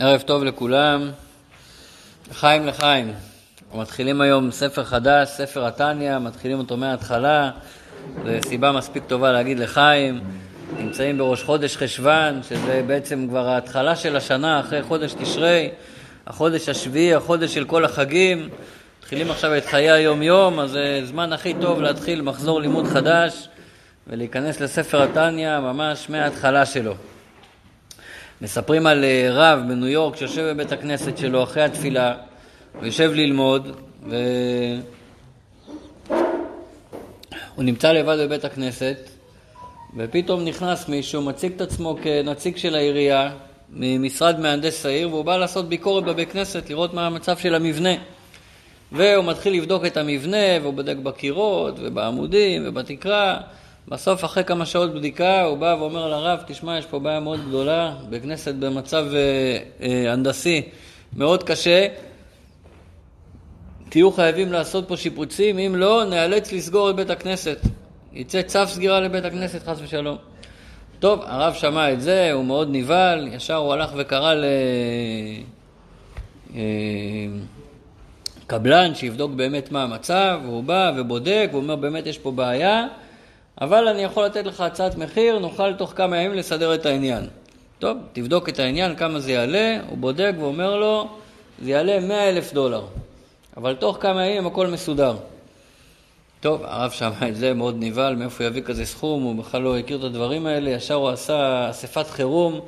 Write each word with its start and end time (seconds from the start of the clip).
ערב 0.00 0.20
טוב 0.20 0.44
לכולם, 0.44 1.10
לחיים 2.30 2.66
לחיים. 2.66 3.12
מתחילים 3.74 4.20
היום 4.20 4.50
ספר 4.50 4.84
חדש, 4.84 5.28
ספר 5.28 5.66
התניא, 5.66 6.18
מתחילים 6.18 6.58
אותו 6.58 6.76
מההתחלה, 6.76 7.50
זו 8.24 8.48
סיבה 8.48 8.72
מספיק 8.72 9.02
טובה 9.06 9.32
להגיד 9.32 9.58
לחיים. 9.58 10.20
נמצאים 10.78 11.18
בראש 11.18 11.42
חודש 11.42 11.76
חשוון, 11.76 12.42
שזה 12.42 12.82
בעצם 12.86 13.26
כבר 13.28 13.48
ההתחלה 13.48 13.96
של 13.96 14.16
השנה, 14.16 14.60
אחרי 14.60 14.82
חודש 14.82 15.12
תשרי, 15.12 15.70
החודש 16.26 16.68
השביעי, 16.68 17.14
החודש 17.14 17.54
של 17.54 17.64
כל 17.64 17.84
החגים. 17.84 18.48
מתחילים 19.00 19.30
עכשיו 19.30 19.56
את 19.56 19.66
חיי 19.66 19.90
היום-יום, 19.90 20.60
אז 20.60 20.70
זה 20.70 21.00
זמן 21.04 21.32
הכי 21.32 21.54
טוב 21.60 21.80
להתחיל 21.80 22.22
מחזור 22.22 22.60
לימוד 22.60 22.86
חדש 22.86 23.48
ולהיכנס 24.06 24.60
לספר 24.60 25.02
התניא 25.02 25.58
ממש 25.58 26.10
מההתחלה 26.10 26.66
שלו. 26.66 26.94
מספרים 28.40 28.86
על 28.86 29.04
אה, 29.04 29.28
רב 29.32 29.58
בניו 29.68 29.88
יורק 29.88 30.16
שיושב 30.16 30.42
בבית 30.42 30.72
הכנסת 30.72 31.18
שלו 31.18 31.42
אחרי 31.42 31.62
התפילה 31.62 32.14
ויושב 32.80 33.10
ללמוד 33.14 33.76
והוא 34.02 34.14
נמצא 37.58 37.92
לבד 37.92 38.16
בבית 38.20 38.44
הכנסת 38.44 38.96
ופתאום 39.96 40.44
נכנס 40.44 40.88
מישהו, 40.88 41.22
מציג 41.22 41.52
את 41.56 41.60
עצמו 41.60 41.96
כנציג 42.02 42.56
של 42.56 42.74
העירייה 42.74 43.30
ממשרד 43.70 44.40
מהנדס 44.40 44.86
העיר 44.86 45.08
והוא 45.08 45.24
בא 45.24 45.36
לעשות 45.36 45.68
ביקורת 45.68 46.04
בבית 46.04 46.32
כנסת, 46.32 46.70
לראות 46.70 46.94
מה 46.94 47.06
המצב 47.06 47.38
של 47.38 47.54
המבנה. 47.54 47.94
והוא 48.92 49.24
מתחיל 49.24 49.54
לבדוק 49.54 49.86
את 49.86 49.96
המבנה 49.96 50.60
והוא 50.62 50.74
בודק 50.74 50.96
בקירות 50.96 51.74
ובעמודים 51.78 52.62
ובתקרה 52.66 53.40
בסוף, 53.88 54.24
אחרי 54.24 54.44
כמה 54.44 54.66
שעות 54.66 54.94
בדיקה, 54.94 55.42
הוא 55.42 55.58
בא 55.58 55.76
ואומר 55.78 56.08
לרב, 56.08 56.40
תשמע, 56.46 56.78
יש 56.78 56.86
פה 56.86 56.98
בעיה 56.98 57.20
מאוד 57.20 57.48
גדולה, 57.48 57.94
בכנסת 58.10 58.54
במצב 58.54 59.06
אה, 59.14 59.58
אה, 59.82 60.12
הנדסי 60.12 60.62
מאוד 61.16 61.42
קשה, 61.42 61.86
תהיו 63.88 64.12
חייבים 64.12 64.52
לעשות 64.52 64.88
פה 64.88 64.96
שיפוצים, 64.96 65.58
אם 65.58 65.76
לא, 65.76 66.04
נאלץ 66.04 66.52
לסגור 66.52 66.90
את 66.90 66.96
בית 66.96 67.10
הכנסת. 67.10 67.58
יצא 68.12 68.42
צו 68.42 68.66
סגירה 68.66 69.00
לבית 69.00 69.24
הכנסת, 69.24 69.62
חס 69.62 69.78
ושלום. 69.82 70.16
טוב, 70.98 71.20
הרב 71.26 71.54
שמע 71.54 71.92
את 71.92 72.00
זה, 72.00 72.32
הוא 72.32 72.44
מאוד 72.44 72.68
נבהל, 72.72 73.28
ישר 73.32 73.56
הוא 73.56 73.72
הלך 73.72 73.90
וקרא 73.96 74.34
לקבלן 78.44 78.90
אה, 78.90 78.94
שיבדוק 78.94 79.32
באמת 79.32 79.72
מה 79.72 79.82
המצב, 79.82 80.40
הוא 80.46 80.64
בא 80.64 80.92
ובודק, 80.96 81.48
הוא 81.52 81.60
אומר 81.62 81.76
באמת 81.76 82.06
יש 82.06 82.18
פה 82.18 82.30
בעיה, 82.30 82.86
אבל 83.60 83.88
אני 83.88 84.02
יכול 84.02 84.24
לתת 84.24 84.46
לך 84.46 84.60
הצעת 84.60 84.96
מחיר, 84.96 85.38
נוכל 85.38 85.74
תוך 85.74 85.92
כמה 85.96 86.16
ימים 86.16 86.38
לסדר 86.38 86.74
את 86.74 86.86
העניין. 86.86 87.28
טוב, 87.78 87.98
תבדוק 88.12 88.48
את 88.48 88.58
העניין, 88.58 88.96
כמה 88.96 89.20
זה 89.20 89.32
יעלה, 89.32 89.78
הוא 89.88 89.98
בודק 89.98 90.32
ואומר 90.38 90.76
לו, 90.76 91.08
זה 91.62 91.70
יעלה 91.70 92.00
100 92.00 92.28
אלף 92.28 92.52
דולר, 92.52 92.84
אבל 93.56 93.74
תוך 93.74 93.96
כמה 94.00 94.26
ימים 94.26 94.46
הכל 94.46 94.66
מסודר. 94.66 95.16
טוב, 96.40 96.62
הרב 96.64 96.90
שמע 96.90 97.28
את 97.28 97.36
זה, 97.42 97.54
מאוד 97.54 97.76
נבהל, 97.78 98.16
מאיפה 98.16 98.44
יביא 98.44 98.62
כזה 98.62 98.86
סכום, 98.86 99.22
הוא 99.22 99.36
בכלל 99.36 99.62
לא 99.62 99.78
הכיר 99.78 99.98
את 99.98 100.04
הדברים 100.04 100.46
האלה, 100.46 100.70
ישר 100.70 100.94
הוא 100.94 101.08
עשה 101.08 101.70
אספת 101.70 102.06
חירום, 102.06 102.60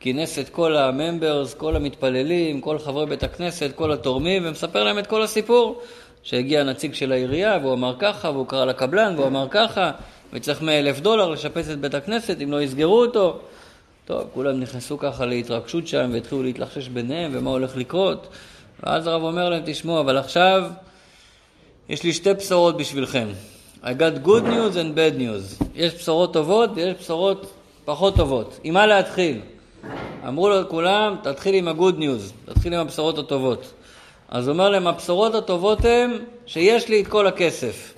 כינס 0.00 0.38
את 0.38 0.48
כל 0.48 0.76
הממברס, 0.76 1.54
כל 1.54 1.76
המתפללים, 1.76 2.60
כל 2.60 2.78
חברי 2.78 3.06
בית 3.06 3.22
הכנסת, 3.22 3.70
כל 3.74 3.92
התורמים, 3.92 4.42
ומספר 4.46 4.84
להם 4.84 4.98
את 4.98 5.06
כל 5.06 5.22
הסיפור. 5.22 5.80
שהגיע 6.22 6.60
הנציג 6.60 6.94
של 6.94 7.12
העירייה, 7.12 7.58
והוא 7.62 7.74
אמר 7.74 7.94
ככה, 7.98 8.30
והוא 8.30 8.46
קרא 8.46 8.64
לקבלן, 8.64 9.14
והוא 9.16 9.26
אמר 9.26 9.46
ככה, 9.50 9.90
וצריך 10.32 10.62
מאה 10.62 10.78
אלף 10.78 11.00
דולר 11.00 11.30
לשפץ 11.30 11.68
את 11.68 11.80
בית 11.80 11.94
הכנסת 11.94 12.36
אם 12.42 12.52
לא 12.52 12.62
יסגרו 12.62 13.00
אותו. 13.00 13.38
טוב, 14.04 14.24
כולם 14.34 14.60
נכנסו 14.60 14.98
ככה 14.98 15.26
להתרגשות 15.26 15.86
שם 15.86 16.10
והתחילו 16.12 16.42
להתלחשש 16.42 16.88
ביניהם 16.88 17.30
ומה 17.34 17.50
הולך 17.50 17.76
לקרות. 17.76 18.28
ואז 18.82 19.06
הרב 19.06 19.22
אומר 19.22 19.48
להם, 19.48 19.62
תשמעו, 19.66 20.00
אבל 20.00 20.18
עכשיו 20.18 20.64
יש 21.88 22.02
לי 22.02 22.12
שתי 22.12 22.34
בשורות 22.34 22.76
בשבילכם. 22.76 23.28
I 23.82 23.86
got 23.86 24.26
good 24.26 24.44
news 24.44 24.74
and 24.74 24.96
bad 24.96 25.18
news. 25.18 25.64
יש 25.74 25.94
בשורות 25.94 26.32
טובות 26.32 26.70
ויש 26.74 26.94
בשורות 27.00 27.52
פחות 27.84 28.16
טובות. 28.16 28.60
עם 28.64 28.74
מה 28.74 28.86
להתחיל? 28.86 29.40
אמרו 30.28 30.48
לו 30.48 30.68
כולם, 30.68 31.16
תתחיל 31.22 31.54
עם 31.54 31.68
ה-good 31.68 31.98
news, 31.98 32.52
תתחיל 32.52 32.74
עם 32.74 32.80
הבשורות 32.80 33.18
הטובות. 33.18 33.72
אז 34.28 34.48
הוא 34.48 34.52
אומר 34.52 34.70
להם, 34.70 34.86
הבשורות 34.86 35.34
הטובות 35.34 35.84
הן 35.84 36.10
שיש 36.46 36.88
לי 36.88 37.00
את 37.00 37.06
כל 37.06 37.26
הכסף. 37.26 37.94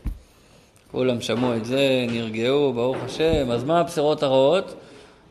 כולם 0.92 1.20
שמעו 1.20 1.56
את 1.56 1.64
זה, 1.64 2.06
נרגעו, 2.08 2.72
ברוך 2.72 2.96
השם. 3.04 3.50
אז 3.50 3.64
מה 3.64 3.80
הבשורות 3.80 4.22
הרעות? 4.22 4.74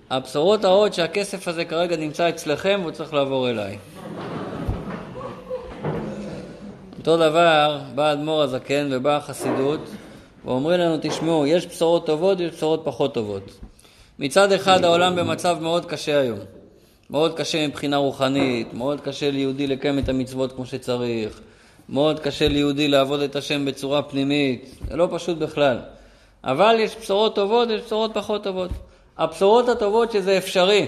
הבשורות 0.09 0.63
הרעות 0.65 0.93
שהכסף 0.93 1.47
הזה 1.47 1.65
כרגע 1.65 1.97
נמצא 1.97 2.29
אצלכם 2.29 2.79
והוא 2.81 2.91
צריך 2.91 3.13
לעבור 3.13 3.49
אליי. 3.49 3.77
אותו 6.99 7.17
דבר, 7.17 7.79
בא 7.95 8.09
האדמו"ר 8.09 8.41
הזקן 8.41 8.87
ובאה 8.91 9.15
החסידות 9.15 9.79
ואומרים 10.45 10.79
לנו, 10.79 10.97
תשמעו, 11.01 11.47
יש 11.47 11.67
בשורות 11.67 12.05
טובות 12.05 12.39
ויש 12.39 12.51
בשורות 12.51 12.81
פחות 12.83 13.13
טובות. 13.13 13.59
מצד 14.19 14.51
אחד 14.51 14.83
העולם 14.83 15.15
במצב 15.15 15.57
מאוד 15.61 15.85
קשה 15.85 16.19
היום. 16.19 16.39
מאוד 17.09 17.37
קשה 17.37 17.67
מבחינה 17.67 17.97
רוחנית, 17.97 18.73
מאוד 18.73 19.01
קשה 19.01 19.31
ליהודי 19.31 19.67
לקיים 19.67 19.99
את 19.99 20.09
המצוות 20.09 20.51
כמו 20.51 20.65
שצריך, 20.65 21.41
מאוד 21.91 22.19
קשה 22.19 22.47
ליהודי 22.47 22.87
לעבוד 22.87 23.21
את 23.21 23.35
השם 23.35 23.65
בצורה 23.65 24.01
פנימית, 24.01 24.75
זה 24.89 24.95
לא 24.95 25.07
פשוט 25.11 25.37
בכלל. 25.37 25.77
אבל 26.43 26.75
יש 26.79 26.95
בשורות 27.01 27.35
טובות, 27.35 27.69
יש 27.69 27.81
בשורות 27.81 28.11
פחות 28.13 28.43
טובות. 28.43 28.69
הבשורות 29.17 29.69
הטובות 29.69 30.11
שזה 30.11 30.37
אפשרי. 30.37 30.87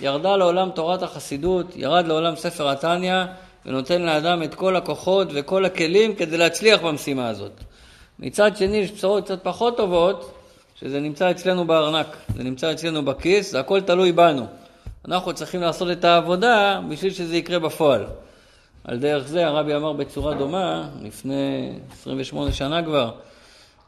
ירדה 0.00 0.36
לעולם 0.36 0.70
תורת 0.70 1.02
החסידות, 1.02 1.66
ירד 1.76 2.06
לעולם 2.06 2.36
ספר 2.36 2.68
התניא, 2.68 3.24
ונותן 3.66 4.02
לאדם 4.02 4.42
את 4.42 4.54
כל 4.54 4.76
הכוחות 4.76 5.28
וכל 5.34 5.64
הכלים 5.64 6.14
כדי 6.14 6.36
להצליח 6.36 6.80
במשימה 6.80 7.28
הזאת. 7.28 7.52
מצד 8.18 8.56
שני, 8.56 8.76
יש 8.76 8.92
בשורות 8.92 9.24
קצת 9.24 9.38
פחות 9.42 9.76
טובות, 9.76 10.34
שזה 10.80 11.00
נמצא 11.00 11.30
אצלנו 11.30 11.64
בארנק, 11.64 12.16
זה 12.36 12.42
נמצא 12.44 12.72
אצלנו 12.72 13.04
בכיס, 13.04 13.50
זה 13.50 13.60
הכל 13.60 13.80
תלוי 13.80 14.12
בנו. 14.12 14.46
אנחנו 15.08 15.32
צריכים 15.32 15.60
לעשות 15.60 15.90
את 15.90 16.04
העבודה 16.04 16.80
בשביל 16.88 17.12
שזה 17.12 17.36
יקרה 17.36 17.58
בפועל. 17.58 18.04
על 18.84 18.98
דרך 18.98 19.26
זה 19.26 19.46
הרבי 19.46 19.74
אמר 19.74 19.92
בצורה 19.92 20.34
דומה, 20.34 20.88
לפני 21.02 21.72
28 21.92 22.52
שנה 22.52 22.82
כבר, 22.82 23.10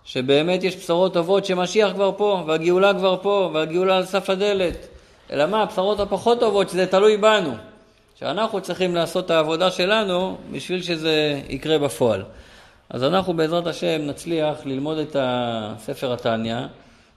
שבאמת 0.05 0.65
יש 0.65 0.77
בשורות 0.77 1.15
טובות 1.15 1.45
שמשיח 1.45 1.93
כבר 1.93 2.13
פה, 2.17 2.43
והגאולה 2.47 2.95
כבר 2.95 3.17
פה, 3.23 3.51
והגאולה 3.55 3.97
על 3.97 4.05
סף 4.05 4.31
הדלת. 4.31 4.87
אלא 5.33 5.47
מה, 5.47 5.63
הבשורות 5.63 6.01
הפחות 6.01 6.41
טובות 6.41 6.69
שזה 6.69 6.87
תלוי 6.87 7.17
בנו. 7.17 7.53
שאנחנו 8.19 8.61
צריכים 8.61 8.95
לעשות 8.95 9.25
את 9.25 9.31
העבודה 9.31 9.71
שלנו 9.71 10.37
בשביל 10.53 10.83
שזה 10.83 11.41
יקרה 11.49 11.79
בפועל. 11.79 12.23
אז 12.91 13.05
אנחנו 13.05 13.35
בעזרת 13.35 13.67
השם 13.67 14.01
נצליח 14.07 14.67
ללמוד 14.67 14.99
את 14.99 15.17
הספר 15.19 16.13
התניא, 16.13 16.57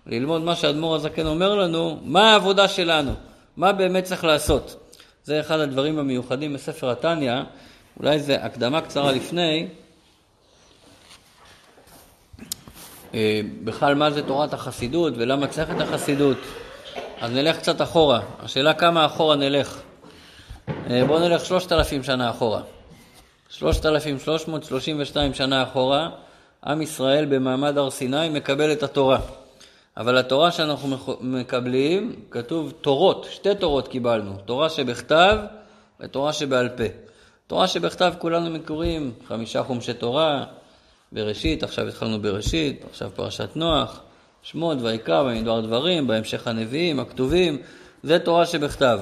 ללמוד 0.05 0.41
מה 0.41 0.55
שהאדמו"ר 0.55 0.95
הזקן 0.95 1.27
אומר 1.27 1.55
לנו, 1.55 1.99
מה 2.03 2.31
העבודה 2.31 2.67
שלנו. 2.67 3.11
מה 3.57 3.73
באמת 3.73 4.03
צריך 4.03 4.23
לעשות. 4.23 4.91
זה 5.23 5.39
אחד 5.39 5.59
הדברים 5.59 5.99
המיוחדים 5.99 6.53
בספר 6.53 6.89
התניא, 6.89 7.41
אולי 7.99 8.19
זה 8.19 8.43
הקדמה 8.43 8.81
קצרה 8.81 9.11
לפני. 9.11 9.67
אה, 13.13 13.41
בכלל 13.63 13.95
מה 13.95 14.11
זה 14.11 14.23
תורת 14.23 14.53
החסידות 14.53 15.13
ולמה 15.17 15.47
צריך 15.47 15.69
את 15.71 15.81
החסידות. 15.81 16.37
אז 17.21 17.31
נלך 17.31 17.57
קצת 17.57 17.81
אחורה. 17.81 18.21
השאלה 18.39 18.73
כמה 18.73 19.05
אחורה 19.05 19.35
נלך. 19.35 19.81
אה, 20.89 21.05
בואו 21.07 21.19
נלך 21.19 21.45
שלושת 21.45 21.71
אלפים 21.71 22.03
שנה 22.03 22.29
אחורה. 22.29 22.61
שלושת 23.49 23.85
אלפים 23.85 24.19
שלוש 24.19 24.47
מאות 24.47 24.63
שלושים 24.63 24.97
ושתיים 24.99 25.33
שנה 25.33 25.63
אחורה, 25.63 26.09
עם 26.65 26.81
ישראל 26.81 27.25
במעמד 27.25 27.77
הר 27.77 27.89
סיני 27.89 28.29
מקבל 28.29 28.71
את 28.71 28.83
התורה. 28.83 29.19
אבל 29.97 30.17
התורה 30.17 30.51
שאנחנו 30.51 30.97
מקבלים, 31.21 32.15
כתוב 32.31 32.73
תורות, 32.81 33.27
שתי 33.31 33.55
תורות 33.55 33.87
קיבלנו, 33.87 34.33
תורה 34.45 34.69
שבכתב 34.69 35.37
ותורה 35.99 36.33
שבעל 36.33 36.69
פה. 36.69 37.06
תורה 37.47 37.67
שבכתב 37.67 38.13
כולנו 38.19 38.49
מכירים, 38.49 39.11
חמישה 39.27 39.63
חומשי 39.63 39.93
תורה, 39.93 40.45
בראשית, 41.11 41.63
עכשיו 41.63 41.87
התחלנו 41.87 42.21
בראשית, 42.21 42.85
עכשיו 42.89 43.09
פרשת 43.15 43.49
נוח, 43.55 44.01
שמות 44.41 44.77
ויקרא, 44.81 45.23
במדבר 45.23 45.61
דברים, 45.61 46.07
בהמשך 46.07 46.47
הנביאים, 46.47 46.99
הכתובים, 46.99 47.57
זה 48.03 48.19
תורה 48.19 48.45
שבכתב. 48.45 48.99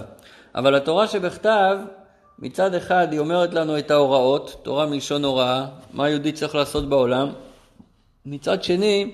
אבל 0.55 0.75
התורה 0.75 1.07
שבכתב, 1.07 1.77
מצד 2.39 2.73
אחד 2.73 3.07
היא 3.11 3.19
אומרת 3.19 3.53
לנו 3.53 3.77
את 3.77 3.91
ההוראות, 3.91 4.55
תורה 4.63 4.85
מלשון 4.85 5.25
הוראה, 5.25 5.65
מה 5.93 6.09
יהודי 6.09 6.31
צריך 6.31 6.55
לעשות 6.55 6.89
בעולם. 6.89 7.29
מצד 8.25 8.63
שני, 8.63 9.11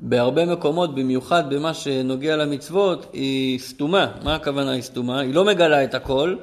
בהרבה 0.00 0.46
מקומות, 0.46 0.94
במיוחד 0.94 1.54
במה 1.54 1.74
שנוגע 1.74 2.36
למצוות, 2.36 3.06
היא 3.12 3.58
סתומה. 3.58 4.12
מה 4.24 4.34
הכוונה 4.34 4.70
היא 4.70 4.82
סתומה? 4.82 5.20
היא 5.20 5.34
לא 5.34 5.44
מגלה 5.44 5.84
את 5.84 5.94
הכל, 5.94 6.36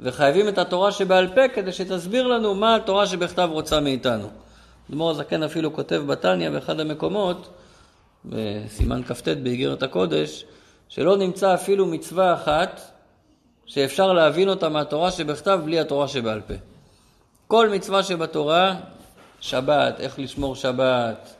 וחייבים 0.00 0.48
את 0.48 0.58
התורה 0.58 0.92
שבעל 0.92 1.28
פה 1.28 1.48
כדי 1.54 1.72
שתסביר 1.72 2.26
לנו 2.26 2.54
מה 2.54 2.76
התורה 2.76 3.06
שבכתב 3.06 3.48
רוצה 3.52 3.80
מאיתנו. 3.80 4.28
אדמו"ר 4.90 5.10
הזקן 5.10 5.42
אפילו 5.42 5.72
כותב 5.72 6.02
בתניא 6.06 6.50
באחד 6.50 6.80
המקומות, 6.80 7.48
בסימן 8.24 9.02
כ"ט 9.02 9.28
באיגרת 9.28 9.82
הקודש, 9.82 10.44
שלא 10.88 11.16
נמצא 11.16 11.54
אפילו 11.54 11.86
מצווה 11.86 12.34
אחת 12.34 12.80
שאפשר 13.66 14.12
להבין 14.12 14.48
אותה 14.48 14.68
מהתורה 14.68 15.10
שבכתב 15.10 15.60
בלי 15.64 15.80
התורה 15.80 16.08
שבעל 16.08 16.40
פה. 16.40 16.54
כל 17.46 17.68
מצווה 17.68 18.02
שבתורה, 18.02 18.74
שבת, 19.40 20.00
איך 20.00 20.18
לשמור 20.18 20.56
שבת, 20.56 21.34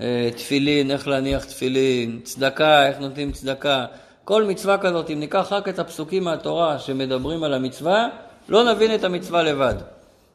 אה, 0.00 0.30
תפילין, 0.36 0.90
איך 0.90 1.08
להניח 1.08 1.44
תפילין, 1.44 2.20
צדקה, 2.24 2.86
איך 2.86 2.98
נותנים 2.98 3.32
צדקה, 3.32 3.86
כל 4.24 4.44
מצווה 4.44 4.78
כזאת, 4.78 5.10
אם 5.10 5.20
ניקח 5.20 5.52
רק 5.52 5.68
את 5.68 5.78
הפסוקים 5.78 6.24
מהתורה 6.24 6.78
שמדברים 6.78 7.44
על 7.44 7.54
המצווה, 7.54 8.08
לא 8.48 8.72
נבין 8.72 8.94
את 8.94 9.04
המצווה 9.04 9.42
לבד. 9.42 9.74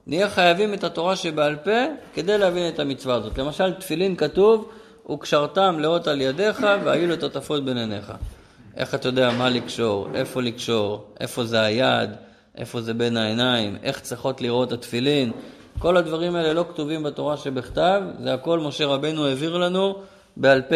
נהיה 0.08 0.30
חייבים 0.30 0.74
את 0.74 0.84
התורה 0.84 1.16
שבעל 1.16 1.56
פה 1.56 1.86
כדי 2.14 2.38
להבין 2.38 2.74
את 2.74 2.80
המצווה 2.80 3.16
הזאת. 3.16 3.38
למשל, 3.38 3.74
תפילין 3.74 4.16
כתוב, 4.16 4.70
וקשרתם 5.10 5.80
לאות 5.80 6.08
על 6.08 6.22
ידיך 6.22 6.68
והיו 6.84 7.10
לטוטפות 7.10 7.66
בין 7.66 7.78
עיניך. 7.78 8.14
איך 8.78 8.96
אתה 8.96 9.08
יודע 9.08 9.32
מה 9.32 9.50
לקשור, 9.50 10.08
איפה 10.14 10.42
לקשור, 10.42 11.06
איפה 11.20 11.46
זה 11.46 11.62
היד, 11.62 12.10
איפה 12.58 12.82
זה 12.82 12.94
בין 12.94 13.18
העיניים, 13.18 13.78
איך 13.84 14.00
צריכות 14.00 14.42
לראות 14.42 14.72
התפילין. 14.72 15.32
כל 15.80 15.98
הדברים 15.98 16.36
האלה 16.36 16.54
לא 16.54 16.66
כתובים 16.70 17.04
בתורה 17.04 17.38
שבכתב, 17.38 18.02
זה 18.20 18.34
הכל 18.34 18.60
משה 18.60 18.86
רבנו 18.86 19.28
העביר 19.28 19.58
לנו 19.58 19.96
בעל 20.38 20.62
פה. 20.62 20.76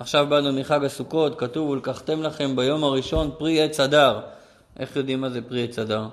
עכשיו 0.00 0.26
באנו 0.28 0.52
מחג 0.52 0.84
הסוכות, 0.84 1.38
כתוב 1.38 1.70
ולקחתם 1.70 2.22
לכם 2.22 2.56
ביום 2.56 2.84
הראשון 2.84 3.30
פרי 3.38 3.62
עץ 3.62 3.80
אדר. 3.80 4.20
איך 4.78 4.96
יודעים 4.96 5.20
מה 5.20 5.30
זה 5.30 5.42
פרי 5.42 5.64
עץ 5.64 5.78
אדר? 5.78 6.06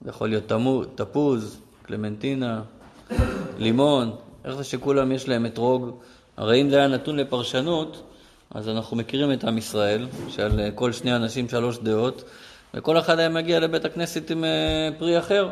זה 0.00 0.10
יכול 0.10 0.28
להיות 0.28 0.52
תפוז, 0.94 1.60
קלמנטינה, 1.82 2.62
לימון, 3.58 4.16
איך 4.44 4.54
זה 4.54 4.64
שכולם 4.64 5.12
יש 5.12 5.28
להם 5.28 5.46
אתרוג? 5.46 5.98
הרי 6.36 6.62
אם 6.62 6.70
זה 6.70 6.76
היה 6.76 6.88
נתון 6.88 7.16
לפרשנות, 7.16 8.02
אז 8.54 8.68
אנחנו 8.68 8.96
מכירים 8.96 9.32
את 9.32 9.44
עם 9.44 9.58
ישראל, 9.58 10.06
שעל 10.28 10.60
כל 10.74 10.92
שני 10.92 11.16
אנשים 11.16 11.48
שלוש 11.48 11.78
דעות, 11.78 12.24
וכל 12.74 12.98
אחד 12.98 13.18
היה 13.18 13.28
מגיע 13.28 13.60
לבית 13.60 13.84
הכנסת 13.84 14.30
עם 14.30 14.44
אה, 14.44 14.88
פרי 14.98 15.18
אחר. 15.18 15.48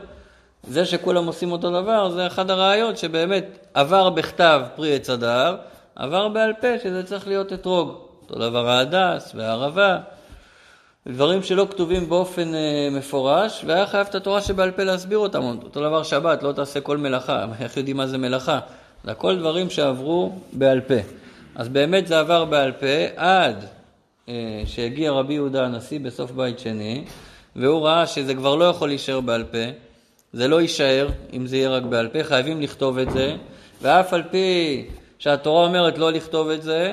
זה 0.68 0.84
שכולם 0.84 1.26
עושים 1.26 1.52
אותו 1.52 1.70
דבר, 1.70 2.10
זה 2.10 2.26
אחד 2.26 2.50
הראיות 2.50 2.98
שבאמת 2.98 3.58
עבר 3.74 4.10
בכתב 4.10 4.60
פרי 4.76 4.94
עץ 4.94 5.10
אדר, 5.10 5.56
עבר 5.96 6.28
בעל 6.28 6.52
פה 6.60 6.78
שזה 6.82 7.02
צריך 7.02 7.26
להיות 7.26 7.52
אתרוג. 7.52 7.94
אותו 8.22 8.34
דבר 8.38 8.68
ההדס 8.68 9.32
והערבה, 9.34 9.98
דברים 11.08 11.42
שלא 11.42 11.66
כתובים 11.70 12.08
באופן 12.08 12.54
אה, 12.54 12.88
מפורש, 12.90 13.64
והיה 13.66 13.86
חייב 13.86 14.06
את 14.10 14.14
התורה 14.14 14.40
שבעל 14.40 14.70
פה 14.70 14.84
להסביר 14.84 15.18
אותם. 15.18 15.42
אותו 15.42 15.80
דבר 15.80 16.02
שבת, 16.02 16.42
לא 16.42 16.52
תעשה 16.52 16.80
כל 16.80 16.96
מלאכה, 16.96 17.46
איך 17.60 17.76
יודעים 17.76 17.96
מה 17.96 18.06
זה 18.06 18.18
מלאכה? 18.18 18.58
זה 19.04 19.10
הכל 19.10 19.38
דברים 19.38 19.70
שעברו 19.70 20.38
בעל 20.52 20.80
פה. 20.80 20.94
אז 21.54 21.68
באמת 21.68 22.06
זה 22.06 22.18
עבר 22.18 22.44
בעל 22.44 22.72
פה 22.72 22.86
עד 23.16 23.64
אה, 24.28 24.62
שהגיע 24.66 25.12
רבי 25.12 25.34
יהודה 25.34 25.64
הנשיא 25.64 26.00
בסוף 26.00 26.30
בית 26.30 26.58
שני, 26.58 27.04
והוא 27.56 27.86
ראה 27.86 28.06
שזה 28.06 28.34
כבר 28.34 28.56
לא 28.56 28.64
יכול 28.64 28.88
להישאר 28.88 29.20
בעל 29.20 29.44
פה, 29.44 29.58
זה 30.32 30.48
לא 30.48 30.60
יישאר 30.60 31.08
אם 31.32 31.46
זה 31.46 31.56
יהיה 31.56 31.68
רק 31.68 31.82
בעל 31.82 32.08
פה, 32.08 32.24
חייבים 32.24 32.60
לכתוב 32.62 32.98
את 32.98 33.10
זה, 33.10 33.36
ואף 33.82 34.12
על 34.12 34.22
פי 34.30 34.84
שהתורה 35.26 35.66
אומרת 35.66 35.98
לא 35.98 36.12
לכתוב 36.12 36.48
את 36.48 36.62
זה, 36.62 36.92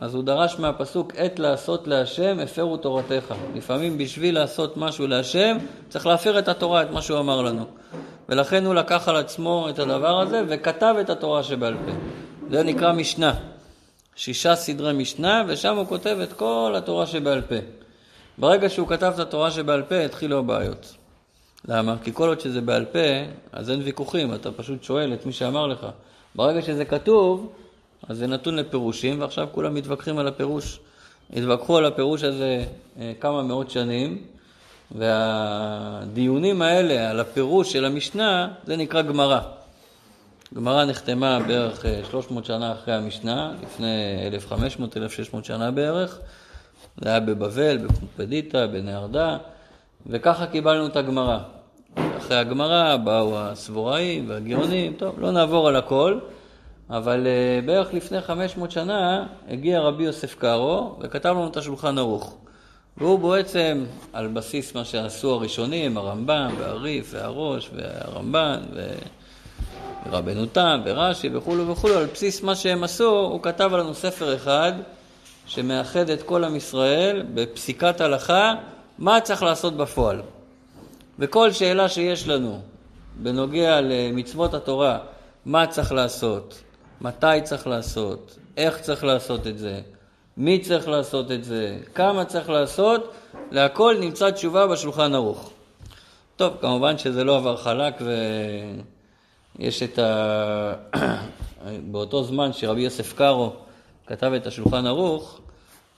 אז 0.00 0.14
הוא 0.14 0.24
דרש 0.24 0.58
מהפסוק 0.58 1.12
עת 1.16 1.38
לעשות 1.38 1.88
להשם 1.88 2.38
הפרו 2.38 2.76
תורתך. 2.76 3.34
לפעמים 3.54 3.98
בשביל 3.98 4.34
לעשות 4.34 4.76
משהו 4.76 5.06
להשם 5.06 5.56
צריך 5.88 6.06
להפר 6.06 6.38
את 6.38 6.48
התורה, 6.48 6.82
את 6.82 6.90
מה 6.90 7.02
שהוא 7.02 7.18
אמר 7.18 7.42
לנו. 7.42 7.64
ולכן 8.28 8.64
הוא 8.64 8.74
לקח 8.74 9.08
על 9.08 9.16
עצמו 9.16 9.68
את 9.68 9.78
הדבר 9.78 10.20
הזה 10.20 10.42
וכתב 10.48 10.94
את 11.00 11.10
התורה 11.10 11.42
שבעל 11.42 11.74
פה. 11.74 11.92
זה 12.50 12.62
נקרא 12.62 12.92
משנה. 12.92 13.34
שישה 14.16 14.56
סדרי 14.56 14.92
משנה, 14.92 15.44
ושם 15.48 15.76
הוא 15.76 15.86
כותב 15.86 16.18
את 16.22 16.32
כל 16.32 16.74
התורה 16.76 17.06
שבעל 17.06 17.40
פה. 17.40 17.56
ברגע 18.38 18.68
שהוא 18.68 18.88
כתב 18.88 19.12
את 19.14 19.18
התורה 19.18 19.50
שבעל 19.50 19.82
פה, 19.82 20.04
התחילו 20.04 20.38
הבעיות. 20.38 20.94
למה? 21.68 21.96
כי 22.04 22.12
כל 22.14 22.28
עוד 22.28 22.40
שזה 22.40 22.60
בעל 22.60 22.84
פה, 22.84 22.98
אז 23.52 23.70
אין 23.70 23.80
ויכוחים, 23.84 24.34
אתה 24.34 24.52
פשוט 24.52 24.82
שואל 24.82 25.14
את 25.14 25.26
מי 25.26 25.32
שאמר 25.32 25.66
לך. 25.66 25.86
ברגע 26.38 26.62
שזה 26.62 26.84
כתוב, 26.84 27.52
אז 28.08 28.18
זה 28.18 28.26
נתון 28.26 28.56
לפירושים, 28.56 29.20
ועכשיו 29.20 29.48
כולם 29.52 29.74
מתווכחים 29.74 30.18
על 30.18 30.28
הפירוש. 30.28 30.80
התווכחו 31.32 31.78
על 31.78 31.84
הפירוש 31.84 32.22
הזה 32.22 32.64
אה, 33.00 33.12
כמה 33.20 33.42
מאות 33.42 33.70
שנים, 33.70 34.24
והדיונים 34.90 36.62
האלה 36.62 37.10
על 37.10 37.20
הפירוש 37.20 37.72
של 37.72 37.84
המשנה, 37.84 38.48
זה 38.64 38.76
נקרא 38.76 39.02
גמרא. 39.02 39.40
גמרא 40.54 40.84
נחתמה 40.84 41.38
בערך 41.46 41.84
300 42.10 42.42
אה, 42.42 42.46
שנה 42.48 42.72
אחרי 42.72 42.94
המשנה, 42.94 43.52
לפני 43.62 44.30
1500-1600 45.40 45.44
שנה 45.44 45.70
בערך. 45.70 46.18
זה 47.00 47.08
היה 47.08 47.20
בבבל, 47.20 47.78
בפומפדיטה, 47.78 48.66
בנהרדה, 48.66 49.38
וככה 50.06 50.46
קיבלנו 50.46 50.86
את 50.86 50.96
הגמרא. 50.96 51.38
אחרי 52.18 52.36
הגמרא 52.36 52.96
באו 52.96 53.38
הסבוראים 53.38 54.30
והגאונים, 54.30 54.92
טוב, 54.92 55.20
לא 55.20 55.30
נעבור 55.30 55.68
על 55.68 55.76
הכל, 55.76 56.18
אבל 56.90 57.26
uh, 57.26 57.66
בערך 57.66 57.94
לפני 57.94 58.20
500 58.20 58.70
שנה 58.70 59.26
הגיע 59.48 59.80
רבי 59.80 60.04
יוסף 60.04 60.34
קארו 60.34 60.96
וכתב 61.00 61.28
לנו 61.28 61.48
את 61.48 61.56
השולחן 61.56 61.98
ערוך. 61.98 62.36
והוא 62.96 63.18
בעצם, 63.18 63.84
על 64.12 64.28
בסיס 64.28 64.74
מה 64.74 64.84
שעשו 64.84 65.34
הראשונים, 65.34 65.96
הרמב"ם 65.96 66.54
והריף 66.58 67.10
והראש 67.10 67.70
והרמב"ן 67.74 68.60
ורבנו 70.06 70.46
תם 70.46 70.80
ורש"י 70.84 71.28
וכולו 71.32 71.68
וכולו, 71.68 71.98
על 71.98 72.06
בסיס 72.06 72.42
מה 72.42 72.54
שהם 72.54 72.84
עשו, 72.84 73.10
הוא 73.10 73.42
כתב 73.42 73.70
לנו 73.74 73.94
ספר 73.94 74.34
אחד 74.36 74.72
שמאחד 75.46 76.10
את 76.10 76.22
כל 76.22 76.44
עם 76.44 76.56
ישראל 76.56 77.22
בפסיקת 77.34 78.00
הלכה, 78.00 78.54
מה 78.98 79.20
צריך 79.20 79.42
לעשות 79.42 79.76
בפועל. 79.76 80.20
וכל 81.18 81.52
שאלה 81.52 81.88
שיש 81.88 82.28
לנו 82.28 82.60
בנוגע 83.16 83.80
למצוות 83.80 84.54
התורה, 84.54 84.98
מה 85.46 85.66
צריך 85.66 85.92
לעשות, 85.92 86.62
מתי 87.00 87.26
צריך 87.44 87.66
לעשות, 87.66 88.38
איך 88.56 88.80
צריך 88.80 89.04
לעשות 89.04 89.46
את 89.46 89.58
זה, 89.58 89.80
מי 90.36 90.58
צריך 90.58 90.88
לעשות 90.88 91.32
את 91.32 91.44
זה, 91.44 91.78
כמה 91.94 92.24
צריך 92.24 92.48
לעשות, 92.48 93.12
להכל 93.50 93.96
נמצא 94.00 94.30
תשובה 94.30 94.66
בשולחן 94.66 95.14
ערוך. 95.14 95.50
טוב, 96.36 96.54
כמובן 96.60 96.98
שזה 96.98 97.24
לא 97.24 97.36
עבר 97.36 97.56
חלק 97.56 97.94
ויש 99.58 99.82
את 99.82 99.98
ה... 99.98 100.72
באותו 101.90 102.22
זמן 102.22 102.52
שרבי 102.52 102.80
יוסף 102.80 103.12
קארו 103.12 103.52
כתב 104.06 104.32
את 104.32 104.46
השולחן 104.46 104.86
ערוך, 104.86 105.40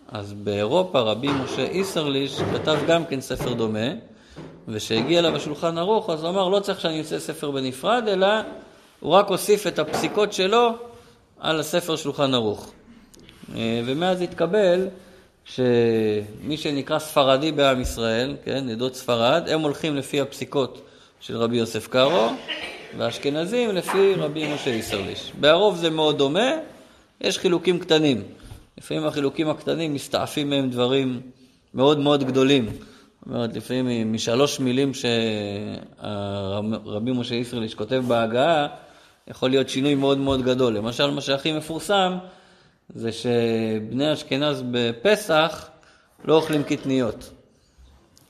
אז 0.08 0.32
באירופה 0.32 1.00
רבי 1.00 1.28
משה 1.28 1.62
איסרליש 1.62 2.40
כתב 2.54 2.78
גם 2.86 3.04
כן 3.04 3.20
ספר 3.20 3.52
דומה, 3.52 3.88
וכשהגיע 4.68 5.18
אליו 5.18 5.36
השולחן 5.36 5.78
ערוך, 5.78 6.10
אז 6.10 6.22
הוא 6.22 6.30
אמר, 6.30 6.48
לא 6.48 6.60
צריך 6.60 6.80
שאני 6.80 6.98
אעשה 6.98 7.18
ספר 7.18 7.50
בנפרד, 7.50 8.04
אלא 8.08 8.26
הוא 9.00 9.12
רק 9.12 9.28
הוסיף 9.28 9.66
את 9.66 9.78
הפסיקות 9.78 10.32
שלו 10.32 10.70
על 11.40 11.60
הספר 11.60 11.96
שולחן 11.96 12.34
ערוך. 12.34 12.72
אה, 13.54 13.82
ומאז 13.86 14.20
התקבל 14.20 14.88
שמי 15.44 16.56
שנקרא 16.56 16.98
ספרדי 16.98 17.52
בעם 17.52 17.80
ישראל, 17.80 18.36
כן, 18.44 18.68
עדות 18.68 18.94
ספרד, 18.94 19.48
הם 19.48 19.60
הולכים 19.60 19.96
לפי 19.96 20.20
הפסיקות 20.20 20.80
של 21.20 21.36
רבי 21.36 21.56
יוסף 21.56 21.88
קארו, 21.88 22.28
והאשכנזים 22.98 23.70
לפי 23.70 24.14
רבי 24.14 24.54
משה 24.54 24.70
איסרליש. 24.70 25.32
בערוב 25.40 25.76
זה 25.76 25.90
מאוד 25.90 26.18
דומה, 26.18 26.50
יש 27.20 27.38
חילוקים 27.38 27.78
קטנים. 27.78 28.22
לפעמים 28.78 29.06
החילוקים 29.06 29.50
הקטנים 29.50 29.94
מסתעפים 29.94 30.50
מהם 30.50 30.70
דברים 30.70 31.20
מאוד 31.74 31.98
מאוד 31.98 32.24
גדולים. 32.24 32.68
אומרת, 33.26 33.56
לפעמים 33.56 34.12
משלוש 34.12 34.60
מילים 34.60 34.92
שרבי 36.04 37.12
משה 37.12 37.34
איסרליש 37.34 37.74
כותב 37.74 38.02
בהגעה, 38.08 38.66
יכול 39.28 39.50
להיות 39.50 39.68
שינוי 39.68 39.94
מאוד 39.94 40.18
מאוד 40.18 40.42
גדול. 40.42 40.76
למשל, 40.76 41.10
מה 41.10 41.20
שהכי 41.20 41.52
מפורסם 41.52 42.18
זה 42.94 43.10
שבני 43.12 44.12
אשכנז 44.12 44.64
בפסח 44.70 45.68
לא 46.24 46.34
אוכלים 46.34 46.62
קטניות. 46.62 47.30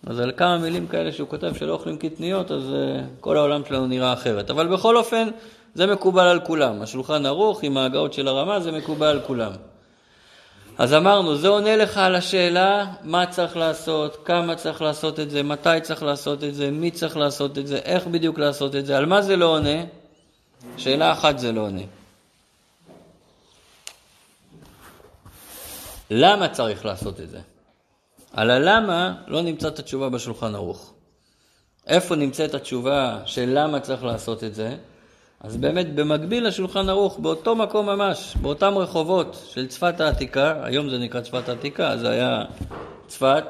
אז 0.07 0.21
על 0.21 0.33
כמה 0.37 0.59
מילים 0.59 0.87
כאלה 0.87 1.13
שהוא 1.13 1.29
כותב 1.29 1.55
שלא 1.55 1.73
אוכלים 1.73 1.99
קטניות, 1.99 2.51
אז 2.51 2.63
uh, 2.63 2.75
כל 3.21 3.37
העולם 3.37 3.63
שלנו 3.69 3.87
נראה 3.87 4.13
אחרת. 4.13 4.51
אבל 4.51 4.67
בכל 4.67 4.97
אופן, 4.97 5.29
זה 5.75 5.87
מקובל 5.87 6.27
על 6.27 6.41
כולם. 6.41 6.83
השולחן 6.83 7.27
ערוך 7.27 7.63
עם 7.63 7.77
ההגאות 7.77 8.13
של 8.13 8.29
הרמה, 8.29 8.61
זה 8.61 8.73
מקובל 8.73 9.07
על 9.07 9.21
כולם. 9.27 9.53
אז 10.81 10.95
אמרנו, 10.95 11.37
זה 11.37 11.49
עונה 11.49 11.77
לך 11.77 11.97
על 11.97 12.15
השאלה 12.15 12.93
מה 13.03 13.27
צריך 13.27 13.57
לעשות, 13.57 14.17
כמה 14.25 14.57
צריך 14.57 14.83
לעשות 14.83 15.21
את 15.21 15.31
זה, 15.31 15.43
מתי 15.43 15.81
צריך 15.83 16.03
לעשות 16.03 16.45
את 16.45 16.55
זה, 16.55 16.71
מי 16.71 16.91
צריך 16.91 17.17
לעשות 17.17 17.59
את 17.59 17.67
זה, 17.67 17.77
איך 17.77 18.07
בדיוק 18.07 18.39
לעשות 18.39 18.77
את 18.77 18.87
זה, 18.87 18.99
על 18.99 19.07
מה 19.07 19.23
זה 19.23 19.37
לא 19.37 19.47
עונה? 19.47 19.85
שאלה 20.77 21.13
אחת 21.13 21.39
זה 21.39 21.53
לא 21.53 21.61
עונה. 21.61 21.83
למה 26.11 26.49
צריך 26.49 26.85
לעשות 26.85 27.21
את 27.21 27.31
זה? 27.31 27.41
על 28.33 28.51
הלמה 28.51 29.15
לא 29.27 29.43
נמצא 29.43 29.69
את 29.69 29.79
התשובה 29.79 30.09
בשולחן 30.09 30.55
ערוך. 30.55 30.93
איפה 31.87 32.17
נמצאת 32.17 32.55
התשובה 32.55 33.19
של 33.27 33.51
למה 33.55 33.81
צריך 33.81 34.05
לעשות 34.05 34.45
את 34.45 34.55
זה? 34.55 34.77
אז 35.41 35.57
באמת 35.57 35.95
במקביל 35.95 36.47
לשולחן 36.47 36.89
ערוך, 36.89 37.19
באותו 37.19 37.57
מקום 37.57 37.87
ממש, 37.87 38.37
באותם 38.41 38.79
רחובות 38.79 39.47
של 39.49 39.67
צפת 39.67 40.01
העתיקה, 40.01 40.65
היום 40.65 40.89
זה 40.89 40.99
נקרא 40.99 41.21
צפת 41.21 41.49
העתיקה, 41.49 41.97
זה 41.97 42.11
היה 42.11 42.45
צפת, 43.07 43.45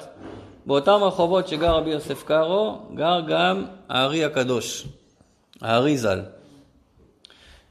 באותם 0.66 0.99
רחובות 1.02 1.49
שגר 1.49 1.75
רבי 1.75 1.90
יוסף 1.90 2.23
קארו, 2.23 2.78
גר 2.94 3.20
גם 3.28 3.64
הארי 3.88 4.25
הקדוש, 4.25 4.87
הארי 5.61 5.99
ז"ל. 5.99 6.20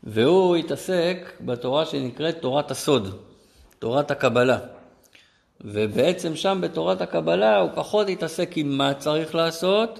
והוא 0.03 0.55
התעסק 0.55 1.31
בתורה 1.41 1.85
שנקראת 1.85 2.41
תורת 2.41 2.71
הסוד, 2.71 3.15
תורת 3.79 4.11
הקבלה. 4.11 4.57
ובעצם 5.61 6.35
שם 6.35 6.59
בתורת 6.61 7.01
הקבלה 7.01 7.57
הוא 7.57 7.69
פחות 7.75 8.09
התעסק 8.09 8.51
עם 8.55 8.77
מה 8.77 8.93
צריך 8.93 9.35
לעשות, 9.35 9.99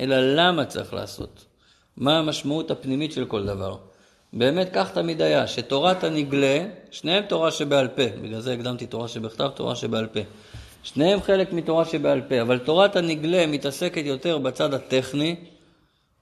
אלא 0.00 0.16
למה 0.20 0.64
צריך 0.64 0.94
לעשות. 0.94 1.49
מה 1.96 2.18
המשמעות 2.18 2.70
הפנימית 2.70 3.12
של 3.12 3.24
כל 3.24 3.46
דבר. 3.46 3.76
באמת 4.32 4.68
כך 4.72 4.90
תמיד 4.90 5.22
היה, 5.22 5.46
שתורת 5.46 6.04
הנגלה, 6.04 6.64
שניהם 6.90 7.24
תורה 7.28 7.50
שבעל 7.50 7.88
פה, 7.88 8.02
בגלל 8.22 8.40
זה 8.40 8.52
הקדמתי 8.52 8.86
תורה 8.86 9.08
שבכתב, 9.08 9.48
תורה 9.54 9.76
שבעל 9.76 10.06
פה. 10.06 10.20
שניהם 10.82 11.22
חלק 11.22 11.52
מתורה 11.52 11.84
שבעל 11.84 12.20
פה, 12.20 12.40
אבל 12.40 12.58
תורת 12.58 12.96
הנגלה 12.96 13.46
מתעסקת 13.46 14.02
יותר 14.04 14.38
בצד 14.38 14.74
הטכני, 14.74 15.36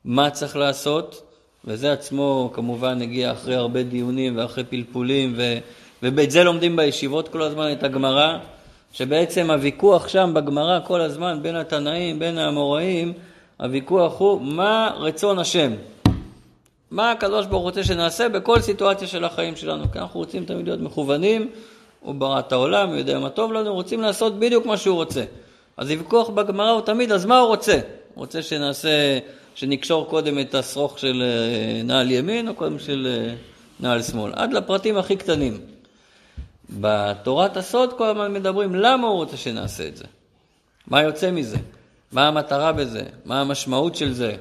מה 0.05 0.31
צריך 0.31 0.57
לעשות, 0.57 1.23
וזה 1.65 1.93
עצמו 1.93 2.51
כמובן 2.55 3.03
הגיע 3.03 3.33
אחרי 3.33 3.55
הרבה 3.55 3.83
דיונים 3.83 4.39
ואחרי 4.39 4.65
פלפולים, 4.65 5.35
ו... 5.37 5.59
ובאת 6.03 6.31
זה 6.31 6.45
לומדים 6.45 6.77
בישיבות 6.77 7.29
כל 7.29 7.43
הזמן 7.43 7.73
את 7.73 7.83
הגמרא, 7.83 8.39
שבעצם 8.93 9.51
הוויכוח 9.51 10.09
שם 10.09 10.31
בגמרא 10.35 10.81
כל 10.87 11.01
הזמן 11.01 11.39
בין 11.43 11.57
התנאים, 11.57 12.19
בין 12.19 12.39
האמוראים, 12.39 13.13
הוויכוח 13.61 14.19
הוא 14.19 14.41
מה 14.43 14.91
רצון 14.97 15.39
השם. 15.39 15.73
מה 16.91 17.11
הקדוש 17.11 17.47
ברוך 17.47 17.63
הוא 17.63 17.69
רוצה 17.69 17.85
שנעשה 17.85 18.29
בכל 18.29 18.61
סיטואציה 18.61 19.09
של 19.09 19.25
החיים 19.25 19.57
שלנו, 19.57 19.93
כי 19.93 19.99
אנחנו 19.99 20.21
רוצים 20.21 20.45
תמיד 20.45 20.67
להיות 20.67 20.81
מכוונים, 20.81 21.51
הוא 22.01 22.15
ברא 22.15 22.39
את 22.39 22.53
העולם, 22.53 22.89
הוא 22.89 22.97
יודע 22.97 23.19
מה 23.19 23.31
טוב 23.31 23.53
לנו, 23.53 23.75
רוצים 23.75 24.01
לעשות 24.01 24.39
בדיוק 24.39 24.67
מה 24.67 24.77
שהוא 24.77 24.97
רוצה. 24.97 25.25
אז 25.77 25.91
הוויכוח 25.91 26.29
בגמרא 26.29 26.71
הוא 26.71 26.81
תמיד, 26.81 27.13
אז 27.13 27.27
מה 27.27 27.39
הוא 27.39 27.49
רוצה? 27.49 27.75
הוא 27.75 27.83
רוצה 28.15 28.43
שנעשה, 28.43 29.19
שנקשור 29.55 30.07
קודם 30.07 30.39
את 30.39 30.55
השרוך 30.55 30.99
של 30.99 31.23
אה, 31.23 31.83
נעל 31.83 32.11
ימין 32.11 32.49
או 32.49 32.55
קודם 32.55 32.79
של 32.79 33.07
אה, 33.11 33.35
נעל 33.81 34.03
שמאל, 34.03 34.33
עד 34.37 34.53
לפרטים 34.53 34.97
הכי 34.97 35.17
קטנים. 35.17 35.61
בתורת 36.71 37.57
הסוד 37.57 37.93
כל 37.93 38.07
הזמן 38.07 38.33
מדברים 38.33 38.75
למה 38.75 39.09
הוא 39.09 39.17
רוצה 39.17 39.37
שנעשה 39.37 39.89
את 39.89 39.97
זה, 39.97 40.05
מה 40.87 41.03
יוצא 41.03 41.31
מזה, 41.31 41.57
מה 42.13 42.29
המטרה 42.29 42.73
בזה, 42.73 43.03
מה 43.25 43.41
המשמעות 43.41 43.95
של 43.95 44.13
זה, 44.13 44.37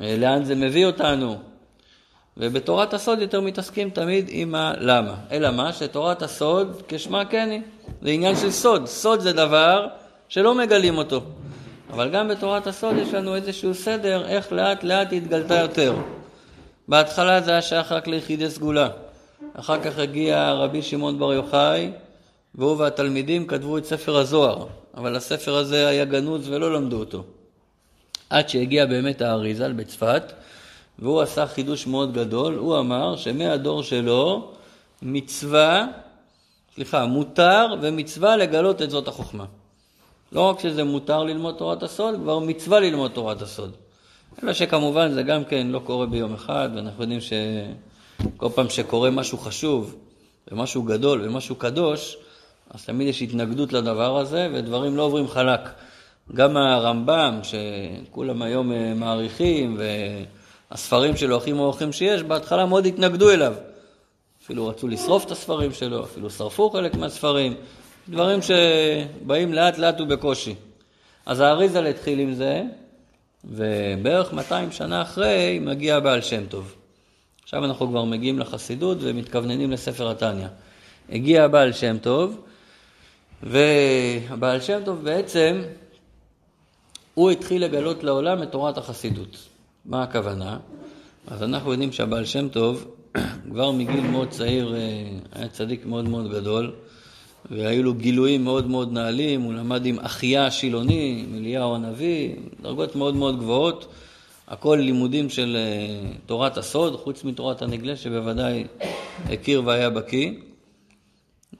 אה, 0.00 0.16
לאן 0.18 0.44
זה 0.44 0.54
מביא 0.54 0.86
אותנו. 0.86 1.38
ובתורת 2.36 2.94
הסוד 2.94 3.20
יותר 3.20 3.40
מתעסקים 3.40 3.90
תמיד 3.90 4.26
עם 4.28 4.54
הלמה. 4.54 5.14
אלא 5.30 5.50
מה? 5.50 5.72
שתורת 5.72 6.22
הסוד 6.22 6.82
כשמה 6.88 7.24
כן 7.24 7.48
היא. 7.50 7.60
זה 8.02 8.10
עניין 8.10 8.36
של 8.36 8.50
סוד. 8.50 8.86
סוד 8.86 9.20
זה 9.20 9.32
דבר 9.32 9.86
שלא 10.28 10.54
מגלים 10.54 10.98
אותו. 10.98 11.20
אבל 11.90 12.10
גם 12.10 12.28
בתורת 12.28 12.66
הסוד 12.66 12.96
יש 12.96 13.14
לנו 13.14 13.34
איזשהו 13.34 13.74
סדר 13.74 14.26
איך 14.26 14.52
לאט 14.52 14.84
לאט 14.84 15.10
היא 15.10 15.20
התגלתה 15.22 15.54
יותר. 15.54 15.94
בהתחלה 16.88 17.40
זה 17.40 17.50
היה 17.50 17.62
שייך 17.62 17.92
רק 17.92 18.06
ליחידי 18.06 18.50
סגולה. 18.50 18.88
אחר 19.54 19.80
כך 19.82 19.98
הגיע 19.98 20.52
רבי 20.52 20.82
שמעון 20.82 21.18
בר 21.18 21.32
יוחאי, 21.32 21.90
והוא 22.54 22.76
והתלמידים 22.76 23.46
כתבו 23.46 23.78
את 23.78 23.84
ספר 23.84 24.16
הזוהר. 24.16 24.66
אבל 24.94 25.16
הספר 25.16 25.54
הזה 25.54 25.88
היה 25.88 26.04
גנוז 26.04 26.48
ולא 26.48 26.74
למדו 26.74 26.98
אותו. 26.98 27.24
עד 28.30 28.48
שהגיע 28.48 28.86
באמת 28.86 29.20
האריזל 29.20 29.72
בצפת, 29.72 30.32
והוא 30.98 31.20
עשה 31.20 31.46
חידוש 31.46 31.86
מאוד 31.86 32.14
גדול, 32.14 32.54
הוא 32.54 32.78
אמר 32.78 33.16
שמהדור 33.16 33.82
שלו 33.82 34.52
מצווה, 35.02 35.86
סליחה, 36.74 37.06
מותר 37.06 37.66
ומצווה 37.82 38.36
לגלות 38.36 38.82
את 38.82 38.90
זאת 38.90 39.08
החוכמה. 39.08 39.44
לא 40.32 40.40
רק 40.40 40.60
שזה 40.60 40.84
מותר 40.84 41.24
ללמוד 41.24 41.54
תורת 41.58 41.82
הסוד, 41.82 42.14
כבר 42.14 42.38
מצווה 42.38 42.80
ללמוד 42.80 43.10
תורת 43.10 43.42
הסוד. 43.42 43.72
אלא 44.42 44.52
שכמובן 44.52 45.12
זה 45.12 45.22
גם 45.22 45.44
כן 45.44 45.66
לא 45.66 45.78
קורה 45.78 46.06
ביום 46.06 46.34
אחד, 46.34 46.68
ואנחנו 46.74 47.02
יודעים 47.02 47.20
שכל 47.20 48.48
פעם 48.54 48.70
שקורה 48.70 49.10
משהו 49.10 49.38
חשוב 49.38 49.96
ומשהו 50.52 50.82
גדול 50.82 51.22
ומשהו 51.24 51.56
קדוש, 51.56 52.16
אז 52.74 52.84
תמיד 52.84 53.08
יש 53.08 53.22
התנגדות 53.22 53.72
לדבר 53.72 54.18
הזה, 54.18 54.48
ודברים 54.54 54.96
לא 54.96 55.02
עוברים 55.02 55.28
חלק. 55.28 55.60
גם 56.34 56.56
הרמב"ם, 56.56 57.40
שכולם 57.42 58.42
היום 58.42 58.72
אה, 58.72 58.94
מעריכים, 58.94 59.78
והספרים 60.70 61.16
שלו 61.16 61.36
הכי 61.36 61.52
מוערכים 61.52 61.92
שיש, 61.92 62.22
בהתחלה 62.22 62.66
מאוד 62.66 62.86
התנגדו 62.86 63.30
אליו. 63.30 63.54
אפילו 64.44 64.68
רצו 64.68 64.88
לשרוף 64.88 65.24
את 65.24 65.30
הספרים 65.30 65.72
שלו, 65.72 66.04
אפילו 66.04 66.30
שרפו 66.30 66.70
חלק 66.70 66.94
מהספרים. 66.94 67.54
דברים 68.08 68.38
שבאים 68.42 69.52
לאט 69.52 69.78
לאט 69.78 70.00
ובקושי. 70.00 70.54
אז 71.26 71.40
האריזל 71.40 71.86
התחיל 71.86 72.18
עם 72.18 72.34
זה, 72.34 72.62
ובערך 73.44 74.32
200 74.32 74.72
שנה 74.72 75.02
אחרי 75.02 75.58
מגיע 75.62 75.96
הבעל 75.96 76.20
שם 76.20 76.46
טוב. 76.46 76.74
עכשיו 77.42 77.64
אנחנו 77.64 77.88
כבר 77.88 78.04
מגיעים 78.04 78.38
לחסידות 78.38 78.98
ומתכווננים 79.00 79.70
לספר 79.70 80.10
התניא. 80.10 80.46
הגיע 81.10 81.44
הבעל 81.44 81.72
שם 81.72 81.98
טוב, 81.98 82.40
והבעל 83.42 84.60
שם 84.60 84.80
טוב 84.84 85.04
בעצם 85.04 85.62
הוא 87.14 87.30
התחיל 87.30 87.64
לגלות 87.64 88.04
לעולם 88.04 88.42
את 88.42 88.52
תורת 88.52 88.78
החסידות. 88.78 89.36
מה 89.84 90.02
הכוונה? 90.02 90.58
אז 91.26 91.42
אנחנו 91.42 91.72
יודעים 91.72 91.92
שהבעל 91.92 92.24
שם 92.24 92.48
טוב, 92.48 92.86
כבר 93.50 93.70
מגיל 93.70 94.00
מאוד 94.00 94.28
צעיר, 94.28 94.74
אה, 94.74 94.80
היה 95.32 95.48
צדיק 95.48 95.86
מאוד 95.86 96.08
מאוד 96.08 96.30
גדול, 96.30 96.72
והיו 97.50 97.82
לו 97.82 97.94
גילויים 97.94 98.44
מאוד 98.44 98.66
מאוד 98.66 98.92
נעלים, 98.92 99.40
הוא 99.42 99.54
למד 99.54 99.86
עם 99.86 99.98
אחיה 99.98 100.46
השילוני, 100.46 101.24
עם 101.26 101.38
אליהו 101.38 101.74
הנביא, 101.74 102.34
דרגות 102.62 102.96
מאוד 102.96 103.16
מאוד 103.16 103.38
גבוהות, 103.38 103.86
הכל 104.48 104.78
לימודים 104.80 105.30
של 105.30 105.56
אה, 105.56 106.10
תורת 106.26 106.56
הסוד, 106.56 106.96
חוץ 106.96 107.24
מתורת 107.24 107.62
הנגלה 107.62 107.96
שבוודאי 107.96 108.64
הכיר 109.24 109.62
והיה 109.64 109.90
בקיא. 109.90 110.30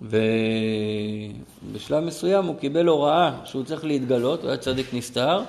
ובשלב 0.02 2.04
מסוים 2.04 2.44
הוא 2.44 2.56
קיבל 2.56 2.86
הוראה 2.86 3.40
שהוא 3.44 3.64
צריך 3.64 3.84
להתגלות, 3.84 4.40
הוא 4.40 4.48
היה 4.48 4.58
צדיק 4.58 4.94
נסתר, 4.94 5.42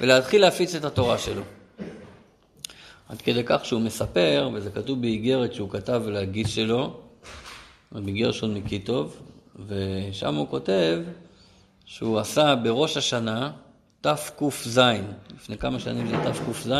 ולהתחיל 0.00 0.40
להפיץ 0.40 0.74
את 0.74 0.84
התורה 0.84 1.18
שלו. 1.18 1.42
עד 3.08 3.22
כדי 3.22 3.42
כך 3.46 3.64
שהוא 3.64 3.80
מספר, 3.80 4.50
וזה 4.54 4.70
כתוב 4.70 5.00
באיגרת 5.00 5.54
שהוא 5.54 5.70
כתב 5.70 6.02
לגיס 6.06 6.48
שלו, 6.48 7.00
רבי 7.92 8.12
גרשון 8.12 8.54
מקיטוב, 8.54 9.16
ושם 9.66 10.34
הוא 10.34 10.48
כותב 10.48 11.02
שהוא 11.84 12.18
עשה 12.18 12.54
בראש 12.54 12.96
השנה 12.96 13.50
תק"ז, 14.00 14.80
לפני 15.36 15.58
כמה 15.58 15.78
שנים 15.78 16.08
זה 16.08 16.16
תק"ז, 16.24 16.72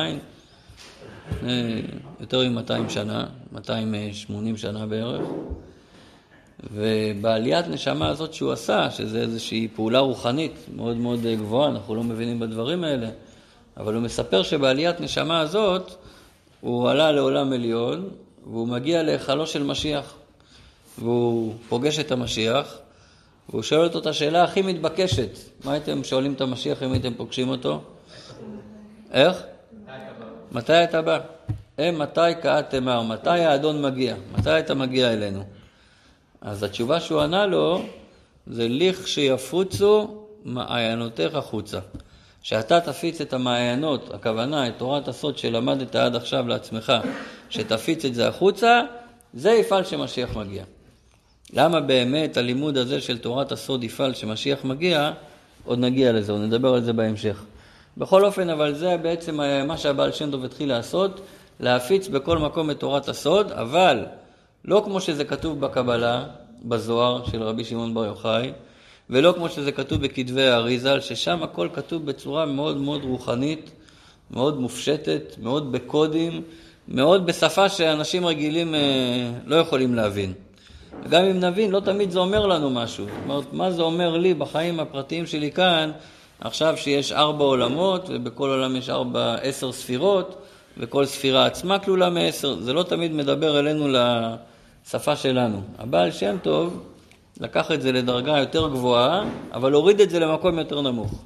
יותר 2.21 2.49
מ-200 2.49 2.89
שנה, 2.89 3.27
280 3.53 4.57
שנה 4.57 4.87
בערך. 4.87 5.29
ובעליית 6.73 7.69
נשמה 7.69 8.09
הזאת 8.09 8.35
שהוא 8.35 8.53
עשה, 8.53 8.91
שזה 8.91 9.21
איזושהי 9.21 9.69
פעולה 9.77 9.99
רוחנית 9.99 10.55
מאוד 10.77 10.97
מאוד 10.97 11.21
גבוהה, 11.23 11.71
אנחנו 11.71 11.95
לא 11.95 12.03
מבינים 12.03 12.41
בדברים 12.41 12.85
האלה, 12.85 13.09
אבל 13.77 13.95
הוא 13.95 14.03
מספר 14.03 14.43
שבעליית 14.43 15.01
נשמה 15.01 15.41
הזאת 15.41 15.95
הוא 16.61 16.91
עלה 16.91 17.13
לעולם 17.13 17.53
עליון 17.53 18.09
והוא 18.45 18.69
מגיע 18.69 19.03
להיכלו 19.03 19.47
של 19.47 19.63
משיח. 19.63 20.15
והוא 20.99 21.55
פוגש 21.69 21.99
את 21.99 22.13
המשיח 22.13 22.79
והוא 23.49 23.63
שואל 23.63 23.85
אותו 23.85 23.99
את 23.99 24.07
השאלה 24.07 24.45
הכי 24.45 24.63
מתבקשת. 24.63 25.39
מה 25.65 25.73
הייתם 25.73 26.05
שואלים 26.05 26.33
את 26.33 26.41
המשיח 26.41 26.83
אם 26.83 26.93
הייתם 26.93 27.15
פוגשים 27.15 27.49
אותו? 27.49 27.81
איך? 29.13 29.43
מתי 30.53 30.85
אתה 30.85 31.03
בא? 31.03 31.19
הם 31.79 31.99
מתי 31.99 32.21
קאת 32.43 32.71
תמר? 32.71 33.03
מתי 33.03 33.31
האדון 33.31 33.83
מגיע? 33.83 34.15
מתי 34.39 34.59
אתה 34.59 34.75
מגיע 34.75 35.13
אלינו? 35.13 35.43
אז 36.41 36.63
התשובה 36.63 37.01
שהוא 37.01 37.21
ענה 37.21 37.47
לו 37.47 37.83
זה 38.47 38.67
לכשיפוצו 38.69 40.25
מעיינותיך 40.45 41.37
חוצה. 41.37 41.79
שאתה 42.43 42.81
תפיץ 42.81 43.21
את 43.21 43.33
המעיינות, 43.33 44.15
הכוונה, 44.15 44.69
את 44.69 44.73
תורת 44.77 45.09
הסוד 45.09 45.39
שלמדת 45.39 45.97
עד 45.97 46.17
עכשיו 46.17 46.49
לעצמך, 46.49 46.93
שתפיץ 47.51 48.05
את 48.05 48.15
זה 48.15 48.29
החוצה, 48.29 48.81
זה 49.35 49.51
יפעל 49.51 49.85
שמשיח 49.85 50.37
מגיע. 50.37 50.65
למה 51.53 51.81
באמת 51.81 52.37
הלימוד 52.37 52.77
הזה 52.77 53.01
של 53.01 53.19
תורת 53.19 53.53
הסוד 53.53 53.85
יפעל 53.85 54.15
שמשיח 54.15 54.65
מגיע, 54.65 55.13
עוד 55.65 55.79
נגיע 55.79 56.13
לזה, 56.13 56.33
עוד 56.33 56.41
נדבר 56.41 56.75
על 56.75 56.83
זה 56.83 56.93
בהמשך. 56.93 57.43
בכל 57.97 58.25
אופן, 58.25 58.51
אבל 58.51 58.75
זה 58.75 58.97
בעצם 58.97 59.41
מה 59.67 59.77
שהבעל 59.77 60.13
שם 60.13 60.31
טוב 60.31 60.45
התחיל 60.45 60.69
לעשות, 60.69 61.21
להפיץ 61.61 62.09
בכל 62.09 62.39
מקום 62.39 62.71
את 62.71 62.81
תורת 62.81 63.09
הסוד, 63.09 63.53
אבל 63.53 64.05
לא 64.65 64.83
כמו 64.85 65.01
שזה 65.01 65.25
כתוב 65.25 65.61
בקבלה, 65.61 66.25
בזוהר 66.65 67.25
של 67.31 67.43
רבי 67.43 67.65
שמעון 67.65 67.95
בר 67.95 68.05
יוחאי, 68.05 68.53
ולא 69.11 69.33
כמו 69.37 69.49
שזה 69.49 69.73
כתוב 69.73 70.03
בכתבי 70.03 70.47
האריזל, 70.47 71.01
ששם 71.01 71.43
הכל 71.43 71.69
כתוב 71.73 72.07
בצורה 72.07 72.47
מאוד 72.47 72.77
מאוד 72.77 73.05
רוחנית, 73.05 73.71
מאוד 74.31 74.61
מופשטת, 74.61 75.37
מאוד 75.43 75.73
בקודים, 75.73 76.43
מאוד 76.89 77.27
בשפה 77.27 77.69
שאנשים 77.69 78.27
רגילים 78.27 78.75
אה, 78.75 78.81
לא 79.47 79.57
יכולים 79.57 79.95
להבין. 79.95 80.33
וגם 81.05 81.25
אם 81.25 81.41
נבין, 81.41 81.71
לא 81.71 81.81
תמיד 81.81 82.11
זה 82.11 82.19
אומר 82.19 82.47
לנו 82.47 82.71
משהו. 82.71 83.05
זאת 83.05 83.15
אומרת, 83.25 83.53
מה 83.53 83.71
זה 83.71 83.83
אומר 83.83 84.17
לי 84.17 84.35
בחיים 84.35 84.81
הפרטיים 84.81 85.27
שלי 85.27 85.53
כאן, 85.53 85.91
עכשיו 86.41 86.77
שיש 86.77 87.13
ארבע 87.13 87.45
עולמות, 87.45 88.07
ובכל 88.09 88.49
עולם 88.49 88.77
יש 88.77 88.91
ארבע, 88.91 89.35
עשר 89.35 89.73
ספירות, 89.73 90.43
וכל 90.79 91.05
ספירה 91.05 91.47
עצמה 91.47 91.79
כלולה 91.79 92.11
מעשר, 92.11 92.55
זה 92.61 92.73
לא 92.73 92.83
תמיד 92.83 93.13
מדבר 93.13 93.59
אלינו 93.59 93.89
לשפה 94.89 95.17
שלנו. 95.17 95.61
הבעל 95.79 96.11
שם 96.11 96.37
טוב 96.43 96.83
לקח 97.41 97.73
את 97.73 97.83
זה 97.83 97.93
לדרגה 97.93 98.39
יותר 98.39 98.69
גבוהה, 98.69 99.25
אבל 99.53 99.73
הוריד 99.73 100.01
את 100.01 100.11
זה 100.11 100.19
למקום 100.19 100.59
יותר 100.59 100.81
נמוך. 100.81 101.25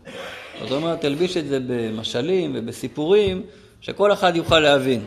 זאת 0.61 0.71
אומרת, 0.71 1.01
תלביש 1.01 1.37
את 1.37 1.47
זה 1.47 1.59
במשלים 1.67 2.53
ובסיפורים, 2.55 3.43
שכל 3.81 4.13
אחד 4.13 4.37
יוכל 4.37 4.61
להבין. 4.61 5.05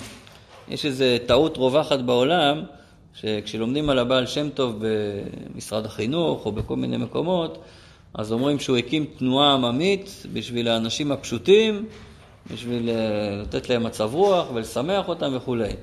יש 0.68 0.86
איזו 0.86 1.06
טעות 1.26 1.58
רווחת 1.58 2.00
בעולם, 2.00 2.64
שכשלומדים 3.14 3.90
על 3.90 4.00
הבעל 4.00 4.26
שם 4.26 4.50
טוב 4.50 4.84
במשרד 5.54 5.86
החינוך 5.86 6.46
או 6.46 6.52
בכל 6.52 6.76
מיני 6.76 6.98
מקומות, 6.98 7.58
אז 8.14 8.32
אומרים 8.32 8.60
שהוא 8.60 8.78
הקים 8.78 9.06
תנועה 9.18 9.54
עממית 9.54 10.26
בשביל 10.34 10.68
האנשים 10.68 11.12
הפשוטים, 11.12 11.86
בשביל 12.52 12.90
אה, 12.90 12.96
לתת 13.42 13.70
להם 13.70 13.84
מצב 13.84 14.14
רוח 14.14 14.48
ולשמח 14.54 15.08
אותם 15.08 15.32
וכולי. 15.36 15.74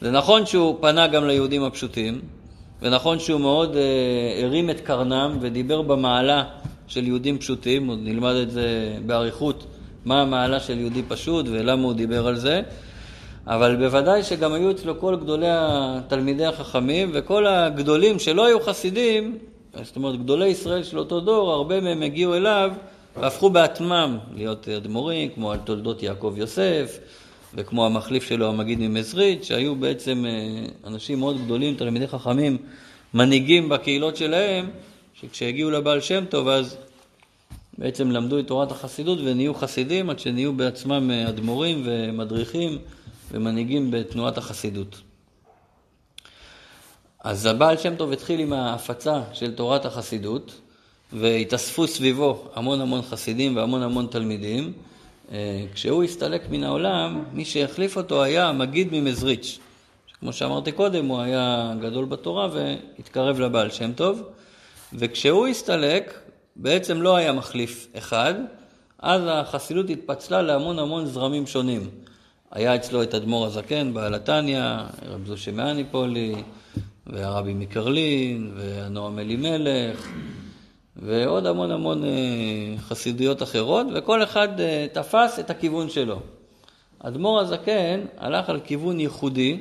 זה 0.00 0.10
נכון 0.10 0.46
שהוא 0.46 0.76
פנה 0.80 1.06
גם 1.06 1.26
ליהודים 1.26 1.62
הפשוטים, 1.62 2.20
ונכון 2.82 3.18
שהוא 3.18 3.40
מאוד 3.40 3.76
אה, 3.76 4.44
הרים 4.44 4.70
את 4.70 4.80
קרנם 4.80 5.38
ודיבר 5.40 5.82
במעלה 5.82 6.44
של 6.86 7.06
יהודים 7.06 7.38
פשוטים, 7.38 7.88
עוד 7.88 7.98
נלמד 8.02 8.34
את 8.34 8.50
זה 8.50 8.96
באריכות, 9.06 9.64
מה 10.04 10.22
המעלה 10.22 10.60
של 10.60 10.78
יהודי 10.78 11.02
פשוט 11.08 11.46
ולמה 11.48 11.82
הוא 11.82 11.92
דיבר 11.92 12.26
על 12.26 12.36
זה, 12.36 12.62
אבל 13.46 13.76
בוודאי 13.76 14.22
שגם 14.22 14.52
היו 14.52 14.70
אצלו 14.70 15.00
כל 15.00 15.16
גדולי 15.16 15.46
התלמידי 15.50 16.46
החכמים 16.46 17.10
וכל 17.14 17.46
הגדולים 17.46 18.18
שלא 18.18 18.46
היו 18.46 18.60
חסידים, 18.60 19.38
זאת 19.82 19.96
אומרת 19.96 20.18
גדולי 20.18 20.46
ישראל 20.48 20.82
של 20.82 20.98
אותו 20.98 21.20
דור, 21.20 21.52
הרבה 21.52 21.80
מהם 21.80 22.02
הגיעו 22.02 22.34
אליו 22.34 22.70
והפכו 23.16 23.50
בעצמם 23.50 24.18
להיות 24.34 24.68
אדמו"רים, 24.68 25.28
כמו 25.28 25.52
על 25.52 25.58
תולדות 25.58 26.02
יעקב 26.02 26.34
יוסף, 26.36 26.98
וכמו 27.54 27.86
המחליף 27.86 28.24
שלו, 28.24 28.48
המגיד 28.48 28.78
ממזרית, 28.78 29.44
שהיו 29.44 29.74
בעצם 29.74 30.24
אה, 30.26 30.66
אנשים 30.86 31.18
מאוד 31.18 31.44
גדולים, 31.44 31.74
תלמידי 31.74 32.06
חכמים, 32.06 32.58
מנהיגים 33.14 33.68
בקהילות 33.68 34.16
שלהם, 34.16 34.70
שכשהגיעו 35.14 35.70
לבעל 35.70 36.00
שם 36.00 36.24
טוב, 36.28 36.48
אז 36.48 36.76
בעצם 37.78 38.10
למדו 38.10 38.38
את 38.38 38.46
תורת 38.46 38.70
החסידות 38.70 39.18
ונהיו 39.24 39.54
חסידים 39.54 40.10
עד 40.10 40.18
שנהיו 40.18 40.52
בעצמם 40.52 41.10
אה, 41.10 41.28
אדמו"רים 41.28 41.82
ומדריכים 41.84 42.78
ומנהיגים 43.30 43.90
בתנועת 43.90 44.38
החסידות. 44.38 45.00
אז 47.24 47.46
הבעל 47.46 47.76
שם 47.76 47.96
טוב 47.96 48.12
התחיל 48.12 48.40
עם 48.40 48.52
ההפצה 48.52 49.22
של 49.32 49.54
תורת 49.54 49.84
החסידות, 49.84 50.60
והתאספו 51.12 51.86
סביבו 51.86 52.48
המון 52.54 52.80
המון 52.80 53.02
חסידים 53.02 53.56
והמון 53.56 53.82
המון 53.82 54.06
תלמידים. 54.10 54.72
אה, 55.32 55.64
כשהוא 55.74 56.04
הסתלק 56.04 56.50
מן 56.50 56.64
העולם, 56.64 57.24
מי 57.32 57.44
שהחליף 57.44 57.96
אותו 57.96 58.22
היה 58.22 58.48
המגיד 58.48 58.88
ממזריץ'. 58.92 59.58
כמו 60.20 60.32
שאמרתי 60.32 60.72
קודם, 60.72 61.06
הוא 61.06 61.20
היה 61.20 61.72
גדול 61.80 62.04
בתורה 62.04 62.48
והתקרב 62.52 63.40
לבעל 63.40 63.70
שם 63.70 63.92
טוב. 63.92 64.22
וכשהוא 64.92 65.46
הסתלק, 65.46 66.20
בעצם 66.56 67.02
לא 67.02 67.16
היה 67.16 67.32
מחליף 67.32 67.86
אחד, 67.98 68.34
אז 68.98 69.22
החסידות 69.26 69.90
התפצלה 69.90 70.42
להמון 70.42 70.78
המון 70.78 71.06
זרמים 71.06 71.46
שונים. 71.46 71.90
היה 72.50 72.74
אצלו 72.74 73.02
את 73.02 73.14
אדמו"ר 73.14 73.46
הזקן, 73.46 73.94
בעל 73.94 74.14
התניא, 74.14 74.62
רב 75.06 75.26
זושה 75.26 75.52
מאניפולי, 75.52 76.34
והרבי 77.06 77.54
מקרלין, 77.54 78.52
והנועם 78.56 79.18
אלימלך, 79.18 80.08
ועוד 81.02 81.46
המון 81.46 81.70
המון 81.70 82.04
אה, 82.04 82.08
חסידויות 82.78 83.42
אחרות, 83.42 83.86
וכל 83.94 84.22
אחד 84.22 84.60
אה, 84.60 84.86
תפס 84.92 85.38
את 85.38 85.50
הכיוון 85.50 85.90
שלו. 85.90 86.20
אדמו"ר 86.98 87.40
הזקן 87.40 88.00
הלך 88.18 88.50
על 88.50 88.60
כיוון 88.64 89.00
ייחודי, 89.00 89.60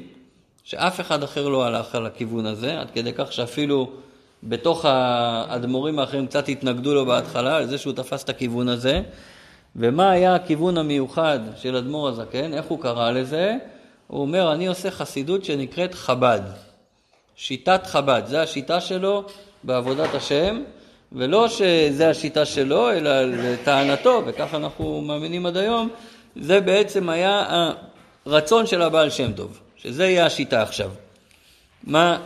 שאף 0.63 0.99
אחד 0.99 1.23
אחר 1.23 1.47
לא 1.47 1.65
הלך 1.65 1.95
על 1.95 2.05
הכיוון 2.05 2.45
הזה, 2.45 2.79
עד 2.79 2.91
כדי 2.91 3.13
כך 3.13 3.33
שאפילו 3.33 3.89
בתוך 4.43 4.85
האדמו"רים 4.85 5.99
האחרים 5.99 6.27
קצת 6.27 6.49
התנגדו 6.49 6.93
לו 6.93 7.05
בהתחלה, 7.05 7.57
על 7.57 7.67
זה 7.67 7.77
שהוא 7.77 7.93
תפס 7.93 8.23
את 8.23 8.29
הכיוון 8.29 8.69
הזה. 8.69 9.01
ומה 9.75 10.11
היה 10.11 10.35
הכיוון 10.35 10.77
המיוחד 10.77 11.39
של 11.55 11.75
אדמו"ר 11.75 12.07
הזקן, 12.07 12.53
איך 12.53 12.65
הוא 12.65 12.79
קרא 12.81 13.11
לזה? 13.11 13.55
הוא 14.07 14.21
אומר, 14.21 14.53
אני 14.53 14.67
עושה 14.67 14.91
חסידות 14.91 15.45
שנקראת 15.45 15.93
חב"ד. 15.93 16.41
שיטת 17.35 17.87
חב"ד, 17.87 18.21
זו 18.25 18.37
השיטה 18.37 18.81
שלו 18.81 19.23
בעבודת 19.63 20.15
השם, 20.15 20.61
ולא 21.11 21.47
שזה 21.49 22.09
השיטה 22.09 22.45
שלו, 22.45 22.91
אלא 22.91 23.21
לטענתו, 23.23 24.23
וככה 24.25 24.57
אנחנו 24.57 25.01
מאמינים 25.01 25.45
עד 25.45 25.57
היום, 25.57 25.89
זה 26.35 26.61
בעצם 26.61 27.09
היה 27.09 27.69
הרצון 28.25 28.67
של 28.67 28.81
הבעל 28.81 29.09
שם 29.09 29.31
טוב, 29.31 29.59
שזה 29.75 30.05
יהיה 30.05 30.25
השיטה 30.25 30.61
עכשיו. 30.61 30.91
מה 31.83 32.19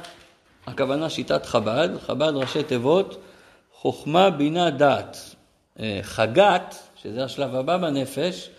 הכוונה 0.67 1.10
שיטת 1.10 1.46
חב"ד? 1.46 1.89
חב"ד 2.06 2.32
ראשי 2.36 2.63
תיבות, 2.63 3.22
חוכמה, 3.74 4.30
בינה, 4.30 4.70
דעת. 4.70 5.17
אה, 5.80 6.00
חגת, 6.02 6.76
שזה 7.02 7.24
השלב 7.24 7.56
הבא 7.56 7.78
בנפש, 7.78 8.50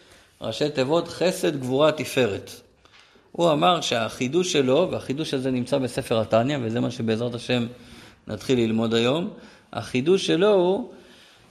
ראשי 0.40 0.70
תיבות 0.70 1.08
חסד, 1.08 1.60
גבורה, 1.60 1.92
תפארת. 1.92 2.50
הוא 3.32 3.52
אמר 3.52 3.80
שהחידוש 3.80 4.52
שלו, 4.52 4.88
והחידוש 4.90 5.34
הזה 5.34 5.50
נמצא 5.50 5.78
בספר 5.78 6.20
התניא, 6.20 6.58
וזה 6.62 6.80
מה 6.80 6.90
שבעזרת 6.90 7.34
השם 7.34 7.66
נתחיל 8.26 8.58
ללמוד 8.58 8.94
היום, 8.94 9.30
החידוש 9.72 10.26
שלו 10.26 10.52
הוא 10.52 10.90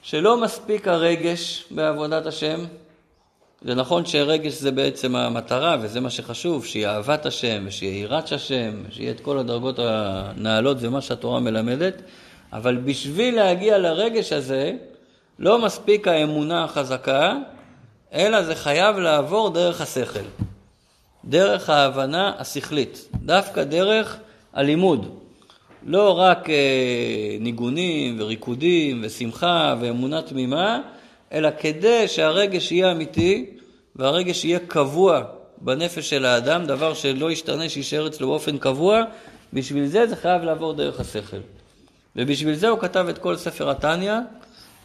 שלא 0.04 0.42
מספיק 0.42 0.88
הרגש 0.88 1.66
בעבודת 1.72 2.26
השם. 2.26 2.66
זה 3.62 3.76
נכון 3.76 4.06
שרגש 4.06 4.54
זה 4.54 4.72
בעצם 4.72 5.16
המטרה, 5.16 5.78
וזה 5.82 6.00
מה 6.00 6.10
שחשוב, 6.10 6.66
שיהיה 6.66 6.96
אהבת 6.96 7.26
השם, 7.26 7.64
ושיהיה 7.68 8.02
יראת 8.02 8.32
השם, 8.32 8.84
שיהיה 8.90 9.12
את 9.12 9.20
כל 9.20 9.38
הדרגות 9.38 9.80
הנעלות 9.80 10.78
ומה 10.80 11.02
שהתורה 11.02 11.40
מלמדת, 11.40 12.02
אבל 12.54 12.78
בשביל 12.78 13.36
להגיע 13.36 13.78
לרגש 13.78 14.34
הזה, 14.34 14.74
לא 15.40 15.66
מספיק 15.66 16.08
האמונה 16.08 16.64
החזקה, 16.64 17.36
אלא 18.14 18.44
זה 18.44 18.56
חייב 18.56 18.98
לעבור 18.98 19.50
דרך 19.50 19.82
השכל, 19.82 20.26
דרך 21.26 21.70
ההבנה 21.70 22.34
השכלית, 22.40 23.08
דווקא 23.16 23.64
דרך 23.64 24.18
הלימוד. 24.54 25.21
לא 25.86 26.20
רק 26.20 26.50
אה, 26.50 26.56
ניגונים 27.39 28.15
וריקודים 28.20 29.02
ושמחה 29.04 29.76
ואמונה 29.82 30.22
תמימה, 30.22 30.82
אלא 31.34 31.50
כדי 31.60 32.08
שהרגש 32.08 32.72
יהיה 32.72 32.91
אמיתי 32.91 33.46
והרגש 33.96 34.46
יהיה 34.46 34.60
קבוע 34.60 35.24
בנפש 35.58 36.10
של 36.10 36.26
האדם, 36.26 36.65
דבר 36.65 36.94
שלא 36.94 37.32
ישתנה, 37.32 37.70
שישאר 37.70 38.08
אצלו 38.08 38.28
באופן 38.28 38.58
קבוע, 38.58 39.04
בשביל 39.54 39.86
זה 39.86 40.08
זה 40.08 40.15
חייב 40.15 40.44
לעבור 40.44 40.74
דרך 40.74 41.00
השכל. 41.00 41.38
ובשביל 42.15 42.56
זה 42.56 42.70
הוא 42.70 42.80
כתב 42.80 43.06
את 43.10 43.17
כל 43.17 43.36
ספר 43.36 43.70
התניא, 43.70 44.13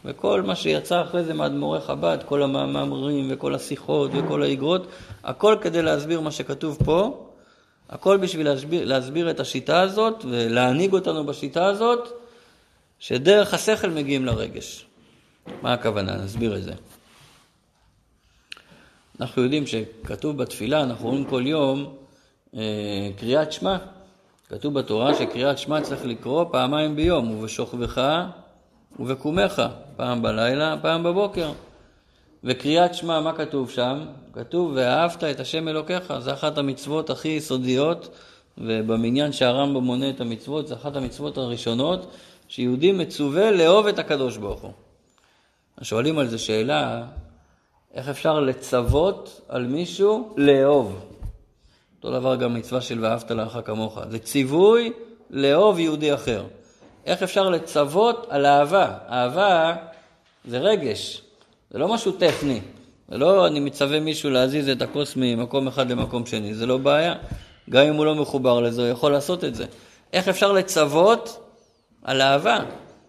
וכל 0.05 0.41
מה 0.41 0.55
שיצא 0.55 1.01
אחרי 1.01 1.23
זה 1.23 1.33
מאדמו"רי 1.33 1.81
חב"ד, 1.81 2.17
כל 2.25 2.43
המאמרים 2.43 3.27
וכל 3.29 3.55
השיחות 3.55 4.11
וכל 4.13 4.43
האגרות, 4.43 4.87
הכל 5.23 5.55
כדי 5.61 5.81
להסביר 5.81 6.21
מה 6.21 6.31
שכתוב 6.31 6.77
פה, 6.85 7.26
הכל 7.89 8.17
בשביל 8.17 8.49
להסביר, 8.49 8.85
להסביר 8.85 9.31
את 9.31 9.39
השיטה 9.39 9.81
הזאת 9.81 10.25
ולהנהיג 10.29 10.93
אותנו 10.93 11.25
בשיטה 11.25 11.65
הזאת, 11.65 12.07
שדרך 12.99 13.53
השכל 13.53 13.89
מגיעים 13.89 14.25
לרגש. 14.25 14.85
מה 15.61 15.73
הכוונה? 15.73 16.15
נסביר 16.15 16.57
את 16.57 16.63
זה. 16.63 16.73
אנחנו 19.21 19.43
יודעים 19.43 19.67
שכתוב 19.67 20.37
בתפילה, 20.37 20.83
אנחנו 20.83 21.09
רואים 21.09 21.25
כל 21.25 21.43
יום 21.45 21.95
אה, 22.55 23.09
קריאת 23.17 23.51
שמע. 23.51 23.77
כתוב 24.49 24.79
בתורה 24.79 25.13
שקריאת 25.13 25.57
שמע 25.57 25.81
צריך 25.81 26.05
לקרוא 26.05 26.45
פעמיים 26.51 26.95
ביום, 26.95 27.31
ובשוכבך 27.31 28.01
ובקומך, 28.99 29.61
פעם 29.95 30.21
בלילה, 30.21 30.75
פעם 30.81 31.03
בבוקר. 31.03 31.51
וקריאת 32.43 32.93
שמע, 32.93 33.19
מה 33.19 33.33
כתוב 33.33 33.69
שם? 33.69 34.05
כתוב, 34.39 34.71
ואהבת 34.75 35.23
את 35.23 35.39
השם 35.39 35.67
אלוקיך, 35.67 36.13
זה 36.19 36.33
אחת 36.33 36.57
המצוות 36.57 37.09
הכי 37.09 37.27
יסודיות, 37.27 38.09
ובמניין 38.57 39.31
שהרמב"ם 39.31 39.83
מונה 39.83 40.09
את 40.09 40.21
המצוות, 40.21 40.67
זה 40.67 40.73
אחת 40.73 40.95
המצוות 40.95 41.37
הראשונות, 41.37 42.11
שיהודי 42.47 42.91
מצווה 42.91 43.51
לאהוב 43.51 43.87
את 43.87 43.99
הקדוש 43.99 44.37
ברוך 44.37 44.61
הוא. 44.61 44.71
שואלים 45.81 46.19
על 46.19 46.27
זה 46.27 46.37
שאלה, 46.37 47.03
איך 47.93 48.09
אפשר 48.09 48.39
לצוות 48.39 49.41
על 49.49 49.67
מישהו 49.67 50.33
לאהוב? 50.37 51.05
אותו 51.97 52.19
דבר 52.19 52.35
גם 52.35 52.53
מצווה 52.53 52.81
של 52.81 53.05
ואהבת 53.05 53.31
לאחר 53.31 53.61
כמוך. 53.61 53.99
זה 54.09 54.19
ציווי 54.19 54.93
לאהוב 55.29 55.79
יהודי 55.79 56.13
אחר. 56.13 56.45
איך 57.05 57.23
אפשר 57.23 57.49
לצוות 57.49 58.27
על 58.29 58.45
אהבה? 58.45 58.97
אהבה 59.09 59.75
זה 60.45 60.57
רגש, 60.57 61.21
זה 61.71 61.77
לא 61.79 61.87
משהו 61.87 62.11
טכני. 62.11 62.61
זה 63.09 63.17
לא 63.17 63.47
אני 63.47 63.59
מצווה 63.59 63.99
מישהו 63.99 64.29
להזיז 64.29 64.69
את 64.69 64.81
הכוס 64.81 65.13
ממקום 65.15 65.67
אחד 65.67 65.91
למקום 65.91 66.25
שני, 66.25 66.53
זה 66.53 66.65
לא 66.65 66.77
בעיה. 66.77 67.15
גם 67.69 67.85
אם 67.85 67.95
הוא 67.95 68.05
לא 68.05 68.15
מחובר 68.15 68.59
לזה, 68.59 68.81
הוא 68.81 68.89
יכול 68.89 69.11
לעשות 69.11 69.43
את 69.43 69.55
זה. 69.55 69.65
איך 70.13 70.27
אפשר 70.27 70.51
לצוות 70.51 71.49
על 72.03 72.21
אהבה, 72.21 72.59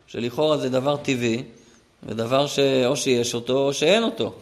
שלכאורה 0.06 0.56
זה 0.56 0.68
דבר 0.68 0.96
טבעי, 0.96 1.42
זה 2.08 2.14
דבר 2.14 2.46
שאו 2.46 2.96
שיש 2.96 3.34
אותו 3.34 3.66
או 3.66 3.72
שאין 3.72 4.02
אותו. 4.02 4.32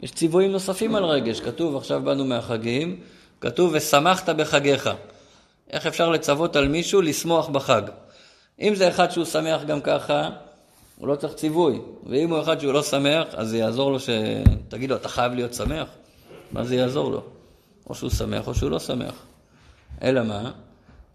יש 0.00 0.12
ציוויים 0.12 0.52
נוספים 0.52 0.94
על 0.94 1.04
רגש, 1.04 1.40
כתוב, 1.40 1.76
עכשיו 1.76 2.00
באנו 2.04 2.24
מהחגים, 2.24 3.00
כתוב, 3.40 3.70
ושמחת 3.74 4.28
בחגיך. 4.28 4.90
איך 5.70 5.86
אפשר 5.86 6.10
לצוות 6.10 6.56
על 6.56 6.68
מישהו 6.68 7.00
לשמוח 7.00 7.48
בחג? 7.48 7.82
אם 8.60 8.74
זה 8.74 8.88
אחד 8.88 9.10
שהוא 9.10 9.24
שמח 9.24 9.64
גם 9.64 9.80
ככה, 9.80 10.30
הוא 11.00 11.08
לא 11.08 11.16
צריך 11.16 11.34
ציווי. 11.34 11.80
ואם 12.06 12.30
הוא 12.30 12.40
אחד 12.40 12.60
שהוא 12.60 12.72
לא 12.72 12.82
שמח, 12.82 13.26
אז 13.32 13.48
זה 13.48 13.58
יעזור 13.58 13.92
לו 13.92 14.00
ש... 14.00 14.08
תגיד 14.68 14.90
לו, 14.90 14.96
אתה 14.96 15.08
חייב 15.08 15.32
להיות 15.34 15.54
שמח? 15.54 15.88
מה 16.52 16.64
זה 16.64 16.76
יעזור 16.76 17.10
לו? 17.10 17.22
או 17.90 17.94
שהוא 17.94 18.10
שמח 18.10 18.48
או 18.48 18.54
שהוא 18.54 18.70
לא 18.70 18.78
שמח. 18.78 19.14
אלא 20.02 20.22
מה? 20.22 20.50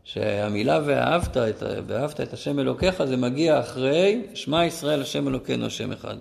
שהמילה 0.04 0.80
ואהבת 0.86 1.38
את, 1.38 1.64
ואהבת 1.88 2.22
את 2.22 2.34
השם 2.34 2.60
אלוקיך 2.60 3.04
זה 3.06 3.18
מגיע 3.18 3.60
אחרי 3.60 4.22
שמע 4.34 4.66
ישראל 4.66 5.02
השם 5.02 5.28
אלוקינו 5.28 5.66
השם 5.66 5.92
אחד. 5.92 6.16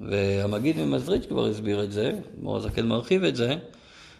והמגיד 0.00 0.78
ממזריץ' 0.78 1.26
כבר 1.28 1.46
הסביר 1.46 1.84
את 1.84 1.92
זה, 1.92 2.12
מור 2.38 2.56
הזקן 2.56 2.86
מרחיב 2.86 3.24
את 3.24 3.36
זה, 3.36 3.56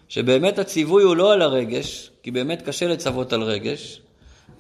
שבאמת 0.08 0.58
הציווי 0.58 1.02
הוא 1.02 1.16
לא 1.16 1.32
על 1.32 1.42
הרגש, 1.42 2.10
כי 2.22 2.30
באמת 2.30 2.62
קשה 2.62 2.88
לצוות 2.88 3.32
על 3.32 3.42
רגש, 3.42 4.00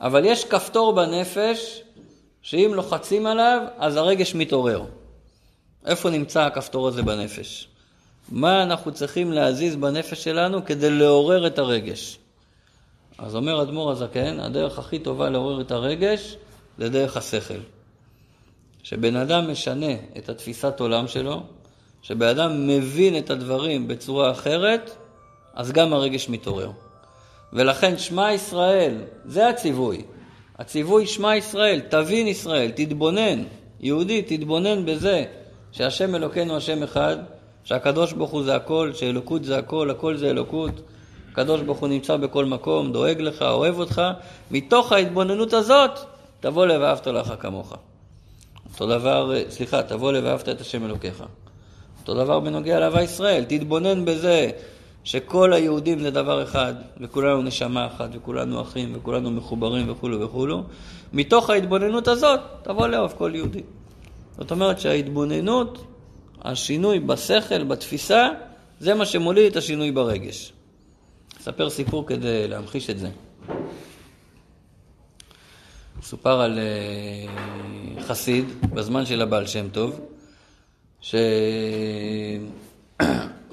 אבל 0.00 0.24
יש 0.24 0.44
כפתור 0.44 0.92
בנפש 0.92 1.82
שאם 2.42 2.72
לוחצים 2.74 3.26
עליו, 3.26 3.62
אז 3.78 3.96
הרגש 3.96 4.34
מתעורר. 4.34 4.84
איפה 5.86 6.10
נמצא 6.10 6.42
הכפתור 6.42 6.88
הזה 6.88 7.02
בנפש? 7.02 7.68
מה 8.28 8.62
אנחנו 8.62 8.92
צריכים 8.92 9.32
להזיז 9.32 9.76
בנפש 9.76 10.24
שלנו 10.24 10.64
כדי 10.64 10.90
לעורר 10.90 11.46
את 11.46 11.58
הרגש? 11.58 12.18
אז 13.18 13.36
אומר 13.36 13.62
אדמו"ר 13.62 13.90
הזקן, 13.90 14.40
הדרך 14.40 14.78
הכי 14.78 14.98
טובה 14.98 15.30
לעורר 15.30 15.60
את 15.60 15.70
הרגש 15.70 16.36
זה 16.78 16.88
דרך 16.88 17.16
השכל. 17.16 17.60
שבן 18.82 19.16
אדם 19.16 19.50
משנה 19.50 19.92
את 20.18 20.28
התפיסת 20.28 20.80
עולם 20.80 21.08
שלו, 21.08 21.42
שבן 22.02 22.26
אדם 22.26 22.66
מבין 22.68 23.18
את 23.18 23.30
הדברים 23.30 23.88
בצורה 23.88 24.30
אחרת, 24.30 24.90
אז 25.54 25.72
גם 25.72 25.92
הרגש 25.92 26.28
מתעורר. 26.28 26.70
ולכן 27.52 27.98
שמע 27.98 28.32
ישראל, 28.32 28.94
זה 29.24 29.48
הציווי. 29.48 30.02
הציווי 30.60 31.06
שמע 31.06 31.36
ישראל, 31.36 31.80
תבין 31.88 32.26
ישראל, 32.26 32.70
תתבונן, 32.70 33.42
יהודי, 33.80 34.22
תתבונן 34.22 34.86
בזה 34.86 35.24
שהשם 35.72 36.14
אלוקינו 36.14 36.56
השם 36.56 36.82
אחד, 36.82 37.16
שהקדוש 37.64 38.12
ברוך 38.12 38.30
הוא 38.30 38.42
זה 38.42 38.56
הכל, 38.56 38.92
שאלוקות 38.94 39.44
זה 39.44 39.58
הכל, 39.58 39.90
הכל 39.90 40.16
זה 40.16 40.30
אלוקות. 40.30 40.80
הקדוש 41.32 41.60
ברוך 41.60 41.78
הוא 41.78 41.88
נמצא 41.88 42.16
בכל 42.16 42.44
מקום, 42.44 42.92
דואג 42.92 43.20
לך, 43.20 43.42
אוהב 43.42 43.78
אותך. 43.78 44.02
מתוך 44.50 44.92
ההתבוננות 44.92 45.52
הזאת, 45.52 45.90
תבוא 46.40 46.66
ל"ואהבת 46.66 47.06
לך 47.06 47.34
כמוך". 47.40 47.74
אותו 48.72 48.86
דבר, 48.86 49.32
סליחה, 49.48 49.82
תבוא 49.82 50.12
ל"ואהבת 50.12 50.48
את 50.48 50.60
השם 50.60 50.84
אלוקיך". 50.84 51.24
אותו 52.00 52.14
דבר 52.14 52.40
בנוגע 52.40 52.80
לאהבה 52.80 53.02
ישראל, 53.02 53.44
תתבונן 53.44 54.04
בזה 54.04 54.50
שכל 55.04 55.52
היהודים 55.52 55.98
זה 55.98 56.10
דבר 56.10 56.42
אחד, 56.42 56.74
וכולנו 57.00 57.42
נשמה 57.42 57.86
אחת, 57.86 58.10
וכולנו 58.12 58.62
אחים, 58.62 58.92
וכולנו 58.96 59.30
מחוברים 59.30 59.90
וכולו 59.90 60.20
וכולו. 60.20 60.62
מתוך 61.12 61.50
ההתבוננות 61.50 62.08
הזאת, 62.08 62.40
תבוא 62.62 62.86
לאהוב 62.86 63.14
כל 63.18 63.32
יהודי. 63.34 63.62
זאת 64.38 64.50
אומרת 64.50 64.80
שההתבוננות, 64.80 65.86
השינוי 66.42 66.98
בשכל, 67.00 67.64
בתפיסה, 67.64 68.28
זה 68.80 68.94
מה 68.94 69.06
שמוליד 69.06 69.50
את 69.50 69.56
השינוי 69.56 69.90
ברגש. 69.92 70.52
אספר 71.40 71.70
סיפור 71.70 72.06
כדי 72.06 72.48
להמחיש 72.48 72.90
את 72.90 72.98
זה. 72.98 73.10
סופר 76.02 76.40
על 76.40 76.58
אה, 76.58 78.02
חסיד 78.02 78.44
בזמן 78.74 79.06
של 79.06 79.22
הבעל 79.22 79.46
שם 79.46 79.68
טוב, 79.68 80.00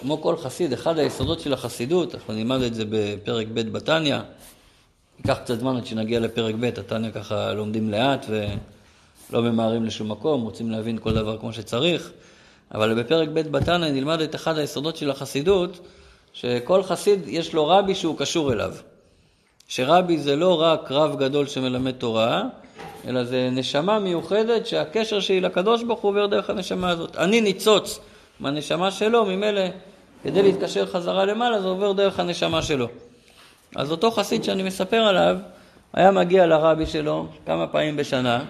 שכמו 0.08 0.22
כל 0.22 0.38
חסיד, 0.38 0.74
אחד 0.74 1.00
היסודות 1.00 1.40
של 1.40 1.54
החסידות, 1.54 2.16
אנחנו 2.16 2.34
נלמד 2.34 2.62
את 2.62 2.76
זה 2.76 2.84
בפרק 2.90 3.48
ב' 3.54 3.60
בתניא, 3.60 4.18
ייקח 5.20 5.38
קצת 5.44 5.60
זמן 5.60 5.78
עד 5.78 5.86
שנגיע 5.86 6.20
לפרק 6.20 6.56
ב', 6.60 6.64
התניא 6.64 7.12
ככה 7.12 7.54
לומדים 7.54 7.90
לאט 7.90 8.26
ולא 8.30 9.42
ממהרים 9.42 9.86
לשום 9.86 10.12
מקום, 10.12 10.42
רוצים 10.42 10.72
להבין 10.72 10.98
כל 10.98 11.14
דבר 11.14 11.38
כמו 11.38 11.54
שצריך, 11.54 12.12
אבל 12.74 13.04
בפרק 13.04 13.30
ב' 13.30 13.40
בתניא 13.40 13.92
נלמד 13.92 14.22
את 14.22 14.36
אחד 14.36 14.58
היסודות 14.58 14.98
של 14.98 15.12
החסידות, 15.12 15.80
שכל 16.34 16.84
חסיד 16.84 17.20
יש 17.28 17.54
לו 17.54 17.68
רבי 17.68 17.96
שהוא 17.96 18.18
קשור 18.18 18.54
אליו. 18.54 18.74
שרבי 19.68 20.18
זה 20.18 20.36
לא 20.36 20.62
רק 20.62 20.92
רב 20.92 21.20
גדול 21.20 21.48
שמלמד 21.48 21.92
תורה, 21.92 22.44
אלא 23.08 23.24
זה 23.24 23.50
נשמה 23.52 24.00
מיוחדת 24.00 24.68
שהקשר 24.68 25.20
שלי 25.20 25.42
לקדוש 25.42 25.84
ברוך 25.84 26.00
הוא 26.00 26.10
עובר 26.10 26.26
דרך 26.26 26.50
הנשמה 26.50 26.90
הזאת. 26.90 27.16
אני 27.16 27.42
ניצוץ 27.42 28.00
מהנשמה 28.40 28.92
שלו, 28.92 29.26
ממילא 29.26 29.62
כדי 30.28 30.44
להתקשר 30.44 30.86
חזרה 30.86 31.26
למעלה 31.26 31.62
זה 31.62 31.68
עובר 31.68 31.92
דרך 31.92 32.20
הנשמה 32.20 32.62
שלו. 32.62 32.88
אז 33.76 33.92
אותו 33.92 34.12
חסיד 34.12 34.44
שאני 34.44 34.64
מספר 34.64 34.98
עליו, 34.98 35.38
היה 35.94 36.12
מגיע 36.12 36.46
לרבי 36.46 36.86
שלו 36.86 37.28
כמה 37.46 37.68
פעמים 37.68 37.98
בשנה, 37.98 38.44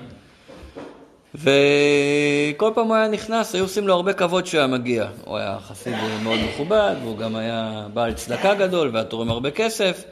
וכל 1.35 2.71
פעם 2.75 2.87
הוא 2.87 2.95
היה 2.95 3.07
נכנס, 3.07 3.55
היו 3.55 3.63
עושים 3.63 3.87
לו 3.87 3.93
הרבה 3.93 4.13
כבוד 4.13 4.45
שהוא 4.45 4.57
היה 4.57 4.67
מגיע. 4.67 5.07
הוא 5.25 5.37
היה 5.37 5.57
חסיד 5.67 5.93
מאוד 6.23 6.39
מכובד, 6.49 6.95
והוא 7.01 7.17
גם 7.17 7.35
היה 7.35 7.87
בעל 7.93 8.13
צדקה 8.13 8.55
גדול, 8.55 8.89
והיה 8.93 9.05
תורם 9.05 9.29
הרבה 9.29 9.51
כסף, 9.51 10.03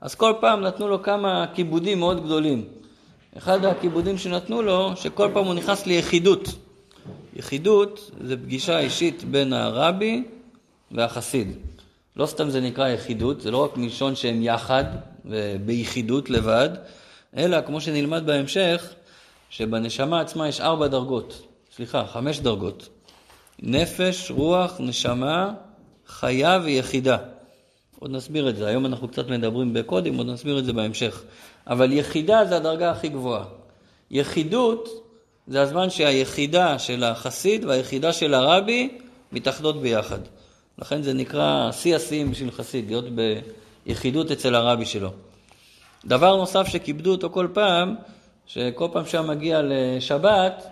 אז 0.00 0.14
כל 0.14 0.32
פעם 0.40 0.60
נתנו 0.60 0.88
לו 0.88 1.02
כמה 1.02 1.46
כיבודים 1.54 1.98
מאוד 1.98 2.24
גדולים. 2.24 2.64
אחד 3.38 3.64
הכיבודים 3.64 4.18
שנתנו 4.18 4.62
לו, 4.62 4.92
שכל 4.96 5.28
פעם 5.32 5.44
הוא 5.44 5.54
נכנס 5.54 5.86
ליחידות. 5.86 6.48
יחידות 7.36 8.10
זה 8.20 8.36
פגישה 8.36 8.78
אישית 8.78 9.24
בין 9.24 9.52
הרבי 9.52 10.22
והחסיד. 10.94 11.52
לא 12.16 12.26
סתם 12.26 12.50
זה 12.50 12.60
נקרא 12.60 12.88
יחידות, 12.88 13.40
זה 13.40 13.50
לא 13.50 13.64
רק 13.64 13.76
מלשון 13.76 14.16
שהם 14.16 14.42
יחד 14.42 14.84
וביחידות 15.24 16.30
לבד, 16.30 16.68
אלא 17.36 17.60
כמו 17.60 17.80
שנלמד 17.80 18.26
בהמשך, 18.26 18.94
שבנשמה 19.50 20.20
עצמה 20.20 20.48
יש 20.48 20.60
ארבע 20.60 20.86
דרגות, 20.86 21.42
סליחה, 21.76 22.06
חמש 22.06 22.40
דרגות. 22.40 22.88
נפש, 23.62 24.30
רוח, 24.30 24.76
נשמה, 24.80 25.52
חיה 26.06 26.58
ויחידה. 26.64 27.16
עוד 27.98 28.10
נסביר 28.10 28.48
את 28.48 28.56
זה, 28.56 28.66
היום 28.66 28.86
אנחנו 28.86 29.08
קצת 29.08 29.28
מדברים 29.28 29.72
בקודים, 29.72 30.18
עוד 30.18 30.26
נסביר 30.26 30.58
את 30.58 30.64
זה 30.64 30.72
בהמשך. 30.72 31.22
אבל 31.66 31.92
יחידה 31.92 32.44
זה 32.44 32.56
הדרגה 32.56 32.90
הכי 32.90 33.08
גבוהה. 33.08 33.44
יחידות 34.10 34.88
זה 35.46 35.62
הזמן 35.62 35.90
שהיחידה 35.90 36.78
של 36.78 37.04
החסיד 37.04 37.64
והיחידה 37.64 38.12
של 38.12 38.34
הרבי 38.34 38.98
מתאחדות 39.32 39.80
ביחד. 39.82 40.18
לכן 40.78 41.02
זה 41.02 41.12
נקרא 41.12 41.72
שיא 41.72 41.96
השיאים 41.96 42.30
בשביל 42.30 42.50
חסיד, 42.50 42.86
להיות 42.86 43.04
ביחידות 43.86 44.30
אצל 44.30 44.54
הרבי 44.54 44.86
שלו. 44.86 45.10
דבר 46.04 46.36
נוסף 46.36 46.68
שכיבדו 46.68 47.10
אותו 47.10 47.30
כל 47.30 47.48
פעם, 47.52 47.94
שכל 48.46 48.88
פעם 48.92 49.06
שהיה 49.06 49.22
מגיע 49.22 49.60
לשבת, 49.64 50.66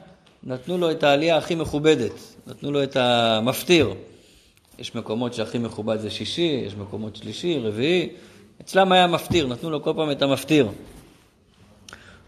נתנו 0.45 0.79
לו 0.79 0.91
את 0.91 1.03
העלייה 1.03 1.37
הכי 1.37 1.55
מכובדת, 1.55 2.13
נתנו 2.47 2.73
לו 2.73 2.83
את 2.83 2.97
המפטיר. 2.97 3.95
יש 4.79 4.95
מקומות 4.95 5.35
שהכי 5.35 5.59
מכובד 5.59 6.01
זה 6.01 6.11
שישי, 6.11 6.63
יש 6.67 6.75
מקומות 6.75 7.17
שלישי, 7.17 7.59
רביעי. 7.59 8.09
אצלם 8.61 8.93
היה 8.93 9.07
מפטיר, 9.07 9.47
נתנו 9.47 9.71
לו 9.71 9.83
כל 9.83 9.93
פעם 9.97 10.11
את 10.11 10.23
המפטיר. 10.23 10.69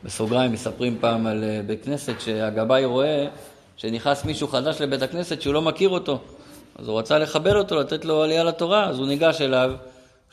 בסוגריים 0.04 0.52
מספרים 0.52 0.96
פעם 1.00 1.26
על 1.26 1.44
אה, 1.44 1.60
בית 1.66 1.84
כנסת 1.84 2.20
שהגבאי 2.20 2.84
רואה 2.84 3.26
שנכנס 3.76 4.24
מישהו 4.24 4.48
חדש 4.48 4.80
לבית 4.80 5.02
הכנסת 5.02 5.42
שהוא 5.42 5.54
לא 5.54 5.62
מכיר 5.62 5.88
אותו. 5.88 6.20
אז 6.78 6.88
הוא 6.88 6.98
רצה 6.98 7.18
לכבד 7.18 7.54
אותו, 7.54 7.76
לתת 7.76 8.04
לו 8.04 8.22
עלייה 8.22 8.44
לתורה, 8.44 8.88
אז 8.88 8.98
הוא 8.98 9.06
ניגש 9.06 9.40
אליו, 9.40 9.72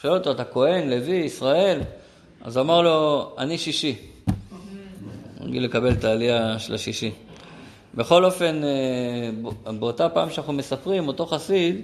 שואל 0.01 0.13
אותו, 0.13 0.31
אתה 0.31 0.45
כהן, 0.45 0.89
לוי, 0.89 1.15
ישראל? 1.15 1.79
אז 2.41 2.57
הוא 2.57 2.63
אמר 2.63 2.81
לו, 2.81 3.29
אני 3.37 3.57
שישי. 3.57 3.95
רגיל 5.41 5.63
לקבל 5.63 5.91
את 5.91 6.03
העלייה 6.03 6.59
של 6.59 6.73
השישי. 6.73 7.11
בכל 7.95 8.25
אופן, 8.25 8.61
אה, 8.63 9.71
באותה 9.71 10.09
פעם 10.09 10.29
שאנחנו 10.29 10.53
מספרים, 10.53 11.07
אותו 11.07 11.25
חסיד 11.25 11.81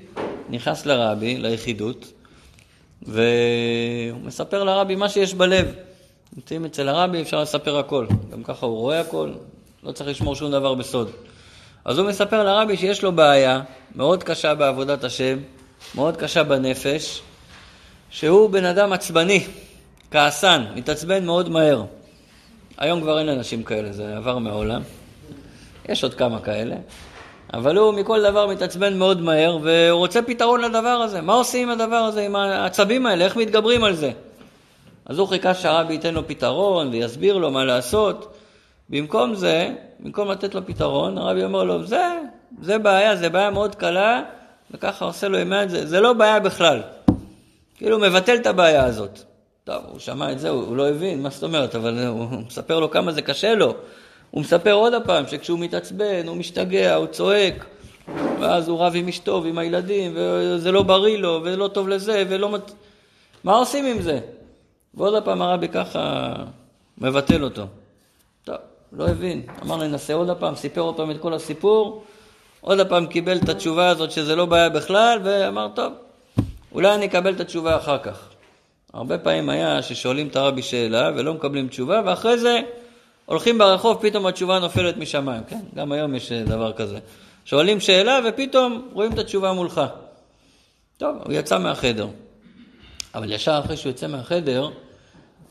נכנס 0.50 0.86
לרבי, 0.86 1.38
ליחידות, 1.38 2.06
והוא 3.02 4.22
מספר 4.24 4.63
לרבי 4.63 4.96
מה 4.96 5.10
שיש 5.10 5.34
בלב. 5.34 5.76
נמצאים 6.36 6.65
אצל 6.65 6.89
הרבי, 6.89 7.22
אפשר 7.22 7.41
לספר 7.41 7.78
הכל. 7.78 8.08
גם 8.32 8.43
ככה 8.43 8.65
הוא 8.65 8.78
רואה 8.78 9.00
הכל, 9.00 9.32
לא 9.84 9.91
צריך 9.91 10.10
לשמור 10.10 10.36
שום 10.36 10.52
דבר 10.52 10.74
בסוד. 10.74 11.12
אז 11.88 11.97
הוא 11.97 12.08
מספר 12.08 12.43
לרבי 12.43 12.78
שיש 12.78 13.04
לו 13.04 13.12
בעיה 13.12 13.62
מאוד 13.95 14.23
קשה 14.23 14.56
בעבודת 14.56 15.04
השם, 15.04 15.38
מאוד 15.95 16.17
קשה 16.17 16.43
בנפש, 16.43 17.21
שהוא 18.10 18.50
בן 18.50 18.65
אדם 18.65 18.93
עצבני, 18.93 19.43
כעסן, 20.12 20.65
מתעצבן 20.76 21.26
מאוד 21.26 21.50
מהר. 21.50 21.84
היום 22.78 23.02
כבר 23.02 23.19
אין 23.19 23.30
אנשים 23.30 23.63
כאלה, 23.63 23.91
זה 23.91 24.17
עבר 24.17 24.38
מהעולם. 24.38 24.82
יש 25.89 26.04
עוד 26.04 26.13
כמה 26.13 26.39
כאלה. 26.39 26.76
אבל 27.54 27.78
הוא 27.78 27.93
מכל 27.93 28.23
דבר 28.23 28.47
מתעצבן 28.47 28.97
מאוד 28.97 29.21
מהר, 29.21 29.58
והוא 29.62 29.97
רוצה 30.00 30.21
פתרון 30.21 30.62
לדבר 30.62 30.88
הזה. 30.88 31.21
מה 31.21 31.34
עושים 31.34 31.69
עם 31.69 31.82
הדבר 31.82 31.95
הזה, 31.95 32.26
עם 32.26 32.36
העצבים 32.36 33.06
האלה? 33.06 33.26
איך 33.26 33.36
מתגברים 33.36 33.84
על 33.84 33.95
זה? 33.95 34.12
אז 35.06 35.19
הוא 35.19 35.28
חיכה 35.28 35.54
שהרבי 35.54 35.93
ייתן 35.93 36.13
לו 36.13 36.28
פתרון 36.28 36.89
ויסביר 36.89 37.38
לו 37.38 37.52
מה 37.52 37.65
לעשות. 37.65 38.38
במקום 38.89 39.36
זה, 39.36 39.69
במקום 39.99 40.31
לתת 40.31 40.55
לו 40.55 40.65
פתרון, 40.65 41.17
הרבי 41.17 41.43
אומר 41.43 41.63
לו, 41.63 41.86
זה, 41.86 42.19
זה 42.62 42.77
בעיה, 42.77 43.15
זה 43.15 43.29
בעיה 43.29 43.49
מאוד 43.49 43.75
קלה, 43.75 44.23
וככה 44.71 45.05
עושה 45.05 45.27
לו 45.27 45.39
ימי 45.39 45.69
זה, 45.69 45.86
זה 45.86 45.99
לא 45.99 46.13
בעיה 46.13 46.39
בכלל. 46.39 46.81
כאילו 47.75 47.97
הוא 47.97 48.07
מבטל 48.07 48.36
את 48.36 48.47
הבעיה 48.47 48.86
הזאת. 48.86 49.19
טוב, 49.63 49.83
הוא 49.91 49.99
שמע 49.99 50.31
את 50.31 50.39
זה, 50.39 50.49
הוא, 50.49 50.63
הוא 50.63 50.77
לא 50.77 50.89
הבין, 50.89 51.21
מה 51.21 51.29
זאת 51.29 51.43
אומרת, 51.43 51.75
אבל 51.75 52.07
הוא 52.07 52.27
מספר 52.47 52.79
לו 52.79 52.91
כמה 52.91 53.12
זה 53.12 53.21
קשה 53.21 53.55
לו. 53.55 53.75
הוא 54.31 54.41
מספר 54.41 54.73
עוד 54.73 54.93
הפעם 54.93 55.27
שכשהוא 55.27 55.60
מתעצבן, 55.60 56.27
הוא 56.27 56.38
משתגע, 56.38 56.95
הוא 56.95 57.07
צועק, 57.07 57.65
ואז 58.39 58.67
הוא 58.67 58.79
רב 58.79 58.93
עם 58.95 59.07
אשתו 59.07 59.41
ועם 59.43 59.57
הילדים, 59.57 60.12
וזה 60.15 60.71
לא 60.71 60.83
בריא 60.83 61.17
לו, 61.17 61.41
ולא 61.43 61.67
טוב 61.67 61.89
לזה, 61.89 62.23
ולא... 62.29 62.57
מה 63.43 63.53
עושים 63.53 63.86
עם 63.86 64.01
זה? 64.01 64.19
ועוד 64.93 65.23
פעם 65.23 65.41
הרבי 65.41 65.67
ככה 65.67 66.33
מבטל 66.97 67.43
אותו. 67.43 67.65
לא 68.91 69.08
הבין. 69.08 69.41
אמר 69.63 69.78
ננסה 69.78 70.13
עוד 70.13 70.38
פעם, 70.39 70.56
סיפר 70.56 70.82
עוד 70.82 70.95
פעם 70.95 71.12
את 71.12 71.21
כל 71.21 71.34
הסיפור, 71.34 72.04
עוד 72.62 72.88
פעם 72.88 73.06
קיבל 73.06 73.38
את 73.38 73.50
התשובה 73.50 73.88
הזאת 73.88 74.12
שזה 74.12 74.36
לא 74.36 74.45
בעיה 74.45 74.69
בכלל, 74.69 75.19
ואמר, 75.23 75.67
טוב, 75.76 75.93
אולי 76.71 76.95
אני 76.95 77.06
אקבל 77.06 77.34
את 77.34 77.39
התשובה 77.39 77.78
אחר 77.78 77.97
כך. 77.97 78.30
הרבה 78.93 79.17
פעמים 79.17 79.50
היה 79.50 79.82
ששואלים 79.82 80.28
את 80.28 80.36
הרבי 80.36 80.62
שאלה 80.62 81.12
ולא 81.15 81.34
מקבלים 81.34 81.67
תשובה, 81.67 82.02
ואחרי 82.06 82.38
זה 82.38 82.60
הולכים 83.26 83.58
ברחוב, 83.58 83.97
פתאום 84.02 84.26
התשובה 84.26 84.60
נופלת 84.60 84.97
משמיים, 84.97 85.43
כן? 85.47 85.60
גם 85.76 85.91
היום 85.91 86.15
יש 86.15 86.32
דבר 86.32 86.73
כזה. 86.73 87.00
שואלים 87.45 87.80
שאלה 87.80 88.19
ופתאום 88.30 88.89
רואים 88.93 89.13
את 89.13 89.19
התשובה 89.19 89.54
מולך. 89.54 89.82
טוב, 90.97 91.17
הוא 91.26 91.34
יצא 91.34 91.58
מהחדר. 91.58 92.08
אבל 93.15 93.32
ישר 93.32 93.62
אחרי 93.65 93.78
שהוא 93.78 93.89
יוצא 93.89 94.08
מהחדר, 94.08 94.69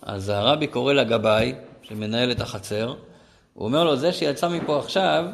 אז 0.03 0.29
הרבי 0.29 0.67
קורא 0.67 0.93
לגבאי, 0.93 1.55
שמנהל 1.83 2.31
את 2.31 2.41
החצר, 2.41 2.95
הוא 3.57 3.65
אומר 3.65 3.85
לו, 3.85 3.97
זה 3.97 4.13
שיצא 4.13 4.49
מפה 4.49 4.79
עכשיו, 4.79 5.25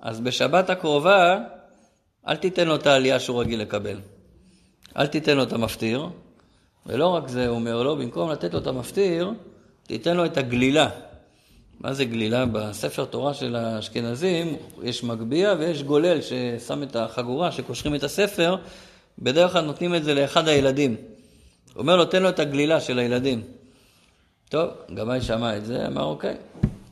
אז 0.00 0.20
בשבת 0.20 0.70
הקרובה, 0.70 1.38
אל 2.28 2.36
תיתן 2.36 2.68
לו 2.68 2.74
את 2.74 2.86
העלייה 2.86 3.20
שהוא 3.20 3.40
רגיל 3.40 3.60
לקבל. 3.60 4.00
אל 4.96 5.06
תיתן 5.06 5.36
לו 5.36 5.42
את 5.42 5.52
המפטיר, 5.52 6.08
ולא 6.86 7.06
רק 7.06 7.28
זה, 7.28 7.46
הוא 7.46 7.56
אומר 7.56 7.82
לו, 7.82 7.96
במקום 7.96 8.30
לתת 8.30 8.54
לו 8.54 8.58
את 8.58 8.66
המפטיר, 8.66 9.30
תיתן 9.86 10.16
לו 10.16 10.24
את 10.24 10.36
הגלילה. 10.36 10.88
מה 11.80 11.92
זה 11.92 12.04
גלילה? 12.04 12.46
בספר 12.46 13.04
תורה 13.04 13.34
של 13.34 13.56
האשכנזים 13.56 14.56
יש 14.82 15.04
מגביה 15.04 15.54
ויש 15.58 15.82
גולל 15.82 16.18
ששם 16.20 16.82
את 16.82 16.96
החגורה, 16.96 17.52
שקושרים 17.52 17.94
את 17.94 18.02
הספר, 18.02 18.56
בדרך 19.18 19.52
כלל 19.52 19.64
נותנים 19.64 19.94
את 19.94 20.04
זה 20.04 20.14
לאחד 20.14 20.48
הילדים. 20.48 20.96
הוא 21.74 21.80
אומר 21.80 21.96
לו, 21.96 22.04
תן 22.04 22.22
לו 22.22 22.28
את 22.28 22.38
הגלילה 22.38 22.80
של 22.80 22.98
הילדים. 22.98 23.42
טוב, 24.48 24.68
גבאי 24.94 25.20
שמע 25.20 25.56
את 25.56 25.66
זה, 25.66 25.86
אמר 25.86 26.04
אוקיי. 26.04 26.36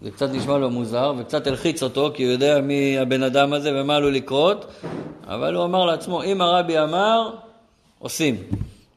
זה 0.02 0.10
קצת 0.10 0.30
נשמע 0.30 0.58
לו 0.58 0.70
מוזר 0.70 1.12
וקצת 1.18 1.46
הלחיץ 1.46 1.82
אותו, 1.82 2.10
כי 2.14 2.24
הוא 2.24 2.32
יודע 2.32 2.60
מי 2.60 2.98
הבן 2.98 3.22
אדם 3.22 3.52
הזה 3.52 3.80
ומה 3.80 3.96
עלול 3.96 4.14
לקרות, 4.14 4.72
אבל 5.24 5.54
הוא 5.54 5.64
אמר 5.64 5.84
לעצמו, 5.84 6.22
אם 6.22 6.40
הרבי 6.40 6.78
אמר, 6.78 7.30
עושים. 7.98 8.36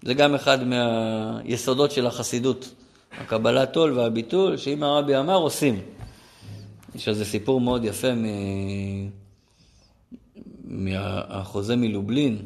זה 0.02 0.14
גם 0.14 0.36
אחד 0.36 0.60
מהיסודות 0.64 1.92
של 1.92 2.08
החסידות, 2.08 2.74
הקבלת 3.18 3.76
עול 3.76 4.00
והביטול, 4.00 4.58
שאם 4.58 4.84
הרבי 4.84 5.18
אמר, 5.18 5.36
עושים. 5.36 5.82
יש 6.96 7.08
איזה 7.08 7.26
סיפור 7.26 7.62
מאוד 7.62 7.86
יפה 7.86 8.14
מ... 8.14 8.26
מהחוזה 10.64 11.76
מלובלין, 11.76 12.38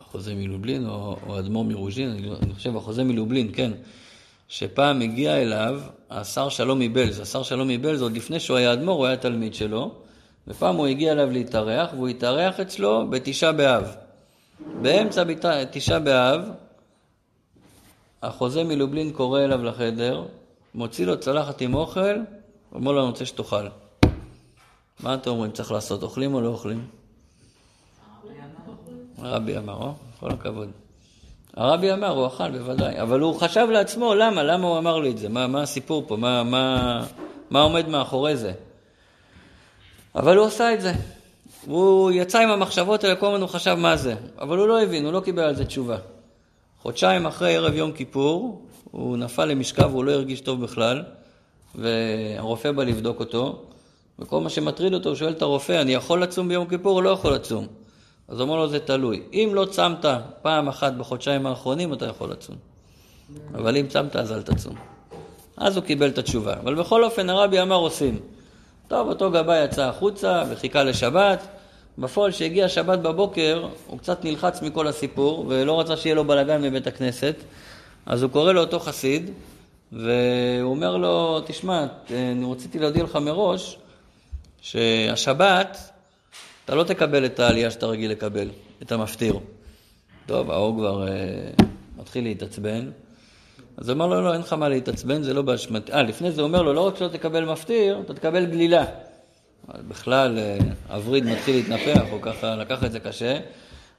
החוזה 0.00 0.34
מלובלין 0.34 0.86
או, 0.86 1.16
או 1.26 1.38
אדמו"ר 1.38 1.64
מרוז'ין, 1.64 2.10
אני, 2.10 2.28
אני 2.42 2.54
חושב 2.54 2.76
החוזה 2.76 3.04
מלובלין, 3.04 3.50
כן, 3.52 3.72
שפעם 4.48 5.00
הגיע 5.00 5.36
אליו 5.36 5.80
השר 6.10 6.48
שלום 6.48 6.78
מבלז, 6.78 7.20
השר 7.20 7.42
שלום 7.42 7.68
מבלז 7.68 8.02
עוד 8.02 8.12
לפני 8.12 8.40
שהוא 8.40 8.56
היה 8.56 8.72
אדמו"ר, 8.72 8.96
הוא 8.96 9.06
היה 9.06 9.16
תלמיד 9.16 9.54
שלו, 9.54 9.94
ופעם 10.48 10.76
הוא 10.76 10.86
הגיע 10.86 11.12
אליו 11.12 11.30
להתארח, 11.30 11.90
והוא 11.92 12.08
התארח 12.08 12.60
אצלו 12.60 13.10
בתשעה 13.10 13.52
באב. 13.52 13.96
באמצע 14.82 15.22
תשעה 15.70 15.98
באב, 15.98 16.50
החוזה 18.22 18.64
מלובלין 18.64 19.12
קורא 19.12 19.40
אליו 19.40 19.64
לחדר, 19.64 20.24
מוציא 20.74 21.06
לו 21.06 21.20
צלחת 21.20 21.60
עם 21.60 21.74
אוכל, 21.74 22.16
אומר 22.72 22.92
לו, 22.92 23.00
אני 23.00 23.10
רוצה 23.10 23.26
שתאכל. 23.26 23.66
מה 25.00 25.14
אתם 25.14 25.30
אומרים, 25.30 25.52
צריך 25.52 25.72
לעשות, 25.72 26.02
אוכלים 26.02 26.34
או 26.34 26.40
לא 26.40 26.48
אוכלים? 26.48 26.86
הרבי 29.18 29.58
אמר, 29.58 29.74
או, 29.74 29.94
כל 30.20 30.30
הכבוד. 30.30 30.85
הרבי 31.56 31.92
אמר, 31.92 32.08
הוא 32.08 32.26
אכל 32.26 32.50
בוודאי, 32.50 33.00
אבל 33.02 33.20
הוא 33.20 33.40
חשב 33.40 33.66
לעצמו, 33.70 34.14
למה? 34.14 34.42
למה 34.42 34.68
הוא 34.68 34.78
אמר 34.78 34.98
לי 34.98 35.10
את 35.10 35.18
זה? 35.18 35.28
מה, 35.28 35.46
מה 35.46 35.62
הסיפור 35.62 36.04
פה? 36.06 36.16
מה, 36.16 36.42
מה, 36.42 37.04
מה 37.50 37.60
עומד 37.60 37.88
מאחורי 37.88 38.36
זה? 38.36 38.52
אבל 40.14 40.36
הוא 40.36 40.46
עשה 40.46 40.74
את 40.74 40.80
זה. 40.80 40.92
הוא 41.66 42.10
יצא 42.12 42.38
עם 42.38 42.50
המחשבות 42.50 43.04
האלה, 43.04 43.16
כל 43.16 43.26
הזמן 43.26 43.40
הוא 43.40 43.48
חשב 43.48 43.74
מה 43.74 43.96
זה. 43.96 44.14
אבל 44.38 44.58
הוא 44.58 44.68
לא 44.68 44.82
הבין, 44.82 45.04
הוא 45.04 45.12
לא 45.12 45.20
קיבל 45.20 45.42
על 45.42 45.54
זה 45.54 45.64
תשובה. 45.64 45.96
חודשיים 46.82 47.26
אחרי 47.26 47.56
ערב 47.56 47.74
יום 47.74 47.92
כיפור, 47.92 48.62
הוא 48.90 49.16
נפל 49.16 49.44
למשכב 49.44 49.88
והוא 49.90 50.04
לא 50.04 50.12
הרגיש 50.12 50.40
טוב 50.40 50.62
בכלל, 50.62 51.02
והרופא 51.74 52.72
בא 52.72 52.84
לבדוק 52.84 53.20
אותו, 53.20 53.62
וכל 54.18 54.40
מה 54.40 54.50
שמטריד 54.50 54.94
אותו, 54.94 55.08
הוא 55.08 55.16
שואל 55.16 55.32
את 55.32 55.42
הרופא, 55.42 55.80
אני 55.80 55.94
יכול 55.94 56.22
לצום 56.22 56.48
ביום 56.48 56.66
כיפור 56.66 56.96
או 56.96 57.02
לא 57.02 57.10
יכול 57.10 57.34
לצום? 57.34 57.66
אז 58.28 58.40
אומר 58.40 58.56
לו, 58.56 58.68
זה 58.68 58.80
תלוי. 58.80 59.22
אם 59.32 59.50
לא 59.52 59.64
צמת 59.64 60.04
פעם 60.42 60.68
אחת 60.68 60.92
בחודשיים 60.92 61.46
האחרונים, 61.46 61.92
אתה 61.92 62.06
יכול 62.06 62.30
לצום. 62.30 62.56
אבל 63.54 63.76
אם 63.76 63.86
צמת, 63.86 64.16
אז 64.16 64.32
אל 64.32 64.42
תצום. 64.42 64.74
אז 65.56 65.76
הוא 65.76 65.84
קיבל 65.84 66.08
את 66.08 66.18
התשובה. 66.18 66.52
אבל 66.52 66.74
בכל 66.74 67.04
אופן, 67.04 67.30
הרבי 67.30 67.62
אמר 67.62 67.76
עושים. 67.76 68.20
טוב, 68.88 69.08
אותו 69.08 69.30
גבאי 69.30 69.64
יצא 69.64 69.82
החוצה 69.82 70.42
וחיכה 70.50 70.84
לשבת. 70.84 71.46
בפועל, 71.98 72.32
כשהגיע 72.32 72.68
שבת 72.68 72.98
בבוקר, 72.98 73.68
הוא 73.86 73.98
קצת 73.98 74.24
נלחץ 74.24 74.62
מכל 74.62 74.86
הסיפור, 74.86 75.44
ולא 75.48 75.80
רצה 75.80 75.96
שיהיה 75.96 76.14
לו 76.14 76.24
בלאגן 76.24 76.62
בבית 76.62 76.86
הכנסת. 76.86 77.36
אז 78.06 78.22
הוא 78.22 78.30
קורא 78.30 78.52
לאותו 78.52 78.78
חסיד, 78.80 79.30
והוא 79.92 80.70
אומר 80.70 80.96
לו, 80.96 81.40
תשמע, 81.46 81.86
אני 82.10 82.52
רציתי 82.52 82.78
להודיע 82.78 83.04
לך 83.04 83.16
מראש, 83.16 83.78
שהשבת, 84.60 85.78
אתה 86.66 86.74
לא 86.74 86.84
תקבל 86.84 87.24
את 87.24 87.40
העלייה 87.40 87.70
שאתה 87.70 87.86
רגיל 87.86 88.10
לקבל, 88.10 88.48
את 88.82 88.92
המפטיר. 88.92 89.38
טוב, 90.26 90.50
האור 90.50 90.76
כבר 90.76 91.06
uh, 91.06 91.62
מתחיל 91.98 92.24
להתעצבן. 92.24 92.90
אז 93.76 93.88
הוא 93.88 93.96
אמר 93.96 94.06
לו, 94.06 94.22
לא, 94.22 94.32
אין 94.32 94.40
לך 94.40 94.52
מה 94.52 94.68
להתעצבן, 94.68 95.22
זה 95.22 95.34
לא 95.34 95.42
באשמתי. 95.42 95.92
אה, 95.92 96.02
לפני 96.02 96.32
זה 96.32 96.40
הוא 96.40 96.48
אומר 96.48 96.62
לו, 96.62 96.72
לא 96.72 96.80
רק 96.80 96.96
שלא 96.96 97.08
תקבל 97.08 97.44
מפטיר, 97.44 98.00
אתה 98.04 98.14
תקבל 98.14 98.46
גלילה. 98.46 98.84
בכלל, 99.88 100.38
אה, 100.38 100.58
הווריד 100.90 101.24
מתחיל 101.24 101.56
להתנפח, 101.56 102.02
הוא 102.10 102.20
ככה 102.22 102.56
לקח 102.56 102.84
את 102.84 102.92
זה 102.92 103.00
קשה. 103.00 103.38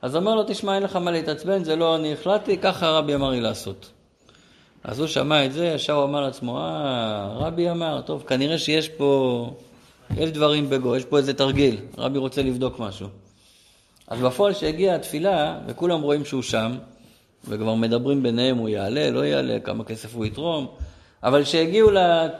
אז 0.01 0.15
אומר 0.15 0.35
לו, 0.35 0.43
תשמע, 0.47 0.75
אין 0.75 0.83
לך 0.83 0.95
מה 0.95 1.11
להתעצבן, 1.11 1.63
זה 1.63 1.75
לא 1.75 1.95
אני 1.95 2.13
החלטתי, 2.13 2.57
ככה 2.57 2.89
רבי 2.89 3.15
אמר 3.15 3.29
לי 3.29 3.41
לעשות. 3.41 3.89
אז 4.83 4.99
הוא 4.99 5.07
שמע 5.07 5.45
את 5.45 5.53
זה, 5.53 5.65
ישר 5.65 5.93
הוא 5.93 6.03
אמר 6.03 6.21
לעצמו, 6.21 6.59
אה, 6.59 7.27
רבי 7.33 7.69
אמר, 7.69 8.01
טוב, 8.01 8.23
כנראה 8.27 8.57
שיש 8.57 8.89
פה, 8.89 9.51
יש 10.15 10.29
דברים 10.29 10.69
בגו, 10.69 10.95
יש 10.95 11.05
פה 11.05 11.17
איזה 11.17 11.33
תרגיל, 11.33 11.77
רבי 11.97 12.17
רוצה 12.17 12.41
לבדוק 12.41 12.79
משהו. 12.79 13.07
אז 14.07 14.19
בפועל 14.21 14.53
שהגיעה 14.53 14.95
התפילה, 14.95 15.59
וכולם 15.67 16.01
רואים 16.01 16.25
שהוא 16.25 16.41
שם, 16.41 16.71
וכבר 17.47 17.75
מדברים 17.75 18.23
ביניהם, 18.23 18.57
הוא 18.57 18.69
יעלה, 18.69 19.11
לא 19.11 19.25
יעלה, 19.25 19.59
כמה 19.59 19.83
כסף 19.83 20.15
הוא 20.15 20.25
יתרום, 20.25 20.67
אבל 21.23 21.43
כשהגיעו 21.43 21.91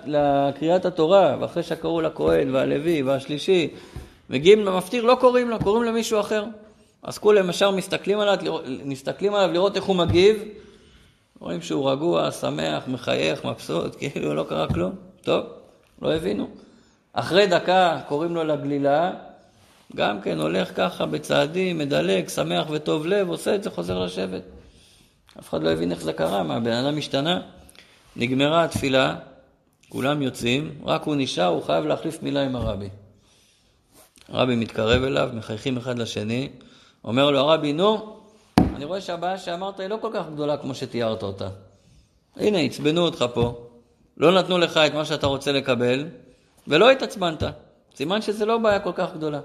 לקריאת 0.06 0.86
התורה, 0.86 1.38
ואחרי 1.40 1.64
שקראו 1.64 2.02
לכהן 2.02 2.56
והלוי 2.56 3.04
והשלישי, 3.04 3.70
מגיעים 4.30 4.66
למפטיר, 4.66 5.04
לא 5.04 5.18
קוראים 5.20 5.50
לו, 5.50 5.60
קוראים 5.60 5.84
למישהו 5.84 6.20
אחר. 6.20 6.46
אז 7.04 7.18
כולם 7.18 7.50
ישר 7.50 7.72
מסתכלים 7.72 8.20
עליו, 8.20 8.38
מסתכלים 8.86 9.34
עליו 9.34 9.54
לראות 9.54 9.76
איך 9.76 9.84
הוא 9.84 9.96
מגיב, 9.96 10.44
רואים 11.40 11.62
שהוא 11.62 11.92
רגוע, 11.92 12.32
שמח, 12.32 12.84
מחייך, 12.88 13.46
מבסוט, 13.46 13.96
כאילו 14.00 14.36
לא 14.36 14.46
קרה 14.50 14.68
כלום. 14.68 14.96
טוב, 15.22 15.46
לא 16.02 16.16
הבינו. 16.16 16.67
אחרי 17.20 17.48
דקה 17.48 18.00
קוראים 18.08 18.36
לו 18.36 18.44
לגלילה, 18.44 19.12
גם 19.96 20.22
כן 20.22 20.40
הולך 20.40 20.72
ככה 20.76 21.06
בצעדים, 21.06 21.78
מדלג, 21.78 22.28
שמח 22.28 22.68
וטוב 22.70 23.08
לב, 23.08 23.30
עושה 23.30 23.56
את 23.56 23.64
זה, 23.64 23.72
חוזר 23.72 24.00
לשבת. 24.00 24.42
אף 25.40 25.50
אחד 25.50 25.64
לא 25.64 25.70
הבין 25.70 25.92
איך 25.92 26.02
זה 26.02 26.14
קרה, 26.14 26.44
מה, 26.44 26.56
הבן 26.56 26.72
אדם 26.72 26.98
השתנה? 26.98 27.42
נגמרה 28.16 28.64
התפילה, 28.64 29.16
כולם 29.90 30.22
יוצאים, 30.22 30.72
רק 30.86 31.04
הוא 31.04 31.16
נשאר, 31.16 31.46
הוא 31.46 31.64
חייב 31.64 31.86
להחליף 31.86 32.24
מילה 32.24 32.44
עם 32.44 32.56
הרבי. 32.56 32.90
הרבי 34.28 34.56
מתקרב 34.56 35.04
אליו, 35.04 35.30
מחייכים 35.34 35.78
אחד 35.78 36.00
לשני, 36.00 36.50
אומר 37.04 37.32
לו 37.32 37.40
הרבי, 37.40 37.74
נו, 37.74 38.18
אני 38.76 38.86
רואה 38.86 39.02
שהבעיה 39.02 39.38
שאמרת 39.38 39.80
היא 39.80 39.88
לא 39.88 39.98
כל 40.02 40.10
כך 40.14 40.26
גדולה 40.34 40.58
כמו 40.58 40.76
שתיארת 40.76 41.24
אותה. 41.24 41.50
הנה, 42.36 42.60
עצבנו 42.60 43.02
אותך 43.02 43.26
פה, 43.34 43.68
לא 44.18 44.32
נתנו 44.32 44.58
לך 44.58 44.78
את 44.78 44.94
מה 44.94 45.06
שאתה 45.06 45.28
רוצה 45.28 45.52
לקבל, 45.52 46.06
ולא 46.68 46.92
התעצבנת. 46.92 47.44
סימן 47.96 48.22
שזה 48.22 48.46
לא 48.46 48.58
בעיה 48.58 48.80
כל 48.80 48.92
כך 48.96 49.14
גדולה. 49.14 49.40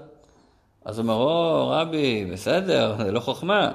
אז 0.85 0.99
הוא 0.99 1.03
אומר, 1.03 1.13
או, 1.13 1.69
רבי, 1.69 2.25
בסדר, 2.25 2.95
זה 3.05 3.11
לא 3.11 3.19
חוכמה. 3.19 3.71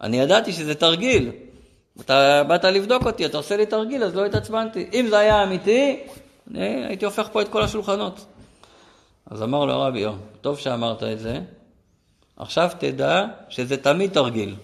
אני 0.00 0.20
ידעתי 0.20 0.52
שזה 0.52 0.74
תרגיל. 0.74 1.30
אתה 2.00 2.42
באת 2.48 2.64
לבדוק 2.64 3.06
אותי, 3.06 3.26
אתה 3.26 3.36
עושה 3.36 3.56
לי 3.56 3.66
תרגיל, 3.66 4.04
אז 4.04 4.16
לא 4.16 4.24
התעצבנתי. 4.26 4.90
אם 4.92 5.06
זה 5.10 5.18
היה 5.18 5.42
אמיתי, 5.42 6.00
אני 6.50 6.86
הייתי 6.86 7.04
הופך 7.04 7.28
פה 7.32 7.42
את 7.42 7.48
כל 7.48 7.62
השולחנות. 7.62 8.26
אז 9.26 9.42
אמר 9.42 9.64
לו 9.64 9.72
הרבי, 9.72 10.04
טוב 10.40 10.58
שאמרת 10.58 11.02
את 11.02 11.18
זה, 11.18 11.40
עכשיו 12.36 12.70
תדע 12.78 13.24
שזה 13.48 13.76
תמיד 13.76 14.12
תרגיל. 14.12 14.54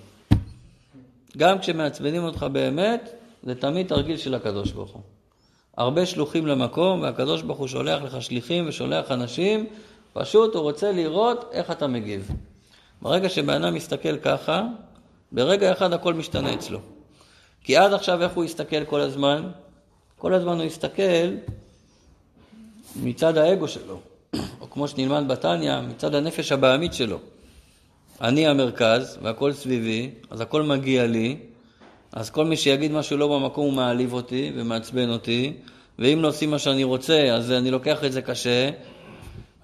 גם 1.36 1.58
כשמעצבנים 1.58 2.24
אותך 2.24 2.46
באמת, 2.52 3.10
זה 3.42 3.54
תמיד 3.54 3.86
תרגיל 3.86 4.16
של 4.16 4.34
הקדוש 4.34 4.72
ברוך 4.72 4.90
הוא. 4.90 5.02
הרבה 5.76 6.06
שלוחים 6.06 6.46
למקום, 6.46 7.00
והקדוש 7.02 7.42
ברוך 7.42 7.58
הוא 7.58 7.68
שולח 7.68 8.02
לך 8.02 8.22
שליחים 8.22 8.64
ושולח 8.68 9.10
אנשים, 9.10 9.66
פשוט 10.12 10.54
הוא 10.54 10.62
רוצה 10.62 10.92
לראות 10.92 11.50
איך 11.52 11.70
אתה 11.70 11.86
מגיב. 11.86 12.30
ברגע 13.02 13.28
שבן 13.28 13.64
אדם 13.64 13.74
מסתכל 13.74 14.16
ככה, 14.16 14.62
ברגע 15.32 15.72
אחד 15.72 15.92
הכל 15.92 16.14
משתנה 16.14 16.54
אצלו. 16.54 16.78
כי 17.64 17.76
עד 17.76 17.92
עכשיו 17.92 18.22
איך 18.22 18.32
הוא 18.32 18.44
הסתכל 18.44 18.84
כל 18.84 19.00
הזמן? 19.00 19.50
כל 20.18 20.34
הזמן 20.34 20.56
הוא 20.56 20.62
הסתכל 20.62 21.28
מצד 23.02 23.38
האגו 23.38 23.68
שלו, 23.68 24.00
או 24.60 24.70
כמו 24.70 24.88
שנלמד 24.88 25.28
בתניא, 25.28 25.80
מצד 25.80 26.14
הנפש 26.14 26.52
הבעמית 26.52 26.94
שלו. 26.94 27.18
אני 28.20 28.46
המרכז 28.46 29.18
והכל 29.22 29.52
סביבי, 29.52 30.10
אז 30.30 30.40
הכל 30.40 30.62
מגיע 30.62 31.06
לי, 31.06 31.36
אז 32.14 32.30
כל 32.30 32.44
מי 32.44 32.56
שיגיד 32.56 32.92
משהו 32.92 33.16
לא 33.16 33.28
במקום 33.28 33.64
הוא 33.64 33.72
מעליב 33.72 34.12
אותי 34.12 34.52
ומעצבן 34.56 35.10
אותי, 35.10 35.52
ואם 35.98 36.18
לא 36.22 36.28
עושים 36.28 36.50
מה 36.50 36.58
שאני 36.58 36.84
רוצה, 36.84 37.22
אז 37.32 37.52
אני 37.52 37.70
לוקח 37.70 38.04
את 38.04 38.12
זה 38.12 38.22
קשה, 38.22 38.70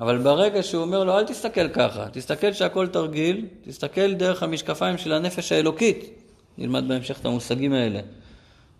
אבל 0.00 0.18
ברגע 0.18 0.62
שהוא 0.62 0.82
אומר 0.82 1.04
לו, 1.04 1.18
אל 1.18 1.24
תסתכל 1.24 1.68
ככה, 1.68 2.08
תסתכל 2.12 2.52
שהכל 2.52 2.86
תרגיל, 2.86 3.46
תסתכל 3.64 4.14
דרך 4.14 4.42
המשקפיים 4.42 4.98
של 4.98 5.12
הנפש 5.12 5.52
האלוקית, 5.52 6.10
נלמד 6.58 6.88
בהמשך 6.88 7.20
את 7.20 7.26
המושגים 7.26 7.72
האלה. 7.72 8.00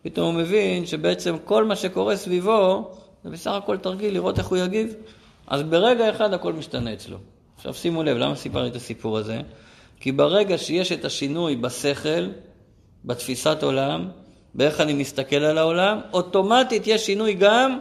פתאום 0.02 0.35
הוא 0.35 0.42
מבין 0.42 0.87
שבעצם 0.87 1.37
כל 1.44 1.64
מה 1.64 1.76
שקורה 1.76 2.16
סביבו, 2.16 2.90
זה 3.24 3.30
בסך 3.30 3.50
הכל 3.50 3.76
תרגיל, 3.76 4.14
לראות 4.14 4.38
איך 4.38 4.46
הוא 4.46 4.59
יגיב. 4.59 4.94
אז 5.46 5.62
ברגע 5.62 6.11
אחד 6.11 6.35
הכל 6.35 6.52
משתנה 6.52 6.92
אצלו. 6.92 7.18
עכשיו 7.56 7.74
שימו 7.74 8.02
לב, 8.02 8.16
למה 8.16 8.37
סיפרתי 8.37 8.68
את 8.68 8.76
הסיפור 8.76 9.18
הזה? 9.18 9.40
כי 10.00 10.12
ברגע 10.12 10.59
שיש 10.59 10.92
את 10.92 11.04
השינוי 11.04 11.56
בשכל, 11.56 12.28
בתפיסת 13.04 13.62
עולם, 13.62 14.08
באיך 14.54 14.80
אני 14.80 14.92
מסתכל 14.92 15.36
על 15.36 15.58
העולם, 15.58 16.00
אוטומטית 16.12 16.86
יש 16.86 17.06
שינוי 17.06 17.34
גם 17.34 17.78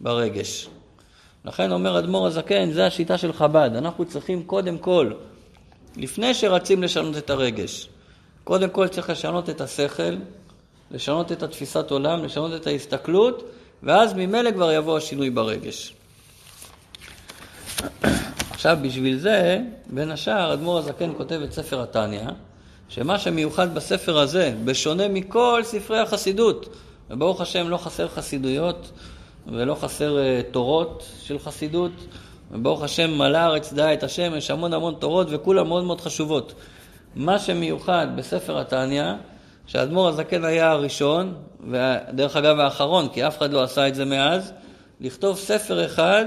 ברגש. 0.00 0.68
לכן 1.44 1.72
אומר 1.72 1.98
אדמו"ר 1.98 2.26
הזקן, 2.26 2.72
זה 2.72 2.86
השיטה 2.86 3.18
של 3.18 3.32
חב"ד. 3.32 3.70
אנחנו 3.74 4.04
צריכים 4.04 4.42
קודם 4.42 4.78
כל, 4.78 5.12
לפני 5.96 6.34
שרצים 6.34 6.82
לשנות 6.82 7.16
את 7.16 7.30
הרגש, 7.30 7.88
קודם 8.44 8.70
כל 8.70 8.88
צריך 8.88 9.10
לשנות 9.10 9.50
את 9.50 9.60
השכל, 9.60 10.16
לשנות 10.90 11.32
את 11.32 11.42
התפיסת 11.42 11.90
עולם, 11.90 12.24
לשנות 12.24 12.60
את 12.60 12.66
ההסתכלות, 12.66 13.50
ואז 13.82 14.14
ממילא 14.14 14.50
כבר 14.50 14.72
יבוא 14.72 14.96
השינוי 14.96 15.30
ברגש. 15.30 15.94
עכשיו, 18.50 18.78
בשביל 18.82 19.18
זה, 19.18 19.60
בין 19.86 20.10
השאר, 20.10 20.52
אדמו"ר 20.52 20.78
הזקן 20.78 21.10
כותב 21.16 21.40
את 21.44 21.52
ספר 21.52 21.82
התניא, 21.82 22.24
שמה 22.88 23.18
שמיוחד 23.18 23.74
בספר 23.74 24.18
הזה, 24.18 24.54
בשונה 24.64 25.08
מכל 25.08 25.60
ספרי 25.64 25.98
החסידות, 25.98 26.76
וברוך 27.10 27.40
השם 27.40 27.68
לא 27.68 27.76
חסר 27.76 28.08
חסידויות 28.08 28.90
ולא 29.46 29.74
חסר 29.74 30.16
uh, 30.16 30.52
תורות 30.52 31.06
של 31.22 31.38
חסידות, 31.38 31.92
וברוך 32.52 32.82
השם 32.82 33.10
מלא 33.10 33.38
הארץ 33.38 33.72
דעה 33.72 33.92
את 33.92 34.02
השם, 34.02 34.32
יש 34.36 34.50
המון 34.50 34.72
המון 34.72 34.94
תורות 34.98 35.26
וכולן 35.30 35.66
מאוד 35.66 35.84
מאוד 35.84 36.00
חשובות. 36.00 36.54
מה 37.14 37.38
שמיוחד 37.38 38.06
בספר 38.16 38.58
התניא, 38.58 39.12
שהאדמו"ר 39.66 40.08
הזקן 40.08 40.44
היה 40.44 40.70
הראשון, 40.70 41.34
ודרך 41.70 42.36
אגב 42.36 42.60
האחרון, 42.60 43.08
כי 43.08 43.26
אף 43.26 43.38
אחד 43.38 43.52
לא 43.52 43.62
עשה 43.62 43.88
את 43.88 43.94
זה 43.94 44.04
מאז, 44.04 44.52
לכתוב 45.00 45.36
ספר 45.36 45.84
אחד 45.84 46.24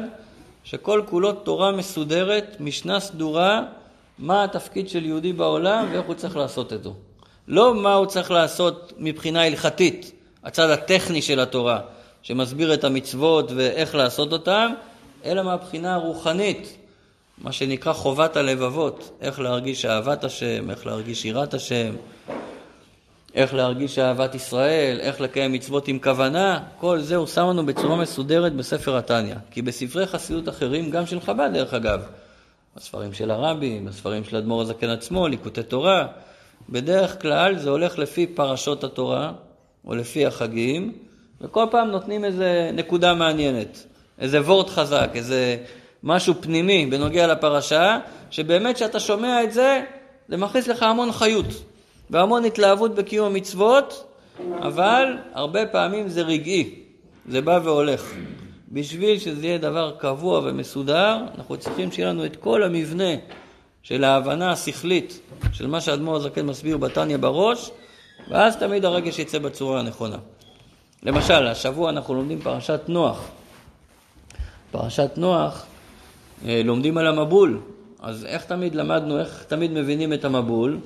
שכל 0.64 1.02
כולו 1.10 1.32
תורה 1.32 1.72
מסודרת, 1.72 2.58
משנה 2.60 3.00
סדורה, 3.00 3.62
מה 4.22 4.44
התפקיד 4.44 4.90
של 4.90 5.06
יהודי 5.06 5.34
בעולם 5.34 5.88
ואיך 5.92 6.06
הוא 6.06 6.16
צריך 6.16 6.38
לעשות 6.38 6.74
את 6.74 6.84
זה. 6.84 6.90
לא 7.48 7.76
מה 7.76 7.94
הוא 7.94 8.06
צריך 8.06 8.32
לעשות 8.32 8.94
מבחינה 8.98 9.44
הלכתית, 9.44 10.12
הצד 10.44 10.70
הטכני 10.70 11.22
של 11.22 11.40
התורה, 11.40 11.80
שמסביר 12.22 12.74
את 12.74 12.84
המצוות 12.84 13.52
ואיך 13.56 13.96
לעשות 13.96 14.34
אותן, 14.34 14.74
אלא 15.26 15.44
מהבחינה 15.44 15.94
הרוחנית, 15.96 16.78
מה 17.38 17.52
שנקרא 17.52 17.94
חובת 17.94 18.38
הלבבות, 18.38 19.18
איך 19.22 19.40
להרגיש 19.40 19.86
אהבת 19.86 20.24
השם, 20.24 20.70
איך 20.70 20.86
להרגיש 20.86 21.26
יראת 21.26 21.54
השם, 21.54 21.96
איך 23.36 23.54
להרגיש 23.54 24.00
אהבת 24.00 24.36
ישראל, 24.36 25.00
איך 25.00 25.22
לקיים 25.22 25.52
מצוות 25.52 25.88
עם 25.88 26.00
כוונה, 26.00 26.60
כל 26.80 27.00
זה 27.00 27.16
הוא 27.16 27.28
שם 27.28 27.48
לנו 27.48 27.66
בצורה 27.66 27.96
מסודרת 27.96 28.54
בספר 28.54 28.98
התניא. 28.98 29.36
כי 29.52 29.62
בספרי 29.62 30.08
חסידות 30.08 30.50
אחרים, 30.50 30.90
גם 30.90 31.06
של 31.06 31.20
חב"ד 31.20 31.50
דרך 31.54 31.74
אגב, 31.74 32.02
בספרים 32.76 33.14
של 33.14 33.32
הרבי, 33.32 33.80
בספרים 33.80 34.24
של 34.24 34.36
אדמו"ר 34.36 34.62
הזקן 34.62 34.90
עצמו, 34.90 35.28
ליקוטי 35.28 35.64
תורה, 35.64 36.08
בדרך 36.70 37.22
כלל 37.22 37.58
זה 37.58 37.70
הולך 37.70 38.00
לפי 38.00 38.28
פרשות 38.28 38.84
התורה, 38.84 39.32
או 39.86 39.96
לפי 39.96 40.26
החגים, 40.26 40.94
וכל 41.42 41.66
פעם 41.72 41.88
נותנים 41.88 42.26
איזה 42.26 42.72
נקודה 42.74 43.14
מעניינת, 43.14 43.86
איזה 44.20 44.42
וורט 44.42 44.70
חזק, 44.70 45.10
איזה 45.16 45.58
משהו 46.04 46.34
פנימי 46.42 46.86
בנוגע 46.86 47.28
לפרשה, 47.28 48.00
שבאמת 48.32 48.76
כשאתה 48.76 49.00
שומע 49.00 49.44
את 49.44 49.54
זה, 49.54 49.84
זה 50.30 50.38
מכניס 50.38 50.68
לך 50.68 50.84
המון 50.84 51.12
חיות. 51.12 51.46
והמון 52.10 52.46
התלהבות 52.46 52.96
בקיום 52.96 53.28
המצוות, 53.28 54.14
אבל 54.62 55.18
הרבה 55.34 55.66
פעמים 55.66 56.10
זה 56.10 56.22
רגעי, 56.22 56.76
זה 57.30 57.42
בא 57.42 57.60
והולך. 57.64 58.14
בשביל 58.74 59.20
שזה 59.20 59.46
יהיה 59.46 59.58
דבר 59.58 59.96
קבוע 59.98 60.40
ומסודר, 60.44 61.18
אנחנו 61.36 61.58
צריכים 61.58 61.92
שיהיה 61.92 62.10
לנו 62.10 62.26
את 62.26 62.36
כל 62.36 62.64
המבנה 62.64 63.14
של 63.84 64.04
ההבנה 64.04 64.52
השכלית 64.52 65.20
של 65.54 65.68
מה 65.68 65.82
שאדמו"ר 65.82 66.16
הזקן 66.16 66.46
מסביר 66.46 66.78
בתניא 66.78 67.18
בראש, 67.18 67.72
ואז 68.30 68.58
תמיד 68.58 68.86
הרגש 68.86 69.20
יצא 69.20 69.40
בצורה 69.40 69.80
הנכונה. 69.80 70.18
למשל, 71.04 71.48
השבוע 71.48 71.90
אנחנו 71.90 72.14
לומדים 72.14 72.42
פרשת 72.42 72.82
נוח. 72.88 73.28
פרשת 74.72 75.12
נוח, 75.18 75.66
אה, 76.46 76.62
לומדים 76.66 76.98
על 76.98 77.08
המבול. 77.08 77.60
אז 78.02 78.26
איך 78.26 78.46
תמיד 78.46 78.76
למדנו, 78.76 79.20
איך 79.20 79.44
תמיד 79.48 79.72
מבינים 79.72 80.14
את 80.14 80.26
המבול? 80.26 80.80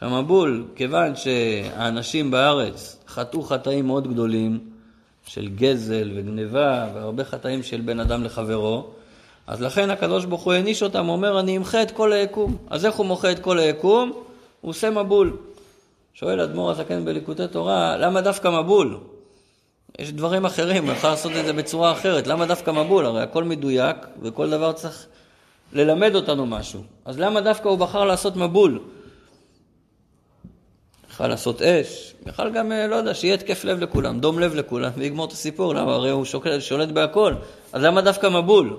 המבול, 0.00 0.64
כיוון 0.76 1.16
שהאנשים 1.16 2.30
בארץ 2.30 3.04
חטאו 3.08 3.42
חטאים 3.42 3.86
מאוד 3.86 4.08
גדולים 4.08 4.71
של 5.26 5.48
גזל 5.48 6.10
וגניבה 6.14 6.88
והרבה 6.94 7.24
חטאים 7.24 7.62
של 7.62 7.80
בן 7.80 8.00
אדם 8.00 8.24
לחברו, 8.24 8.86
אז 9.46 9.62
לכן 9.62 9.90
הקדוש 9.90 10.24
ברוך 10.24 10.42
הוא 10.42 10.52
העניש 10.52 10.82
אותם, 10.82 11.06
הוא 11.06 11.12
אומר 11.12 11.40
אני 11.40 11.56
אמחה 11.56 11.82
את 11.82 11.90
כל 11.90 12.12
היקום. 12.12 12.56
אז 12.70 12.86
איך 12.86 12.94
הוא 12.94 13.06
מוחה 13.06 13.30
את 13.30 13.38
כל 13.38 13.58
היקום? 13.58 14.12
הוא 14.60 14.70
עושה 14.70 14.90
מבול. 14.90 15.36
שואל 16.14 16.40
אדמו"ר 16.40 16.70
הזקן 16.70 17.04
בליקוטי 17.04 17.48
תורה, 17.48 17.96
למה 17.96 18.20
דווקא 18.20 18.48
מבול? 18.48 18.98
יש 19.98 20.12
דברים 20.12 20.44
אחרים, 20.44 20.90
אפשר 20.90 21.10
לעשות 21.10 21.32
את 21.40 21.44
זה 21.44 21.52
בצורה 21.52 21.92
אחרת. 21.92 22.26
למה 22.26 22.46
דווקא 22.46 22.70
מבול? 22.70 23.06
הרי 23.06 23.22
הכל 23.22 23.44
מדויק 23.44 23.96
וכל 24.22 24.50
דבר 24.50 24.72
צריך 24.72 25.06
ללמד 25.72 26.14
אותנו 26.14 26.46
משהו. 26.46 26.82
אז 27.04 27.18
למה 27.18 27.40
דווקא 27.40 27.68
הוא 27.68 27.78
בחר 27.78 28.04
לעשות 28.04 28.36
מבול? 28.36 28.78
יכל 31.12 31.26
לעשות 31.26 31.62
אש, 31.62 32.14
יכל 32.26 32.50
גם, 32.50 32.72
אה, 32.72 32.86
לא 32.86 32.96
יודע, 32.96 33.14
שיהיה 33.14 33.34
התקף 33.34 33.64
לב 33.64 33.80
לכולם, 33.80 34.20
דום 34.20 34.38
לב 34.38 34.54
לכולם, 34.54 34.90
ויגמור 34.96 35.26
את 35.26 35.32
הסיפור, 35.32 35.74
למה? 35.74 35.92
הרי 35.92 36.10
הוא 36.10 36.24
שוקל, 36.24 36.60
שולט 36.60 36.88
בהכל. 36.88 37.34
אז 37.72 37.82
למה 37.82 38.00
דווקא 38.00 38.26
מבול? 38.26 38.76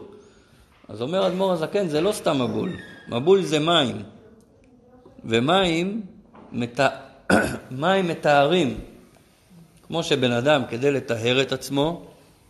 אז 0.89 1.01
אומר 1.01 1.27
אדמו"ר 1.27 1.51
הזקן, 1.51 1.87
זה 1.87 2.01
לא 2.01 2.11
סתם 2.11 2.41
מבול. 2.41 2.69
מבול 3.09 3.41
זה 3.41 3.59
מים. 3.59 4.03
ומים 5.25 6.01
מת... 6.51 6.79
מים 7.71 8.07
מטהרים. 8.07 8.79
כמו 9.87 10.03
שבן 10.03 10.31
אדם, 10.31 10.61
כדי 10.69 10.91
לטהר 10.91 11.41
את 11.41 11.51
עצמו, 11.51 12.05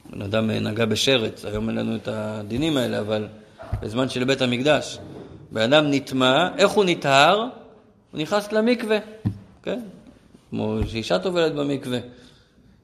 בן 0.09 0.21
אדם 0.21 0.49
אה, 0.49 0.59
נגע 0.59 0.85
בשרץ, 0.85 1.45
היום 1.45 1.69
אין 1.69 1.77
לנו 1.77 1.95
את 1.95 2.07
הדינים 2.07 2.77
האלה, 2.77 2.99
אבל 2.99 3.27
בזמן 3.81 4.09
של 4.09 4.23
בית 4.23 4.41
המקדש, 4.41 4.97
בן 5.51 5.73
אדם 5.73 5.91
נטמע, 5.91 6.47
איך 6.57 6.71
הוא 6.71 6.85
נטהר? 6.85 7.37
הוא 8.11 8.21
נכנס 8.21 8.51
למקווה. 8.51 8.97
כן? 9.63 9.79
כמו 10.49 10.79
שאישה 10.87 11.19
טובלת 11.19 11.55
במקווה. 11.55 11.99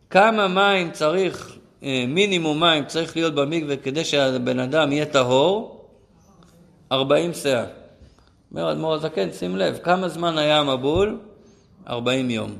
כמה 0.09 0.47
מים 0.47 0.91
צריך, 0.91 1.57
אה, 1.84 2.05
מינימום 2.07 2.59
מים 2.59 2.86
צריך 2.86 3.15
להיות 3.15 3.36
במקווה 3.36 3.77
כדי 3.77 4.05
שהבן 4.05 4.59
אדם 4.59 4.91
יהיה 4.91 5.05
טהור? 5.05 5.86
40 6.91 7.34
סאה. 7.34 7.65
אומר 8.51 8.71
אדמו"ר 8.71 8.93
הזקן, 8.93 9.32
שים 9.32 9.55
לב, 9.55 9.77
כמה 9.84 10.09
זמן 10.09 10.38
היה 10.38 10.59
המבול? 10.59 11.19
40 11.88 12.30
יום. 12.30 12.55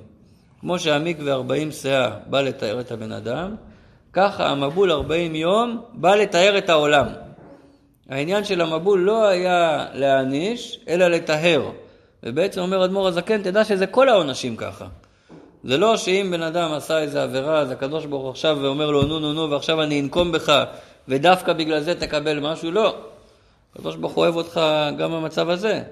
כמו 0.60 0.80
שהמקווה 0.80 1.34
40 1.34 1.72
סאה 1.72 2.10
בא 2.26 2.42
לתאר 2.42 2.80
את 2.80 2.92
הבן 2.92 3.12
אדם, 3.12 3.56
ככה 4.14 4.50
המבול 4.50 4.92
40 4.92 5.36
יום 5.36 5.82
בא 5.94 6.16
לתאר 6.16 6.58
את 6.58 6.70
העולם. 6.70 7.08
העניין 8.10 8.44
של 8.44 8.62
המבול 8.62 9.00
לא 9.00 9.28
היה 9.28 9.86
להעניש, 9.94 10.80
אלא 10.88 11.08
לטהר. 11.08 11.72
ובעצם 12.24 12.62
אומר 12.62 12.86
אדמו"ר 12.86 13.08
הזקן, 13.08 13.44
תדע 13.44 13.66
שזה 13.66 13.88
כל 13.88 14.10
העונשים 14.10 14.56
ככה. 14.56 14.88
זה 15.64 15.78
לא 15.78 15.98
שאם 15.98 16.28
בן 16.32 16.42
אדם 16.42 16.74
עשה 16.74 17.00
איזה 17.00 17.24
עבירה, 17.24 17.60
אז 17.60 17.72
הקדוש 17.72 18.06
ברוך 18.06 18.24
הוא 18.24 18.30
עכשיו 18.30 18.58
ואומר 18.62 18.92
לו 18.92 19.04
נו 19.04 19.20
נו 19.20 19.34
נו 19.34 19.50
ועכשיו 19.50 19.84
אני 19.84 20.02
אנקום 20.02 20.32
בך 20.32 20.64
ודווקא 21.08 21.54
בגלל 21.54 21.80
זה 21.80 22.00
תקבל 22.00 22.40
משהו, 22.40 22.72
לא. 22.72 22.98
הקדוש 23.76 23.96
ברוך 23.96 24.14
הוא 24.14 24.24
אוהב 24.24 24.36
אותך 24.36 24.62
גם 24.98 25.12
במצב 25.12 25.50
הזה. 25.50 25.84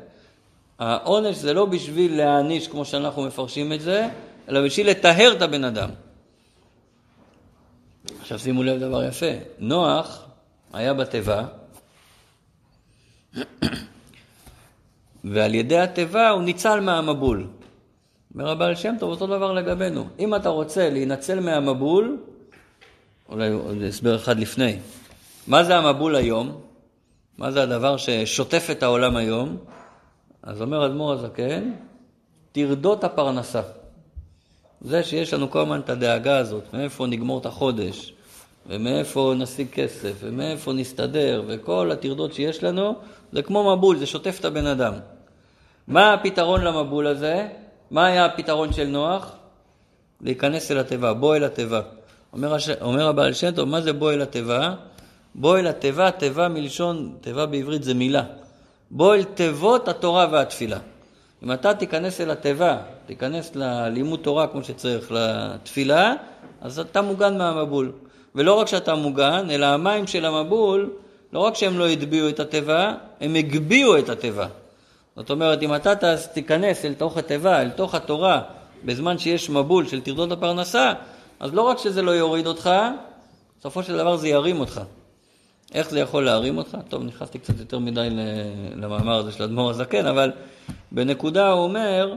העונש 0.80 1.36
זה 1.36 1.54
לא 1.54 1.66
בשביל 1.66 2.18
להעניש 2.18 2.68
כמו 2.68 2.86
שאנחנו 2.86 3.24
מפרשים 3.24 3.74
את 3.74 3.82
זה, 3.82 4.08
אלא 4.50 4.66
בשביל 4.66 4.90
לטהר 4.90 5.34
את 5.38 5.42
הבן 5.42 5.64
אדם. 5.64 5.90
עכשיו 8.22 8.40
שימו 8.40 8.64
לב 8.64 8.80
דבר 8.80 9.04
יפה, 9.04 9.32
נוח 9.60 10.26
היה 10.74 10.94
בתיבה, 10.94 11.44
ועל 15.24 15.56
ידי 15.56 15.78
התיבה 15.78 16.30
הוא 16.30 16.42
ניצל 16.42 16.80
מהמבול. 16.80 17.48
אומר 18.34 18.50
הבעל 18.50 18.76
שם 18.76 18.96
טוב, 19.00 19.10
אותו 19.10 19.28
דבר 19.28 19.54
לגבינו. 19.54 20.06
אם 20.20 20.36
אתה 20.36 20.50
רוצה 20.50 20.90
להינצל 20.90 21.40
מהמבול, 21.40 22.18
אולי 23.30 23.50
עוד 23.50 23.82
הסבר 23.88 24.16
אחד 24.16 24.40
לפני. 24.40 24.80
מה 25.48 25.64
זה 25.64 25.78
המבול 25.78 26.16
היום? 26.16 26.62
מה 27.38 27.52
זה 27.52 27.64
הדבר 27.64 27.98
ששוטף 27.98 28.68
את 28.72 28.84
העולם 28.84 29.16
היום? 29.16 29.58
אז 30.44 30.62
אומר 30.62 30.86
אדמו"ר 30.86 31.14
הזקן, 31.14 31.72
טרדות 32.52 33.04
הפרנסה. 33.04 33.62
זה 34.82 35.04
שיש 35.04 35.34
לנו 35.34 35.50
כל 35.52 35.60
הזמן 35.60 35.80
את 35.80 35.90
הדאגה 35.90 36.38
הזאת, 36.38 36.64
מאיפה 36.74 37.08
נגמור 37.08 37.40
את 37.40 37.46
החודש, 37.46 38.14
ומאיפה 38.70 39.34
נשיג 39.38 39.70
כסף, 39.70 40.14
ומאיפה 40.20 40.74
נסתדר, 40.74 41.44
וכל 41.48 41.92
הטרדות 41.92 42.34
שיש 42.34 42.64
לנו, 42.64 42.96
זה 43.32 43.42
כמו 43.42 43.76
מבול, 43.76 43.98
זה 43.98 44.06
שוטף 44.06 44.38
את 44.40 44.46
הבן 44.46 44.66
אדם. 44.66 44.94
מה 45.88 46.14
הפתרון 46.14 46.62
למבול 46.62 47.08
הזה? 47.08 47.48
מה 47.92 48.06
היה 48.06 48.26
הפתרון 48.26 48.74
של 48.74 48.88
נוח? 48.88 49.32
להיכנס 50.22 50.72
אל 50.72 50.78
התיבה, 50.78 51.14
בוא 51.14 51.36
אל 51.36 51.44
התיבה. 51.44 51.82
אומר, 52.34 52.54
הש... 52.54 52.70
אומר 52.70 53.08
הבעל 53.08 53.34
שם 53.34 53.52
טוב, 53.52 53.70
מה 53.70 53.82
זה 53.82 53.94
בוא 53.94 54.12
אל 54.12 54.22
התיבה? 54.22 54.74
בוא 55.36 55.58
אל 55.58 55.68
התיבה, 55.68 56.12
תיבה 56.12 56.48
מלשון, 56.48 57.16
תיבה 57.22 57.46
בעברית 57.46 57.84
זה 57.84 57.94
מילה. 57.94 58.24
בוא 58.92 59.16
אל 59.16 59.24
תיבות 59.24 59.88
התורה 59.88 60.28
והתפילה. 60.32 60.80
אם 61.44 61.52
אתה 61.52 61.74
תיכנס 61.74 62.22
אל 62.22 62.32
התיבה, 62.32 62.78
תיכנס 63.06 63.56
ללימוד 63.56 64.20
תורה 64.20 64.48
כמו 64.48 64.64
שצריך, 64.64 65.12
לתפילה, 65.12 66.14
אז 66.62 66.80
אתה 66.80 67.02
מוגן 67.02 67.38
מהמבול. 67.38 67.92
ולא 68.38 68.54
רק 68.54 68.68
שאתה 68.68 68.96
מוגן, 68.96 69.48
אלא 69.52 69.66
המים 69.66 70.08
של 70.08 70.26
המבול, 70.26 70.90
לא 71.34 71.40
רק 71.40 71.56
שהם 71.56 71.80
לא 71.80 71.88
הטביעו 71.88 72.30
את 72.30 72.40
התיבה, 72.40 72.94
הם 73.22 73.36
הגביהו 73.36 73.98
את 73.98 74.10
התיבה. 74.10 74.48
זאת 75.16 75.30
אומרת, 75.30 75.64
אם 75.64 75.76
אתה 75.76 75.94
תיכנס 76.34 76.86
אל 76.86 76.94
תוך 76.94 77.18
התיבה, 77.18 77.62
אל 77.62 77.70
תוך 77.70 77.96
התורה, 77.96 78.42
בזמן 78.86 79.18
שיש 79.18 79.50
מבול 79.50 79.88
של 79.88 80.02
טרדות 80.02 80.32
הפרנסה, 80.32 80.94
אז 81.40 81.54
לא 81.54 81.62
רק 81.62 81.78
שזה 81.78 82.02
לא 82.02 82.12
יוריד 82.12 82.48
אותך, 82.48 82.70
בסופו 83.60 83.84
של 83.84 83.98
דבר 83.98 84.16
זה 84.16 84.28
ירים 84.28 84.60
אותך. 84.60 84.82
איך 85.74 85.90
זה 85.90 86.00
יכול 86.00 86.26
להרים 86.26 86.58
אותך? 86.58 86.78
טוב, 86.90 87.04
נכנסתי 87.04 87.40
קצת 87.40 87.60
יותר 87.60 87.80
מדי 87.80 88.08
למאמר 88.76 89.16
הזה 89.18 89.32
של 89.32 89.44
אדמו"ר 89.44 89.70
הזקן, 89.70 90.06
אבל 90.06 90.32
בנקודה 90.92 91.52
הוא 91.52 91.64
אומר 91.64 92.16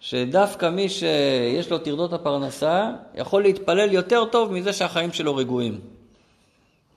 שדווקא 0.00 0.68
מי 0.68 0.88
שיש 0.88 1.70
לו 1.70 1.78
טרדות 1.78 2.12
הפרנסה, 2.12 2.90
יכול 3.14 3.42
להתפלל 3.42 3.92
יותר 3.92 4.24
טוב 4.24 4.52
מזה 4.52 4.72
שהחיים 4.72 5.12
שלו 5.12 5.36
רגועים. 5.36 5.80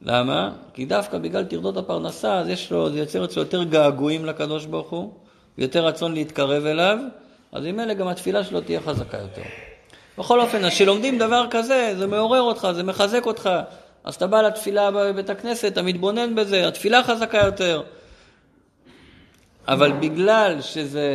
למה? 0.01 0.51
כי 0.73 0.85
דווקא 0.85 1.17
בגלל 1.17 1.43
טרדות 1.43 1.77
הפרנסה, 1.77 2.39
אז 2.39 2.47
יש 2.47 2.71
לו, 2.71 2.89
זה 2.89 2.99
יוצר 2.99 3.25
אצלו 3.25 3.41
יותר 3.41 3.63
געגועים 3.63 4.25
לקדוש 4.25 4.65
ברוך 4.65 4.89
הוא, 4.89 5.11
יותר 5.57 5.85
רצון 5.85 6.13
להתקרב 6.13 6.65
אליו, 6.65 6.97
אז 7.51 7.65
עם 7.65 7.79
אלה 7.79 7.93
גם 7.93 8.07
התפילה 8.07 8.43
שלו 8.43 8.61
תהיה 8.61 8.81
חזקה 8.81 9.17
יותר. 9.17 9.41
בכל 10.17 10.41
אופן, 10.41 10.65
אז 10.65 10.71
כשלומדים 10.71 11.17
דבר 11.17 11.47
כזה, 11.51 11.93
זה 11.97 12.07
מעורר 12.07 12.41
אותך, 12.41 12.67
זה 12.75 12.83
מחזק 12.83 13.25
אותך. 13.25 13.49
אז 14.03 14.15
אתה 14.15 14.27
בא 14.27 14.41
לתפילה 14.41 14.91
בבית 14.91 15.29
הכנסת, 15.29 15.71
אתה 15.71 15.81
מתבונן 15.81 16.35
בזה, 16.35 16.67
התפילה 16.67 17.03
חזקה 17.03 17.37
יותר. 17.37 17.81
אבל 19.68 19.91
בגלל 19.91 20.61
שזה, 20.61 21.09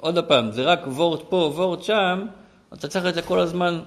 עוד 0.00 0.18
פעם, 0.18 0.52
זה 0.52 0.62
רק 0.62 0.80
וורט 0.86 1.20
פה, 1.28 1.52
וורט 1.54 1.82
שם, 1.82 2.26
אתה 2.74 2.88
צריך 2.88 3.06
את 3.06 3.14
זה 3.14 3.22
כל 3.22 3.40
הזמן 3.40 3.80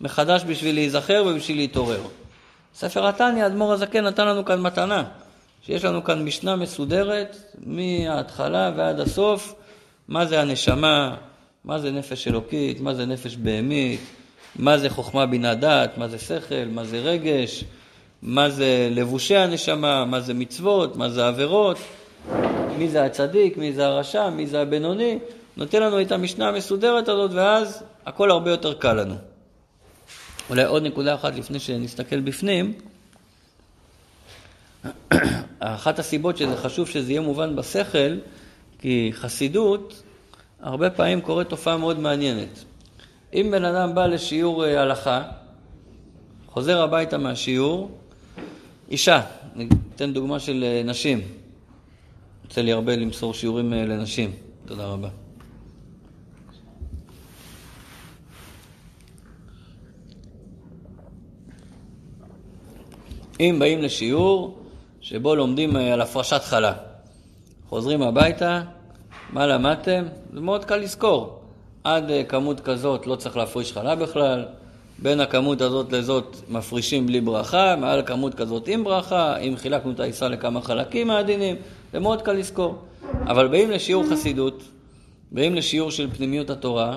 מחדש 0.00 0.44
בשביל 0.46 0.74
להיזכר 0.74 1.24
ובשביל 1.26 1.56
להתעורר. 1.56 2.00
ספר 2.74 3.06
התניא, 3.06 3.46
אדמו"ר 3.46 3.72
הזקן 3.72 4.04
נתן 4.04 4.26
לנו 4.26 4.44
כאן 4.44 4.60
מתנה, 4.60 5.04
שיש 5.62 5.84
לנו 5.84 6.04
כאן 6.04 6.24
משנה 6.24 6.56
מסודרת 6.56 7.36
מההתחלה 7.66 8.70
ועד 8.76 9.00
הסוף, 9.00 9.54
מה 10.08 10.26
זה 10.26 10.40
הנשמה, 10.40 11.16
מה 11.64 11.78
זה 11.78 11.90
נפש 11.90 12.28
אלוקית, 12.28 12.80
מה 12.80 12.94
זה 12.94 13.06
נפש 13.06 13.36
בהמית, 13.36 14.00
מה 14.56 14.78
זה 14.78 14.90
חוכמה 14.90 15.26
בינה 15.26 15.54
דעת, 15.54 15.98
מה 15.98 16.08
זה 16.08 16.18
שכל, 16.18 16.64
מה 16.70 16.84
זה 16.84 16.98
רגש, 16.98 17.64
מה 18.22 18.50
זה 18.50 18.88
לבושי 18.90 19.36
הנשמה, 19.36 20.04
מה 20.04 20.20
זה 20.20 20.34
מצוות, 20.34 20.96
מה 20.96 21.08
זה 21.08 21.26
עבירות, 21.26 21.78
מי 22.78 22.88
זה 22.88 23.04
הצדיק, 23.04 23.56
מי 23.56 23.72
זה 23.72 23.86
הרשע, 23.86 24.30
מי 24.30 24.46
זה 24.46 24.60
הבינוני, 24.60 25.18
נותן 25.56 25.82
לנו 25.82 26.00
את 26.00 26.12
המשנה 26.12 26.48
המסודרת 26.48 27.08
הזאת 27.08 27.30
ואז 27.34 27.82
הכל 28.06 28.30
הרבה 28.30 28.50
יותר 28.50 28.74
קל 28.74 28.92
לנו. 28.92 29.14
אולי 30.50 30.64
עוד 30.64 30.82
נקודה 30.82 31.14
אחת 31.14 31.34
לפני 31.34 31.58
שנסתכל 31.60 32.20
בפנים. 32.20 32.72
אחת 35.58 35.98
הסיבות 35.98 36.36
שזה 36.36 36.56
חשוב 36.56 36.88
שזה 36.88 37.12
יהיה 37.12 37.20
מובן 37.20 37.56
בשכל, 37.56 38.16
כי 38.78 39.10
חסידות, 39.12 40.02
הרבה 40.60 40.90
פעמים 40.90 41.20
קורית 41.20 41.48
תופעה 41.48 41.76
מאוד 41.76 41.98
מעניינת. 41.98 42.64
אם 43.34 43.48
בן 43.50 43.64
אדם 43.64 43.94
בא 43.94 44.06
לשיעור 44.06 44.64
אה, 44.64 44.82
הלכה, 44.82 45.22
חוזר 46.46 46.82
הביתה 46.82 47.18
מהשיעור, 47.18 47.90
אישה, 48.90 49.20
ניתן 49.54 50.12
דוגמה 50.12 50.40
של 50.40 50.64
אה, 50.64 50.82
נשים. 50.84 51.20
יוצא 52.44 52.60
לי 52.60 52.72
הרבה 52.72 52.96
למסור 52.96 53.34
שיעורים 53.34 53.72
אה, 53.72 53.84
לנשים. 53.84 54.30
תודה 54.66 54.86
רבה. 54.86 55.08
אם 63.40 63.56
באים 63.58 63.82
לשיעור 63.82 64.58
שבו 65.00 65.34
לומדים 65.34 65.76
על 65.76 66.00
הפרשת 66.00 66.40
חלה, 66.44 66.72
חוזרים 67.68 68.02
הביתה, 68.02 68.62
מה 69.30 69.46
למדתם? 69.46 70.04
זה 70.32 70.40
מאוד 70.40 70.64
קל 70.64 70.76
לזכור. 70.76 71.40
עד 71.84 72.10
אה, 72.10 72.24
כמות 72.24 72.60
כזאת 72.60 73.06
לא 73.06 73.16
צריך 73.16 73.36
להפריש 73.36 73.72
חלה 73.72 73.96
בכלל, 73.96 74.46
בין 74.98 75.20
הכמות 75.20 75.60
הזאת 75.60 75.92
לזאת 75.92 76.36
מפרישים 76.48 77.06
בלי 77.06 77.20
ברכה, 77.20 77.76
מעל 77.76 78.02
כמות 78.06 78.34
כזאת 78.34 78.68
עם 78.68 78.84
ברכה, 78.84 79.36
אם 79.36 79.54
חילקנו 79.56 79.90
את 79.90 80.00
העיסה 80.00 80.28
לכמה 80.28 80.62
חלקים 80.62 81.06
מהדינים, 81.06 81.56
זה 81.92 82.00
מאוד 82.00 82.22
קל 82.22 82.32
לזכור. 82.32 82.78
אבל 83.26 83.48
באים 83.48 83.70
לשיעור 83.70 84.04
חסידות, 84.10 84.62
באים 85.32 85.54
לשיעור 85.54 85.90
של 85.90 86.10
פנימיות 86.10 86.50
התורה, 86.50 86.96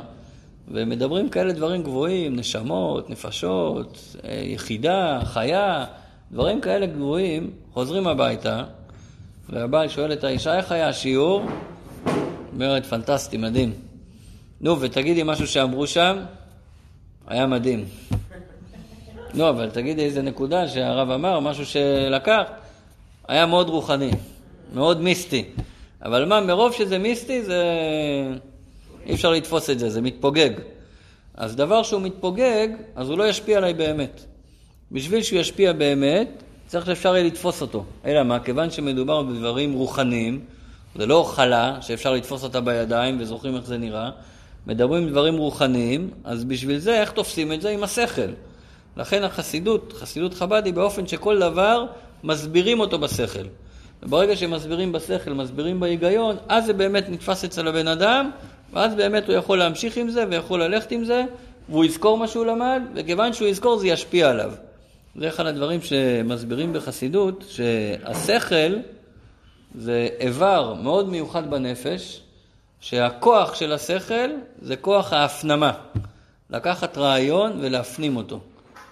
ומדברים 0.72 1.30
כאלה 1.30 1.54
דברים 1.54 1.84
גבוהים, 1.84 2.36
נשמות, 2.36 3.10
נפשות, 3.10 4.16
אה, 4.24 4.42
יחידה, 4.44 5.20
חיה, 5.24 5.86
דברים 6.32 6.62
כאלה 6.62 6.86
גבוהים, 6.86 7.52
חוזרים 7.74 8.08
הביתה, 8.08 8.64
והבעל 9.50 9.88
שואל 9.88 10.14
את 10.14 10.24
האישה, 10.24 10.58
איך 10.58 10.72
היה 10.72 10.90
השיעור? 10.90 11.42
אומרת, 12.54 12.86
פנטסטי, 12.86 13.38
מדהים. 13.38 13.74
נו, 14.62 14.82
ותגידי 14.82 15.22
משהו 15.26 15.48
שאמרו 15.48 15.88
שם, 15.88 16.18
היה 17.28 17.48
מדהים. 17.48 17.86
לא, 19.34 19.50
אבל 19.50 19.70
תגידי 19.70 20.06
איזה 20.06 20.22
נקודה 20.22 20.68
שהרב 20.68 21.12
אמר, 21.12 21.40
משהו 21.40 21.66
שלקח, 21.66 22.44
היה 23.28 23.46
מאוד 23.46 23.70
רוחני, 23.70 24.12
מאוד 24.74 25.02
מיסטי. 25.02 25.46
אבל 26.02 26.26
מה, 26.26 26.42
מרוב 26.42 26.74
שזה 26.74 26.98
מיסטי, 26.98 27.44
זה... 27.44 27.64
אי 29.06 29.14
אפשר 29.14 29.32
לתפוס 29.32 29.70
את 29.70 29.80
זה, 29.80 29.90
זה 29.90 30.02
מתפוגג. 30.02 30.50
אז 31.36 31.56
דבר 31.56 31.84
שהוא 31.84 32.02
מתפוגג, 32.02 32.68
אז 32.96 33.10
הוא 33.10 33.18
לא 33.18 33.30
ישפיע 33.30 33.58
עליי 33.58 33.74
באמת. 33.74 34.22
בשביל 34.92 35.24
שהוא 35.24 35.40
ישפיע 35.40 35.74
באמת, 35.74 36.28
צריך 36.68 36.86
שאפשר 36.86 37.16
יהיה 37.16 37.28
לתפוס 37.28 37.62
אותו. 37.62 37.86
אלא 38.06 38.24
מה, 38.24 38.40
כיוון 38.40 38.72
שמדובר 38.72 39.24
בדברים 39.24 39.74
רוחניים, 39.74 40.40
זה 40.96 41.06
לא 41.06 41.32
חלה 41.36 41.78
שאפשר 41.82 42.14
לתפוס 42.14 42.44
אותה 42.44 42.62
בידיים 42.62 43.18
וזוכרים 43.20 43.56
איך 43.56 43.66
זה 43.66 43.78
נראה, 43.78 44.10
מדברים 44.68 45.10
דברים 45.10 45.38
רוחניים, 45.38 46.10
אז 46.24 46.44
בשביל 46.44 46.78
זה 46.78 47.02
איך 47.02 47.12
תופסים 47.12 47.54
את 47.54 47.62
זה? 47.62 47.70
עם 47.70 47.84
השכל. 47.84 48.32
לכן 48.98 49.24
החסידות, 49.24 49.94
חסידות 49.94 50.34
חב"ד 50.34 50.66
היא 50.66 50.74
באופן 50.74 51.08
שכל 51.08 51.40
דבר 51.40 51.86
מסבירים 52.24 52.80
אותו 52.80 53.00
בשכל. 53.00 53.44
וברגע 54.04 54.36
שמסבירים 54.36 54.92
בשכל, 54.92 55.34
מסבירים 55.34 55.80
בהיגיון, 55.80 56.36
אז 56.50 56.66
זה 56.66 56.74
באמת 56.74 57.10
נתפס 57.10 57.44
אצל 57.44 57.68
הבן 57.68 57.88
אדם, 57.88 58.32
ואז 58.74 58.96
באמת 58.96 59.28
הוא 59.28 59.36
יכול 59.36 59.58
להמשיך 59.58 59.98
עם 59.98 60.10
זה 60.10 60.26
ויכול 60.30 60.64
ללכת 60.64 60.92
עם 60.92 61.04
זה, 61.06 61.24
והוא 61.70 61.86
יזכור 61.86 62.18
מה 62.18 62.28
שהוא 62.28 62.46
למד, 62.46 62.82
וכיוון 62.96 63.34
שהוא 63.34 63.48
יזכור 63.48 63.78
זה 63.78 63.88
ישפיע 63.88 64.30
עליו. 64.30 64.52
זה 65.16 65.28
אחד 65.28 65.46
הדברים 65.46 65.82
שמסבירים 65.82 66.74
בחסידות, 66.74 67.44
שהשכל 67.50 68.76
זה 69.76 70.08
איבר 70.20 70.74
מאוד 70.74 71.10
מיוחד 71.10 71.50
בנפש, 71.50 72.22
שהכוח 72.82 73.56
של 73.56 73.74
השכל 73.74 74.30
זה 74.62 74.76
כוח 74.76 75.14
ההפנמה. 75.14 75.72
לקחת 76.50 76.98
רעיון 76.98 77.52
ולהפנים 77.62 78.18
אותו. 78.18 78.40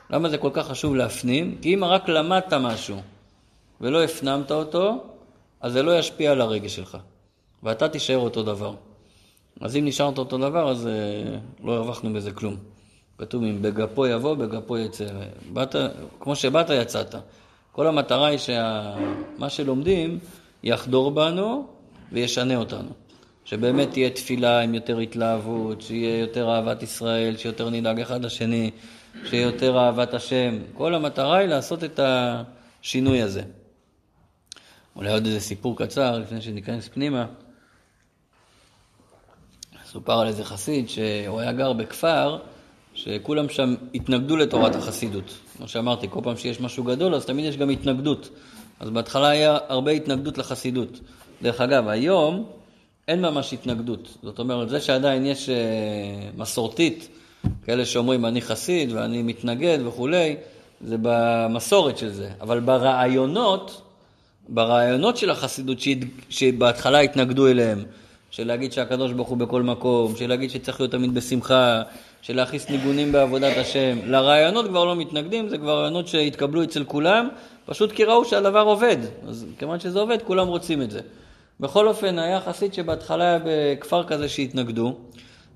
למה 0.09 0.29
זה 0.29 0.37
כל 0.37 0.49
כך 0.53 0.67
חשוב 0.67 0.95
להפנים? 0.95 1.57
כי 1.61 1.75
אם 1.75 1.83
רק 1.83 2.09
למדת 2.09 2.53
משהו 2.53 2.97
ולא 3.81 4.03
הפנמת 4.03 4.51
אותו, 4.51 5.03
אז 5.61 5.73
זה 5.73 5.83
לא 5.83 5.99
ישפיע 5.99 6.31
על 6.31 6.41
הרגש 6.41 6.75
שלך, 6.75 6.97
ואתה 7.63 7.89
תישאר 7.89 8.17
אותו 8.17 8.43
דבר. 8.43 8.73
אז 9.61 9.75
אם 9.75 9.85
נשארת 9.85 10.17
אותו 10.17 10.37
דבר, 10.37 10.71
אז 10.71 10.87
אה, 10.87 10.91
לא 11.63 11.75
הרווחנו 11.75 12.13
בזה 12.13 12.31
כלום. 12.31 12.55
כתוב 13.17 13.43
אם 13.43 13.61
בגפו 13.61 14.07
יבוא, 14.07 14.35
בגפו 14.35 14.77
יצא. 14.77 15.05
באת, 15.53 15.75
כמו 16.19 16.35
שבאת, 16.35 16.69
יצאת. 16.69 17.15
כל 17.71 17.87
המטרה 17.87 18.27
היא 18.27 18.37
שמה 18.37 19.49
שלומדים 19.49 20.19
יחדור 20.63 21.11
בנו 21.11 21.67
וישנה 22.11 22.55
אותנו. 22.55 22.89
שבאמת 23.45 23.91
תהיה 23.91 24.09
תפילה 24.09 24.59
עם 24.59 24.73
יותר 24.73 24.97
התלהבות, 24.97 25.81
שיהיה 25.81 26.19
יותר 26.19 26.49
אהבת 26.49 26.83
ישראל, 26.83 27.37
שיותר 27.37 27.69
נדאג 27.69 27.99
אחד 27.99 28.25
לשני, 28.25 28.71
שיהיה 29.25 29.43
יותר 29.43 29.77
אהבת 29.77 30.13
השם. 30.13 30.57
כל 30.73 30.95
המטרה 30.95 31.37
היא 31.37 31.47
לעשות 31.47 31.83
את 31.83 31.99
השינוי 32.03 33.21
הזה. 33.21 33.41
אולי 34.95 35.11
עוד 35.11 35.25
איזה 35.25 35.39
סיפור 35.39 35.77
קצר 35.77 36.19
לפני 36.19 36.41
שניכנס 36.41 36.87
פנימה. 36.87 37.25
סופר 39.85 40.19
על 40.19 40.27
איזה 40.27 40.43
חסיד 40.43 40.89
שהוא 40.89 41.39
היה 41.39 41.51
גר 41.51 41.73
בכפר 41.73 42.37
שכולם 42.93 43.49
שם 43.49 43.75
התנגדו 43.93 44.37
לתורת 44.37 44.75
החסידות. 44.75 45.33
כמו 45.57 45.67
שאמרתי, 45.67 46.07
כל 46.09 46.19
פעם 46.23 46.37
שיש 46.37 46.61
משהו 46.61 46.83
גדול 46.83 47.15
אז 47.15 47.25
תמיד 47.25 47.45
יש 47.45 47.57
גם 47.57 47.69
התנגדות. 47.69 48.29
אז 48.79 48.89
בהתחלה 48.89 49.27
היה 49.27 49.57
הרבה 49.67 49.91
התנגדות 49.91 50.37
לחסידות. 50.37 50.99
דרך 51.41 51.61
אגב, 51.61 51.87
היום 51.87 52.49
אין 53.07 53.21
ממש 53.21 53.53
התנגדות. 53.53 54.17
זאת 54.23 54.39
אומרת, 54.39 54.69
זה 54.69 54.81
שעדיין 54.81 55.25
יש 55.25 55.49
אה, 55.49 55.55
מסורתית, 56.37 57.07
כאלה 57.65 57.85
שאומרים 57.85 58.25
אני 58.25 58.41
חסיד 58.41 58.91
ואני 58.91 59.21
מתנגד 59.21 59.77
וכולי, 59.85 60.35
זה 60.81 60.95
במסורת 61.01 61.97
של 61.97 62.09
זה. 62.09 62.29
אבל 62.41 62.59
ברעיונות, 62.59 63.81
ברעיונות 64.49 65.17
של 65.17 65.29
החסידות 65.29 65.77
שבהתחלה 66.29 66.99
התנגדו 66.99 67.47
אליהם, 67.47 67.83
של 68.31 68.47
להגיד 68.47 68.73
שהקדוש 68.73 69.11
ברוך 69.11 69.27
הוא 69.27 69.37
בכל 69.37 69.63
מקום, 69.63 70.15
של 70.15 70.29
להגיד 70.29 70.49
שצריך 70.49 70.79
להיות 70.79 70.91
תמיד 70.91 71.13
בשמחה, 71.13 71.81
של 72.21 72.35
להכניס 72.35 72.69
ניגונים 72.69 73.11
בעבודת 73.11 73.57
השם. 73.57 73.97
לרעיונות 74.05 74.67
כבר 74.67 74.85
לא 74.85 74.95
מתנגדים, 74.95 75.49
זה 75.49 75.57
כבר 75.57 75.79
רעיונות 75.79 76.07
שהתקבלו 76.07 76.63
אצל 76.63 76.83
כולם, 76.83 77.27
פשוט 77.65 77.91
כי 77.91 78.03
ראו 78.03 78.25
שהדבר 78.25 78.61
עובד. 78.61 78.97
אז 79.27 79.45
כיוון 79.59 79.79
שזה 79.79 79.99
עובד, 79.99 80.21
כולם 80.21 80.47
רוצים 80.47 80.81
את 80.81 80.91
זה. 80.91 80.99
בכל 81.59 81.87
אופן, 81.87 82.19
היה 82.19 82.41
חסיד 82.41 82.73
שבהתחלה 82.73 83.23
היה 83.23 83.39
בכפר 83.45 84.03
כזה 84.03 84.29
שהתנגדו, 84.29 84.95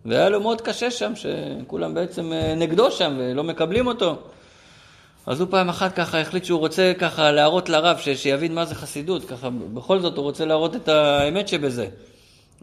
והיה 0.05 0.29
לו 0.29 0.41
מאוד 0.41 0.61
קשה 0.61 0.91
שם, 0.91 1.13
שכולם 1.15 1.93
בעצם 1.93 2.33
אה, 2.33 2.55
נגדו 2.55 2.91
שם 2.91 3.15
ולא 3.19 3.43
מקבלים 3.43 3.87
אותו. 3.87 4.15
אז 5.25 5.41
הוא 5.41 5.47
פעם 5.51 5.69
אחת 5.69 5.95
ככה 5.95 6.21
החליט 6.21 6.45
שהוא 6.45 6.59
רוצה 6.59 6.91
ככה 6.99 7.31
להראות 7.31 7.69
לרב, 7.69 7.97
ש- 7.97 8.09
שיבין 8.09 8.55
מה 8.55 8.65
זה 8.65 8.75
חסידות, 8.75 9.25
ככה 9.25 9.49
בכל 9.49 9.99
זאת 9.99 10.17
הוא 10.17 10.23
רוצה 10.23 10.45
להראות 10.45 10.75
את 10.75 10.87
האמת 10.87 11.47
שבזה. 11.47 11.87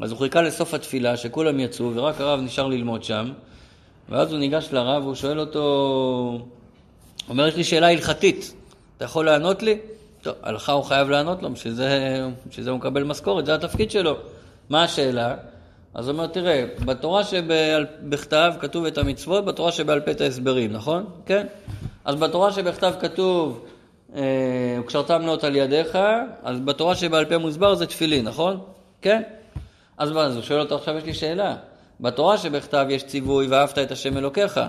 אז 0.03 0.11
הוא 0.11 0.18
חיכה 0.18 0.43
לסוף 0.43 0.74
התפילה, 0.74 1.16
שכולם 1.16 1.61
יצאו, 1.61 1.91
ורק 1.95 2.20
הרב 2.20 2.41
נשאר 2.41 2.66
ללמוד 2.66 3.05
שם, 3.05 3.32
ואז 4.09 4.32
הוא 4.32 4.39
ניגש 4.39 4.68
לרב 4.72 5.03
והוא 5.03 5.14
שואל 5.14 5.41
אותו, 5.41 6.39
אומר, 7.28 7.47
יש 7.47 7.57
לי 7.57 7.64
שאלה 7.64 7.91
הלכתית, 7.91 8.55
אתה 8.97 9.05
יכול 9.05 9.26
לענות 9.26 9.62
לי? 9.62 9.78
טוב, 10.27 10.35
הלכה 10.43 10.72
הוא 10.72 10.85
חייב 10.85 11.11
לענות 11.11 11.43
לו, 11.43 11.51
בשביל 11.51 11.74
זה, 11.74 12.70
הוא 12.70 12.77
מקבל 12.77 13.03
משכורת, 13.03 13.47
זה 13.47 13.55
התפקיד 13.55 13.91
שלו. 13.91 14.16
מה 14.70 14.85
השאלה? 14.85 15.35
אז 15.95 16.09
הוא 16.09 16.12
אומר, 16.14 16.27
תראה, 16.27 16.64
בתורה 16.85 17.24
שבכתב 17.24 18.53
כתוב 18.61 18.85
את 18.85 18.99
המצוות, 18.99 19.45
בתורה 19.45 19.72
שבעל 19.72 20.01
פה 20.01 20.11
את 20.11 20.20
ההסברים, 20.20 20.72
נכון? 20.72 21.05
כן. 21.27 21.47
אז 22.05 22.14
בתורה 22.14 22.53
שבכתב 22.53 22.93
כתוב, 23.01 23.64
אה, 24.16 24.22
וקשרתם 24.81 25.22
נאות 25.22 25.45
על 25.45 25.57
ידיך, 25.57 25.99
אז 26.43 26.61
בתורה 26.61 26.95
שבעל 26.95 27.24
פה 27.24 27.39
מוסבר 27.39 27.74
זה 27.74 27.87
תפילין, 27.87 28.24
נכון? 28.24 28.61
כן. 29.03 29.22
אז 29.99 30.12
מה, 30.12 30.24
אז 30.24 30.35
הוא 30.35 30.43
שואל 30.43 30.61
אותו, 30.61 30.74
עכשיו 30.74 30.97
יש 30.97 31.05
לי 31.05 31.14
שאלה. 31.14 31.57
בתורה 32.01 32.39
שבכתב 32.39 32.87
יש 32.91 33.05
ציווי, 33.05 33.47
ואהבת 33.47 33.79
את 33.79 33.93
השם 33.93 34.16
אלוקיך. 34.16 34.61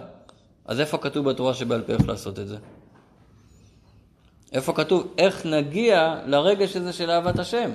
אז 0.65 0.79
איפה 0.79 0.97
כתוב 0.97 1.29
בתורה 1.29 1.53
שבעל 1.53 1.81
פה 1.81 1.93
איך 1.93 2.07
לעשות 2.07 2.39
את 2.39 2.47
זה? 2.47 2.57
איפה 4.53 4.73
כתוב 4.73 5.07
איך 5.17 5.45
נגיע 5.45 6.15
לרגש 6.25 6.75
הזה 6.75 6.93
של 6.93 7.11
אהבת 7.11 7.39
השם? 7.39 7.71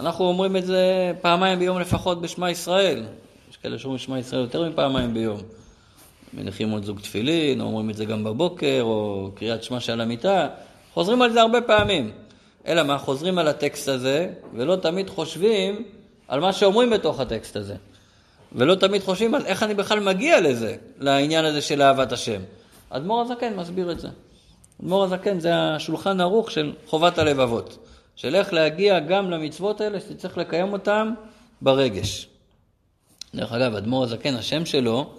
אנחנו 0.00 0.24
אומרים 0.24 0.56
את 0.56 0.66
זה 0.66 1.12
פעמיים 1.20 1.58
ביום 1.58 1.80
לפחות 1.80 2.20
בשמע 2.20 2.50
ישראל. 2.50 3.04
יש 3.50 3.56
כאלה 3.56 3.78
שאומרים 3.78 3.98
שמע 3.98 4.18
ישראל 4.18 4.42
יותר 4.42 4.68
מפעמיים 4.68 5.14
ביום. 5.14 5.40
מניחים 6.34 6.70
עוד 6.70 6.84
זוג 6.84 7.00
תפילין, 7.00 7.60
או 7.60 7.66
אומרים 7.66 7.90
את 7.90 7.96
זה 7.96 8.04
גם 8.04 8.24
בבוקר, 8.24 8.80
או 8.82 9.30
קריאת 9.34 9.62
שמע 9.62 9.80
שעל 9.80 10.00
המיטה. 10.00 10.48
חוזרים 10.94 11.22
על 11.22 11.32
זה 11.32 11.40
הרבה 11.40 11.60
פעמים. 11.60 12.10
אלא 12.66 12.82
מה, 12.82 12.98
חוזרים 12.98 13.38
על 13.38 13.48
הטקסט 13.48 13.88
הזה, 13.88 14.28
ולא 14.54 14.76
תמיד 14.76 15.10
חושבים 15.10 15.84
על 16.28 16.40
מה 16.40 16.52
שאומרים 16.52 16.90
בתוך 16.90 17.20
הטקסט 17.20 17.56
הזה. 17.56 17.74
ולא 18.52 18.74
תמיד 18.74 19.02
חושבים 19.02 19.34
על 19.34 19.46
איך 19.46 19.62
אני 19.62 19.74
בכלל 19.74 20.00
מגיע 20.00 20.40
לזה, 20.40 20.76
לעניין 20.98 21.44
הזה 21.44 21.62
של 21.62 21.82
אהבת 21.82 22.12
השם. 22.12 22.40
אדמו"ר 22.90 23.20
הזקן 23.20 23.56
מסביר 23.56 23.92
את 23.92 24.00
זה. 24.00 24.08
אדמו"ר 24.82 25.04
הזקן 25.04 25.40
זה 25.40 25.54
השולחן 25.54 26.20
ערוך 26.20 26.50
של 26.50 26.72
חובת 26.86 27.18
הלבבות. 27.18 27.78
של 28.16 28.34
איך 28.34 28.52
להגיע 28.52 29.00
גם 29.00 29.30
למצוות 29.30 29.80
האלה 29.80 30.00
שצריך 30.00 30.38
לקיים 30.38 30.72
אותן 30.72 31.14
ברגש. 31.62 32.28
דרך 33.34 33.52
אגב, 33.52 33.74
אדמו"ר 33.74 34.04
הזקן, 34.04 34.34
השם 34.34 34.66
שלו 34.66 35.10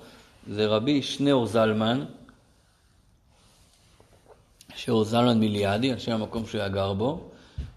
זה 0.49 0.65
רבי 0.67 1.01
שניאור 1.01 1.45
זלמן, 1.45 2.05
שניאור 4.75 5.03
זלמן 5.03 5.39
מיליאדי, 5.39 5.91
על 5.91 5.99
שם 5.99 6.11
המקום 6.11 6.45
שהוא 6.45 6.61
היה 6.61 6.69
גר 6.69 6.93
בו, 6.93 7.29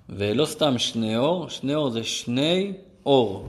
ולא 0.08 0.46
סתם 0.46 0.78
שניאור, 0.78 1.48
שניאור 1.48 1.90
זה 1.90 2.04
שני 2.04 2.72
אור. 3.06 3.48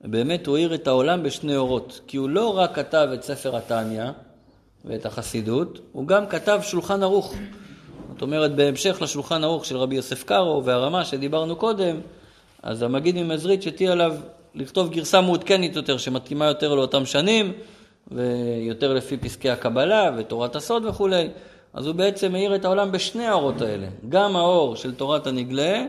באמת 0.00 0.46
הוא 0.46 0.56
האיר 0.56 0.74
את 0.74 0.86
העולם 0.86 1.22
בשני 1.22 1.56
אורות, 1.56 2.00
כי 2.06 2.16
הוא 2.16 2.28
לא 2.28 2.58
רק 2.58 2.74
כתב 2.74 3.08
את 3.14 3.22
ספר 3.22 3.56
התניא 3.56 4.04
ואת 4.84 5.06
החסידות, 5.06 5.78
הוא 5.92 6.06
גם 6.06 6.26
כתב 6.26 6.60
שולחן 6.62 7.02
ערוך. 7.02 7.34
אומרת, 8.22 8.54
בהמשך 8.54 8.98
לשולחן 9.02 9.44
ערוך 9.44 9.64
של 9.64 9.76
רבי 9.76 9.96
יוסף 9.96 10.24
קארו 10.24 10.64
והרמה 10.64 11.04
שדיברנו 11.04 11.56
קודם, 11.56 12.00
אז 12.62 12.82
המגיד 12.82 13.16
ממזריץ' 13.22 13.66
הטיע 13.66 13.92
עליו 13.92 14.16
לכתוב 14.54 14.90
גרסה 14.90 15.20
מעודכנת 15.20 15.76
יותר, 15.76 15.98
שמתאימה 15.98 16.46
יותר 16.46 16.74
לאותם 16.74 17.06
שנים, 17.06 17.52
ויותר 18.10 18.94
לפי 18.94 19.16
פסקי 19.16 19.50
הקבלה 19.50 20.10
ותורת 20.16 20.56
הסוד 20.56 20.84
וכולי. 20.84 21.28
אז 21.74 21.86
הוא 21.86 21.94
בעצם 21.94 22.32
מאיר 22.32 22.54
את 22.54 22.64
העולם 22.64 22.92
בשני 22.92 23.26
האורות 23.26 23.60
האלה, 23.62 23.86
גם 24.08 24.36
האור 24.36 24.76
של 24.76 24.94
תורת 24.94 25.26
הנגלה 25.26 25.84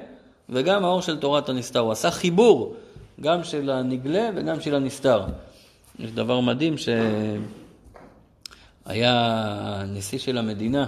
וגם 0.50 0.86
האור 0.86 1.02
של 1.02 1.18
תורת 1.18 1.50
הנסתר. 1.50 1.80
הוא 1.80 1.92
עשה 1.92 2.12
חיבור 2.12 2.76
גם 3.22 3.44
של 3.44 3.70
הנגלה 3.70 4.30
וגם 4.36 4.62
של 4.62 4.76
הנסתר. 4.76 5.22
יש 6.00 6.12
דבר 6.12 6.40
מדהים 6.40 6.76
שהיה 8.88 9.84
נשיא 9.88 10.20
של 10.20 10.38
המדינה, 10.38 10.86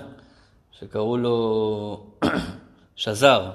שקראו 0.80 1.17
לו 1.17 2.05
שזר, 2.95 3.49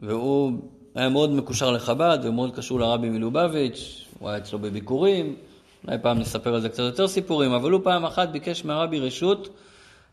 והוא 0.00 0.52
היה 0.94 1.08
מאוד 1.08 1.30
מקושר 1.30 1.70
לחב"ד 1.70 2.18
ומאוד 2.22 2.56
קשור 2.56 2.80
לרבי 2.80 3.08
מלובביץ', 3.08 4.04
הוא 4.18 4.28
היה 4.28 4.38
אצלו 4.38 4.58
בביקורים, 4.58 5.36
אולי 5.84 5.98
פעם 6.02 6.18
נספר 6.18 6.54
על 6.54 6.60
זה 6.60 6.68
קצת 6.68 6.78
יותר 6.78 7.08
סיפורים, 7.08 7.52
אבל 7.52 7.70
הוא 7.70 7.80
פעם 7.84 8.04
אחת 8.04 8.28
ביקש 8.28 8.64
מהרבי 8.64 9.00
רשות 9.00 9.48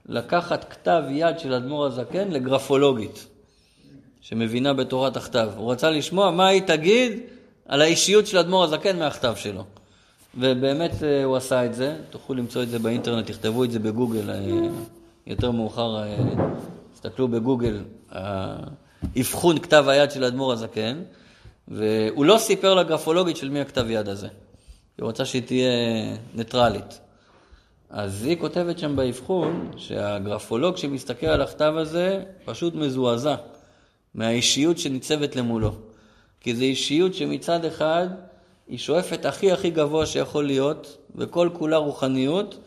לקחת 0.09 0.71
כתב 0.71 1.03
יד 1.09 1.39
של 1.39 1.53
אדמו"ר 1.53 1.85
הזקן 1.85 2.27
לגרפולוגית, 2.31 3.27
שמבינה 4.21 4.73
בתורת 4.73 5.17
הכתב. 5.17 5.49
הוא 5.57 5.71
רצה 5.71 5.89
לשמוע 5.89 6.31
מה 6.31 6.47
היא 6.47 6.61
תגיד 6.61 7.19
על 7.67 7.81
האישיות 7.81 8.27
של 8.27 8.37
אדמו"ר 8.37 8.63
הזקן 8.63 8.99
מהכתב 8.99 9.33
שלו. 9.35 9.63
ובאמת 10.37 11.03
אה, 11.03 11.23
הוא 11.23 11.35
עשה 11.35 11.65
את 11.65 11.73
זה, 11.73 11.95
תוכלו 12.09 12.35
למצוא 12.35 12.63
את 12.63 12.69
זה 12.69 12.79
באינטרנט, 12.79 13.27
תכתבו 13.27 13.63
את 13.63 13.71
זה 13.71 13.79
בגוגל. 13.79 14.29
יותר 15.27 15.51
מאוחר, 15.51 16.03
אה, 16.03 16.17
תסתכלו 16.93 17.27
בגוגל, 17.27 17.83
אבחון 19.19 19.59
כתב 19.59 19.85
היד 19.87 20.11
של 20.11 20.23
אדמו"ר 20.23 20.53
הזקן, 20.53 21.01
והוא 21.67 22.25
לא 22.25 22.37
סיפר 22.37 22.75
לגרפולוגית 22.75 23.37
של 23.37 23.49
מי 23.49 23.61
הכתב 23.61 23.89
יד 23.89 24.09
הזה. 24.09 24.27
היא 24.97 25.03
רוצה 25.03 25.25
שהיא 25.25 25.41
תהיה 25.41 25.71
ניטרלית. 26.35 26.99
אז 27.89 28.23
היא 28.23 28.37
כותבת 28.37 28.79
שם 28.79 28.95
באבחון 28.95 29.71
שהגרפולוג 29.77 30.77
שמסתכל 30.77 31.25
על 31.25 31.41
הכתב 31.41 31.73
הזה 31.77 32.23
פשוט 32.45 32.75
מזועזע 32.75 33.35
מהאישיות 34.15 34.77
שניצבת 34.77 35.35
למולו. 35.35 35.71
כי 36.41 36.55
זו 36.55 36.63
אישיות 36.63 37.13
שמצד 37.13 37.65
אחד 37.65 38.07
היא 38.67 38.77
שואפת 38.77 39.25
הכי 39.25 39.51
הכי 39.51 39.69
גבוה 39.69 40.05
שיכול 40.05 40.45
להיות, 40.45 40.97
וכל 41.15 41.49
כולה 41.53 41.77
רוחניות, 41.77 42.57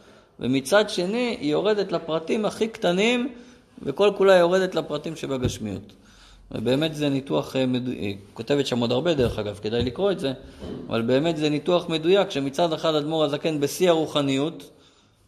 ומצד 0.40 0.90
שני 0.90 1.36
היא 1.40 1.50
יורדת 1.50 1.92
לפרטים 1.92 2.44
הכי 2.44 2.68
קטנים, 2.68 3.32
וכל 3.82 4.10
כולה 4.16 4.34
יורדת 4.34 4.74
לפרטים 4.74 5.16
שבגשמיות. 5.16 5.92
ובאמת 6.50 6.94
זה 6.94 7.08
ניתוח, 7.08 7.56
אה, 7.56 7.64
היא 7.86 8.16
כותבת 8.34 8.66
שם 8.66 8.78
עוד 8.78 8.92
הרבה 8.92 9.14
דרך 9.14 9.38
אגב, 9.38 9.58
כדאי 9.62 9.82
לקרוא 9.82 10.10
את 10.10 10.20
זה, 10.20 10.32
אבל 10.88 11.02
באמת 11.02 11.36
זה 11.36 11.48
ניתוח 11.48 11.88
מדויק, 11.88 12.30
שמצד 12.30 12.72
אחד 12.72 12.94
אדמו"ר 12.94 13.24
הזקן 13.24 13.60
בשיא 13.60 13.90
הרוחניות, 13.90 14.70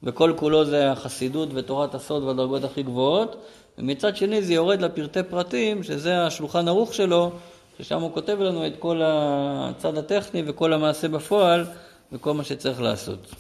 וכל 0.02 0.32
כולו 0.36 0.64
זה 0.64 0.92
החסידות 0.92 1.48
ותורת 1.54 1.94
הסוד 1.94 2.22
והדרגות 2.22 2.64
הכי 2.64 2.82
גבוהות, 2.82 3.36
ומצד 3.78 4.16
שני 4.16 4.42
זה 4.42 4.54
יורד 4.54 4.80
לפרטי 4.80 5.22
פרטים, 5.22 5.82
שזה 5.82 6.26
השולחן 6.26 6.68
ערוך 6.68 6.94
שלו, 6.94 7.30
ששם 7.78 8.00
הוא 8.00 8.12
כותב 8.14 8.40
לנו 8.40 8.66
את 8.66 8.72
כל 8.78 9.00
הצד 9.04 9.98
הטכני 9.98 10.42
וכל 10.46 10.72
המעשה 10.72 11.08
בפועל 11.08 11.64
וכל 12.12 12.34
מה 12.34 12.44
שצריך 12.44 12.80
לעשות. 12.80 13.34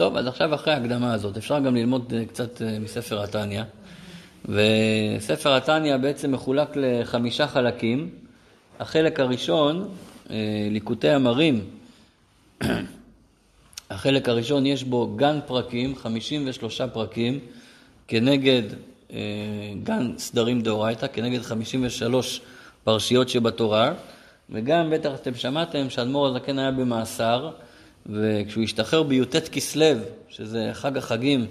טוב, 0.00 0.16
אז 0.16 0.26
עכשיו 0.26 0.54
אחרי 0.54 0.74
ההקדמה 0.74 1.12
הזאת, 1.12 1.36
אפשר 1.36 1.58
גם 1.58 1.76
ללמוד 1.76 2.14
אה, 2.16 2.24
קצת 2.24 2.62
אה, 2.62 2.78
מספר 2.78 3.22
התניא. 3.22 3.62
וספר 4.44 5.56
התניא 5.56 5.96
בעצם 5.96 6.32
מחולק 6.32 6.68
לחמישה 6.76 7.46
חלקים. 7.46 8.10
החלק 8.78 9.20
הראשון, 9.20 9.88
אה, 10.30 10.36
ליקוטי 10.70 11.16
אמרים, 11.16 11.64
החלק 13.90 14.28
הראשון 14.28 14.66
יש 14.66 14.84
בו 14.84 15.16
גן 15.16 15.38
פרקים, 15.46 15.96
53 15.96 16.80
פרקים, 16.80 17.38
כנגד 18.08 18.62
גן 19.82 20.12
סדרים 20.18 20.60
דאורייתא, 20.60 21.06
כנגד 21.12 21.42
53 21.42 22.40
פרשיות 22.84 23.28
שבתורה, 23.28 23.92
וגם 24.50 24.90
בטח 24.90 25.10
אתם 25.14 25.34
שמעתם 25.34 25.90
שאדמו"ר 25.90 26.26
הזקן 26.26 26.58
היה 26.58 26.70
במאסר, 26.70 27.50
וכשהוא 28.06 28.64
השתחרר 28.64 29.02
בי"ט 29.02 29.36
כסלו, 29.52 29.86
שזה 30.28 30.70
חג 30.72 30.96
החגים 30.96 31.46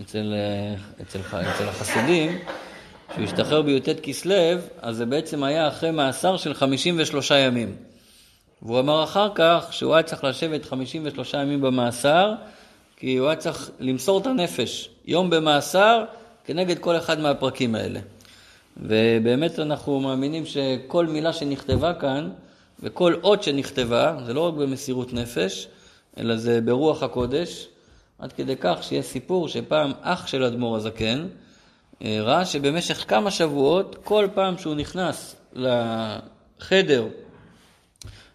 אצל, 0.00 0.34
אצל, 1.02 1.18
אצל 1.18 1.68
החסידים, 1.68 2.38
כשהוא 3.10 3.24
השתחרר 3.24 3.62
בי"ט 3.62 3.88
כסלו, 4.02 4.34
אז 4.82 4.96
זה 4.96 5.06
בעצם 5.06 5.44
היה 5.44 5.68
אחרי 5.68 5.90
מאסר 5.90 6.36
של 6.36 6.54
53 6.54 7.30
ימים. 7.30 7.76
והוא 8.62 8.80
אמר 8.80 9.04
אחר 9.04 9.28
כך 9.34 9.68
שהוא 9.70 9.94
היה 9.94 10.02
צריך 10.02 10.24
לשבת 10.24 10.64
53 10.64 11.34
ימים 11.34 11.60
במאסר, 11.60 12.32
כי 12.96 13.16
הוא 13.16 13.28
היה 13.28 13.36
צריך 13.36 13.70
למסור 13.80 14.20
את 14.20 14.26
הנפש, 14.26 14.88
יום 15.06 15.30
במאסר, 15.30 16.04
כנגד 16.44 16.78
כל 16.78 16.96
אחד 16.96 17.20
מהפרקים 17.20 17.74
האלה. 17.74 18.00
ובאמת 18.76 19.58
אנחנו 19.58 20.00
מאמינים 20.00 20.46
שכל 20.46 21.06
מילה 21.06 21.32
שנכתבה 21.32 21.94
כאן, 21.94 22.30
וכל 22.80 23.14
אות 23.22 23.42
שנכתבה, 23.42 24.16
זה 24.26 24.34
לא 24.34 24.40
רק 24.40 24.54
במסירות 24.54 25.12
נפש, 25.12 25.68
אלא 26.18 26.36
זה 26.36 26.60
ברוח 26.60 27.02
הקודש, 27.02 27.68
עד 28.18 28.32
כדי 28.32 28.54
כך 28.60 28.78
שיש 28.82 29.06
סיפור 29.06 29.48
שפעם 29.48 29.92
אח 30.02 30.26
של 30.26 30.44
אדמו"ר 30.44 30.76
הזקן 30.76 31.26
אה, 32.04 32.18
ראה 32.20 32.44
שבמשך 32.44 33.04
כמה 33.08 33.30
שבועות, 33.30 33.96
כל 34.04 34.28
פעם 34.34 34.58
שהוא 34.58 34.74
נכנס 34.74 35.36
לחדר 35.52 37.06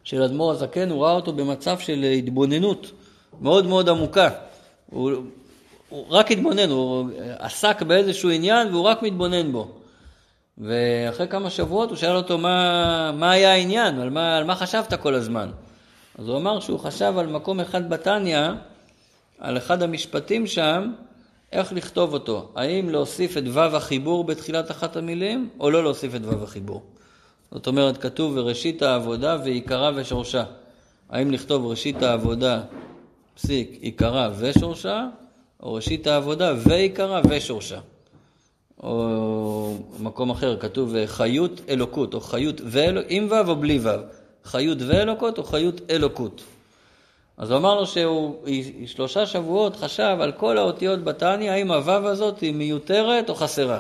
של 0.03 0.21
אדמו"ר 0.21 0.51
הזקן, 0.51 0.89
הוא 0.89 1.03
ראה 1.03 1.11
אותו 1.11 1.33
במצב 1.33 1.79
של 1.79 2.03
התבוננות 2.17 2.91
מאוד 3.41 3.67
מאוד 3.67 3.89
עמוקה. 3.89 4.29
הוא, 4.89 5.11
הוא 5.89 6.05
רק 6.09 6.31
התבונן, 6.31 6.69
הוא 6.69 7.09
עסק 7.39 7.81
באיזשהו 7.81 8.29
עניין 8.29 8.73
והוא 8.73 8.83
רק 8.83 9.01
מתבונן 9.01 9.51
בו. 9.51 9.71
ואחרי 10.57 11.27
כמה 11.27 11.49
שבועות 11.49 11.89
הוא 11.89 11.97
שאל 11.97 12.15
אותו 12.15 12.37
מה, 12.37 13.11
מה 13.11 13.31
היה 13.31 13.51
העניין, 13.51 13.99
על 13.99 14.09
מה, 14.09 14.37
על 14.37 14.43
מה 14.43 14.55
חשבת 14.55 14.93
כל 14.93 15.15
הזמן. 15.15 15.49
אז 16.19 16.27
הוא 16.27 16.37
אמר 16.37 16.59
שהוא 16.59 16.79
חשב 16.79 17.13
על 17.17 17.27
מקום 17.27 17.59
אחד 17.59 17.89
בתניא, 17.89 18.39
על 19.39 19.57
אחד 19.57 19.83
המשפטים 19.83 20.47
שם, 20.47 20.91
איך 21.51 21.73
לכתוב 21.73 22.13
אותו. 22.13 22.51
האם 22.55 22.89
להוסיף 22.89 23.37
את 23.37 23.43
ו' 23.47 23.59
החיבור 23.59 24.23
בתחילת 24.23 24.71
אחת 24.71 24.95
המילים, 24.95 25.49
או 25.59 25.71
לא 25.71 25.83
להוסיף 25.83 26.15
את 26.15 26.21
ו' 26.23 26.43
החיבור. 26.43 26.81
זאת 27.51 27.67
אומרת, 27.67 27.97
כתוב 27.97 28.37
וראשית 28.37 28.81
העבודה 28.81 29.37
ועיקרה 29.43 29.91
ושורשה. 29.95 30.43
האם 31.09 31.31
לכתוב 31.31 31.65
ראשית 31.65 32.03
העבודה, 32.03 32.61
פסיק, 33.35 33.77
עיקרה 33.81 34.29
ושורשה, 34.37 35.07
או 35.63 35.73
ראשית 35.73 36.07
העבודה 36.07 36.53
ועיקרה 36.57 37.21
ושורשה. 37.29 37.79
או 38.83 39.77
מקום 39.99 40.29
אחר 40.29 40.57
כתוב 40.59 41.05
חיות 41.05 41.61
אלוקות, 41.69 42.13
או 42.13 42.21
חיות 42.21 42.61
ואלוקות, 42.65 43.05
עם 43.09 43.27
ו' 43.31 43.49
או 43.49 43.55
בלי 43.55 43.79
ו'. 43.83 44.18
חיות 44.45 44.77
ואלוקות 44.87 45.37
או 45.37 45.43
חיות 45.43 45.81
אלוקות. 45.89 46.43
אז 47.37 47.51
הוא 47.51 47.57
אמר 47.57 47.75
לו 47.75 47.87
שהוא 47.87 48.35
שלושה 48.85 49.25
שבועות 49.25 49.75
חשב 49.75 50.17
על 50.21 50.31
כל 50.31 50.57
האותיות 50.57 51.03
בתניא, 51.03 51.51
האם 51.51 51.71
הוו 51.71 52.07
הזאת 52.07 52.39
היא 52.39 52.53
מיותרת 52.53 53.29
או 53.29 53.35
חסרה. 53.35 53.79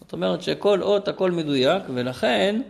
זאת 0.00 0.12
אומרת 0.12 0.42
שכל 0.42 0.82
אות 0.82 1.08
הכל 1.08 1.30
מדויק, 1.30 1.82
ולכן 1.94 2.60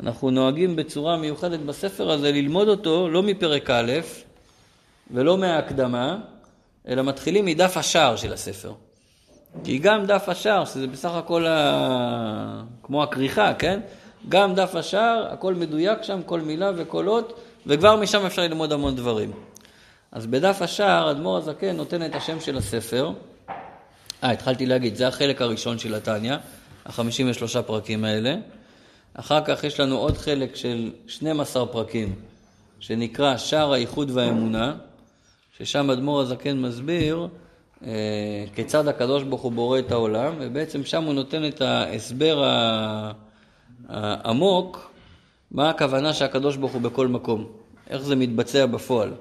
אנחנו 0.00 0.30
נוהגים 0.30 0.76
בצורה 0.76 1.16
מיוחדת 1.16 1.60
בספר 1.60 2.10
הזה 2.10 2.32
ללמוד 2.32 2.68
אותו 2.68 3.08
לא 3.08 3.22
מפרק 3.22 3.70
א' 3.70 3.92
ולא 5.10 5.38
מההקדמה, 5.38 6.18
אלא 6.88 7.02
מתחילים 7.02 7.44
מדף 7.44 7.76
השער 7.76 8.16
של 8.16 8.32
הספר. 8.32 8.72
כי 9.64 9.78
גם 9.78 10.06
דף 10.06 10.28
השער, 10.28 10.64
שזה 10.64 10.86
בסך 10.86 11.10
הכל 11.10 11.46
ה... 11.46 12.62
כמו 12.82 13.02
הכריכה, 13.02 13.54
כן? 13.54 13.80
גם 14.28 14.54
דף 14.54 14.74
השער, 14.74 15.26
הכל 15.30 15.54
מדויק 15.54 16.02
שם, 16.02 16.20
כל 16.26 16.40
מילה 16.40 16.70
וכל 16.76 17.08
אות, 17.08 17.40
וכבר 17.66 17.96
משם 17.96 18.26
אפשר 18.26 18.42
ללמוד 18.42 18.72
המון 18.72 18.96
דברים. 18.96 19.32
אז 20.12 20.26
בדף 20.26 20.62
השער, 20.62 21.10
אדמו"ר 21.10 21.36
הזקן 21.36 21.76
נותן 21.76 22.06
את 22.06 22.14
השם 22.14 22.40
של 22.40 22.56
הספר. 22.56 23.12
אה, 24.24 24.30
התחלתי 24.30 24.66
להגיד, 24.66 24.94
זה 24.94 25.08
החלק 25.08 25.42
הראשון 25.42 25.78
של 25.78 25.94
התניא, 25.94 26.36
החמישים 26.86 27.30
ושלושה 27.30 27.62
פרקים 27.62 28.04
האלה. 28.04 28.36
אחר 29.14 29.44
כך 29.44 29.64
יש 29.64 29.80
לנו 29.80 29.98
עוד 29.98 30.18
חלק 30.18 30.56
של 30.56 30.90
12 31.06 31.66
פרקים, 31.66 32.14
שנקרא 32.80 33.36
שער 33.36 33.72
האיחוד 33.72 34.10
והאמונה, 34.10 34.74
ששם 35.58 35.90
אדמו"ר 35.90 36.20
הזקן 36.20 36.60
מסביר 36.60 37.28
אה, 37.86 38.44
כיצד 38.54 38.88
הקדוש 38.88 39.22
ברוך 39.22 39.42
הוא 39.42 39.52
בורא 39.52 39.78
את 39.78 39.92
העולם, 39.92 40.34
ובעצם 40.40 40.84
שם 40.84 41.04
הוא 41.04 41.14
נותן 41.14 41.48
את 41.48 41.60
ההסבר 41.60 42.44
ה... 42.44 43.12
העמוק, 43.88 44.90
מה 45.50 45.70
הכוונה 45.70 46.14
שהקדוש 46.14 46.56
ברוך 46.56 46.72
הוא 46.72 46.82
בכל 46.82 47.08
מקום, 47.08 47.46
איך 47.90 48.02
זה 48.02 48.16
מתבצע 48.16 48.66
בפועל, 48.66 49.12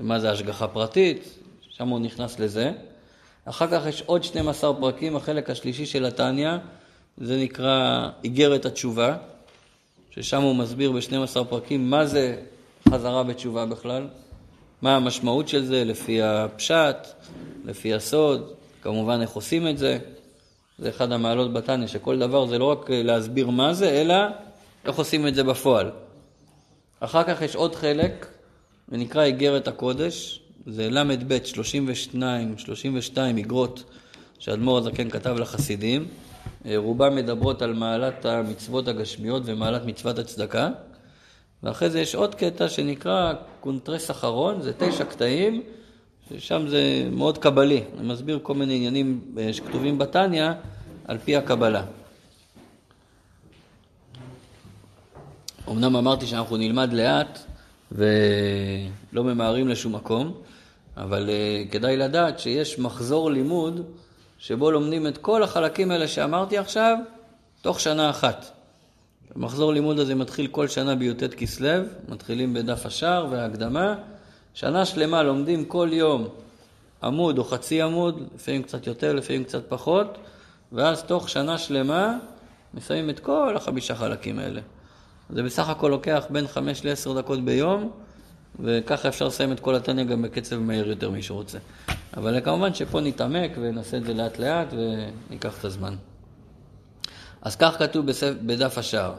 ומה 0.00 0.20
זה 0.20 0.30
השגחה 0.30 0.68
פרטית, 0.68 1.38
שם 1.70 1.88
הוא 1.88 2.00
נכנס 2.00 2.38
לזה. 2.38 2.72
אחר 3.44 3.66
כך 3.66 3.86
יש 3.86 4.02
עוד 4.06 4.24
12 4.24 4.74
פרקים, 4.74 5.16
החלק 5.16 5.50
השלישי 5.50 5.86
של 5.86 6.04
התניא, 6.04 6.50
זה 7.18 7.36
נקרא 7.36 8.08
איגרת 8.24 8.66
התשובה, 8.66 9.16
ששם 10.10 10.42
הוא 10.42 10.56
מסביר 10.56 10.92
ב-12 10.92 11.44
פרקים 11.48 11.90
מה 11.90 12.06
זה 12.06 12.36
חזרה 12.88 13.22
בתשובה 13.22 13.66
בכלל, 13.66 14.08
מה 14.82 14.96
המשמעות 14.96 15.48
של 15.48 15.64
זה 15.64 15.84
לפי 15.84 16.22
הפשט, 16.22 16.96
לפי 17.64 17.94
הסוד, 17.94 18.52
כמובן 18.82 19.20
איך 19.20 19.30
עושים 19.30 19.68
את 19.68 19.78
זה. 19.78 19.98
זה 20.80 20.88
אחד 20.88 21.12
המעלות 21.12 21.52
בתניא, 21.52 21.86
שכל 21.86 22.18
דבר 22.18 22.46
זה 22.46 22.58
לא 22.58 22.64
רק 22.64 22.90
להסביר 22.90 23.50
מה 23.50 23.74
זה, 23.74 23.90
אלא 23.90 24.14
איך 24.84 24.96
עושים 24.96 25.26
את 25.26 25.34
זה 25.34 25.44
בפועל. 25.44 25.90
אחר 27.00 27.22
כך 27.22 27.42
יש 27.42 27.56
עוד 27.56 27.74
חלק, 27.74 28.26
ונקרא 28.88 29.22
איגרת 29.22 29.68
הקודש, 29.68 30.40
זה 30.66 30.90
ל"ב 30.90 31.38
32, 31.44 32.58
32 32.58 33.36
איגרות 33.36 33.84
שאדמו"ר 34.38 34.78
הזקן 34.78 35.10
כתב 35.10 35.36
לחסידים. 35.38 36.08
רובם 36.76 37.16
מדברות 37.16 37.62
על 37.62 37.74
מעלת 37.74 38.24
המצוות 38.24 38.88
הגשמיות 38.88 39.42
ומעלת 39.46 39.84
מצוות 39.84 40.18
הצדקה. 40.18 40.68
ואחרי 41.62 41.90
זה 41.90 42.00
יש 42.00 42.14
עוד 42.14 42.34
קטע 42.34 42.68
שנקרא 42.68 43.32
קונטרס 43.60 44.10
אחרון, 44.10 44.62
זה 44.62 44.72
תשע 44.78 45.04
קטעים, 45.04 45.62
ששם 46.38 46.68
זה 46.68 47.08
מאוד 47.12 47.38
קבלי, 47.38 47.82
אני 47.98 48.08
מסביר 48.08 48.38
כל 48.42 48.54
מיני 48.54 48.76
עניינים 48.76 49.20
אה, 49.38 49.52
שכתובים 49.52 49.98
בתניא 49.98 50.48
על 51.04 51.18
פי 51.18 51.36
הקבלה. 51.36 51.82
אמנם 55.68 55.96
אמרתי 55.96 56.26
שאנחנו 56.26 56.56
נלמד 56.56 56.92
לאט 56.92 57.38
ולא 57.92 59.24
ממהרים 59.24 59.68
לשום 59.68 59.94
מקום, 59.94 60.32
אבל 60.96 61.30
uh, 61.30 61.72
כדאי 61.72 61.96
לדעת 61.96 62.38
שיש 62.38 62.78
מחזור 62.78 63.30
לימוד 63.30 63.80
שבו 64.38 64.70
לומדים 64.70 65.06
את 65.06 65.18
כל 65.18 65.42
החלקים 65.42 65.90
האלה 65.90 66.08
שאמרתי 66.08 66.58
עכשיו 66.58 66.96
תוך 67.62 67.80
שנה 67.80 68.10
אחת. 68.10 68.50
המחזור 69.34 69.72
לימוד 69.72 69.98
הזה 69.98 70.14
מתחיל 70.14 70.46
כל 70.46 70.68
שנה 70.68 70.94
בי"ט 70.94 71.22
כסלו, 71.34 71.82
מתחילים 72.08 72.54
בדף 72.54 72.86
השער 72.86 73.26
וההקדמה. 73.30 73.94
שנה 74.54 74.84
שלמה 74.84 75.22
לומדים 75.22 75.64
כל 75.64 75.88
יום 75.92 76.28
עמוד 77.02 77.38
או 77.38 77.44
חצי 77.44 77.82
עמוד, 77.82 78.28
לפעמים 78.34 78.62
קצת 78.62 78.86
יותר, 78.86 79.12
לפעמים 79.12 79.44
קצת 79.44 79.68
פחות, 79.68 80.18
ואז 80.72 81.02
תוך 81.02 81.28
שנה 81.28 81.58
שלמה 81.58 82.18
מסיימים 82.74 83.10
את 83.10 83.20
כל 83.20 83.56
החמישה 83.56 83.94
חלקים 83.94 84.38
האלה. 84.38 84.60
זה 85.30 85.42
בסך 85.42 85.68
הכל 85.68 85.88
לוקח 85.88 86.26
בין 86.30 86.46
חמש 86.46 86.84
לעשר 86.84 87.12
דקות 87.12 87.44
ביום, 87.44 87.90
וככה 88.60 89.08
אפשר 89.08 89.26
לסיים 89.26 89.52
את 89.52 89.60
כל 89.60 89.74
התניא 89.74 90.04
גם 90.04 90.22
בקצב 90.22 90.58
מהיר 90.58 90.88
יותר 90.88 91.10
מי 91.10 91.22
שרוצה. 91.22 91.58
אבל 92.16 92.40
כמובן 92.40 92.74
שפה 92.74 93.00
נתעמק 93.00 93.50
ונעשה 93.60 93.96
את 93.96 94.04
זה 94.04 94.14
לאט 94.14 94.38
לאט 94.38 94.68
וניקח 94.72 95.58
את 95.58 95.64
הזמן. 95.64 95.94
אז 97.42 97.56
כך 97.56 97.78
כתוב 97.78 98.06
בדף 98.46 98.78
השער. 98.78 99.12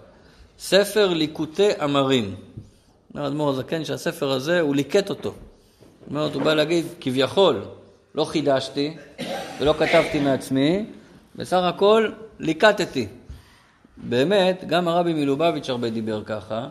ספר 0.59 1.13
ליקוטי 1.13 1.69
אמרים. 1.83 2.35
אומר 3.15 3.27
אדמו"ר 3.27 3.49
הזקן 3.49 3.85
שהספר 3.85 4.31
הזה, 4.31 4.61
הוא 4.61 4.75
ליקט 4.75 5.09
אותו. 5.09 5.29
זאת 5.29 6.09
אומרת, 6.09 6.33
הוא 6.33 6.43
בא 6.43 6.53
להגיד, 6.53 6.85
כביכול, 7.01 7.65
לא 8.15 8.25
חידשתי 8.25 8.97
ולא 9.59 9.73
כתבתי 9.73 10.19
מעצמי, 10.19 10.85
בסך 11.35 11.61
הכל 11.63 12.09
ליקטתי. 12.39 13.07
באמת, 13.97 14.63
גם 14.67 14.87
הרבי 14.87 15.13
מלובביץ' 15.13 15.69
הרבה 15.69 15.89
דיבר 15.89 16.23
ככה, 16.23 16.67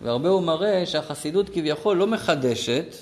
והרבה 0.00 0.28
הוא 0.28 0.42
מראה 0.42 0.86
שהחסידות 0.86 1.48
כביכול 1.48 1.96
לא 1.96 2.06
מחדשת, 2.06 2.94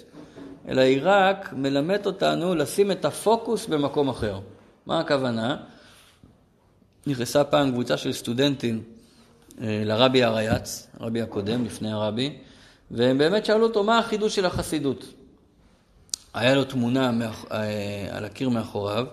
אלא 0.69 0.81
היא 0.81 1.01
רק 1.03 1.53
מלמדת 1.53 2.07
אותנו 2.07 2.55
לשים 2.55 2.91
את 2.91 3.05
הפוקוס 3.05 3.67
במקום 3.67 4.09
אחר. 4.09 4.41
מה 4.87 5.01
הכוונה? 5.01 5.57
נכנסה 7.07 7.45
פעם 7.45 7.71
קבוצה 7.71 7.97
של 7.97 8.13
סטודנטים 8.13 8.83
אה, 9.61 9.83
לרבי 9.85 10.23
הרייץ, 10.23 10.89
הרבי 11.01 11.23
הקודם, 11.23 11.65
לפני 11.65 11.93
הרבי, 11.93 12.39
והם 12.93 13.19
באמת 13.19 13.45
שאלו 13.45 13.67
אותו 13.67 13.85
מה 13.85 13.99
החידוש 13.99 14.37
של 14.37 14.47
החסידות. 14.47 15.05
היה 16.35 16.55
לו 16.55 16.65
תמונה 16.65 17.11
מאח... 17.11 17.45
אה, 17.53 18.09
על 18.11 18.25
הקיר 18.25 18.49
מאחוריו, 18.49 19.07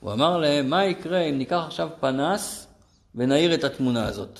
הוא 0.00 0.12
אמר 0.12 0.38
להם, 0.38 0.70
מה 0.70 0.84
יקרה 0.84 1.20
אם 1.20 1.38
ניקח 1.38 1.62
עכשיו 1.66 1.88
פנס 2.00 2.66
ונעיר 3.14 3.54
את 3.54 3.64
התמונה 3.64 4.06
הזאת? 4.06 4.38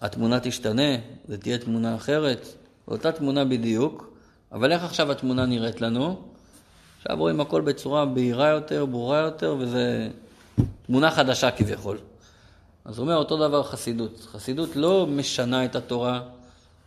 התמונה 0.00 0.40
תשתנה, 0.40 0.96
זו 1.28 1.36
תהיה 1.36 1.58
תמונה 1.58 1.94
אחרת, 1.94 2.46
אותה 2.88 3.12
תמונה 3.12 3.44
בדיוק, 3.44 4.12
אבל 4.52 4.72
איך 4.72 4.84
עכשיו 4.84 5.12
התמונה 5.12 5.46
נראית 5.46 5.80
לנו? 5.80 6.22
עכשיו 6.98 7.16
רואים 7.16 7.40
הכל 7.40 7.60
בצורה 7.60 8.06
בהירה 8.06 8.48
יותר, 8.48 8.86
ברורה 8.86 9.18
יותר, 9.18 9.56
וזה 9.58 10.08
תמונה 10.86 11.10
חדשה 11.10 11.50
כביכול. 11.50 11.98
אז 12.84 12.98
הוא 12.98 13.04
אומר 13.04 13.16
אותו 13.16 13.36
דבר 13.36 13.62
חסידות. 13.62 14.26
חסידות 14.32 14.76
לא 14.76 15.06
משנה 15.06 15.64
את 15.64 15.76
התורה, 15.76 16.20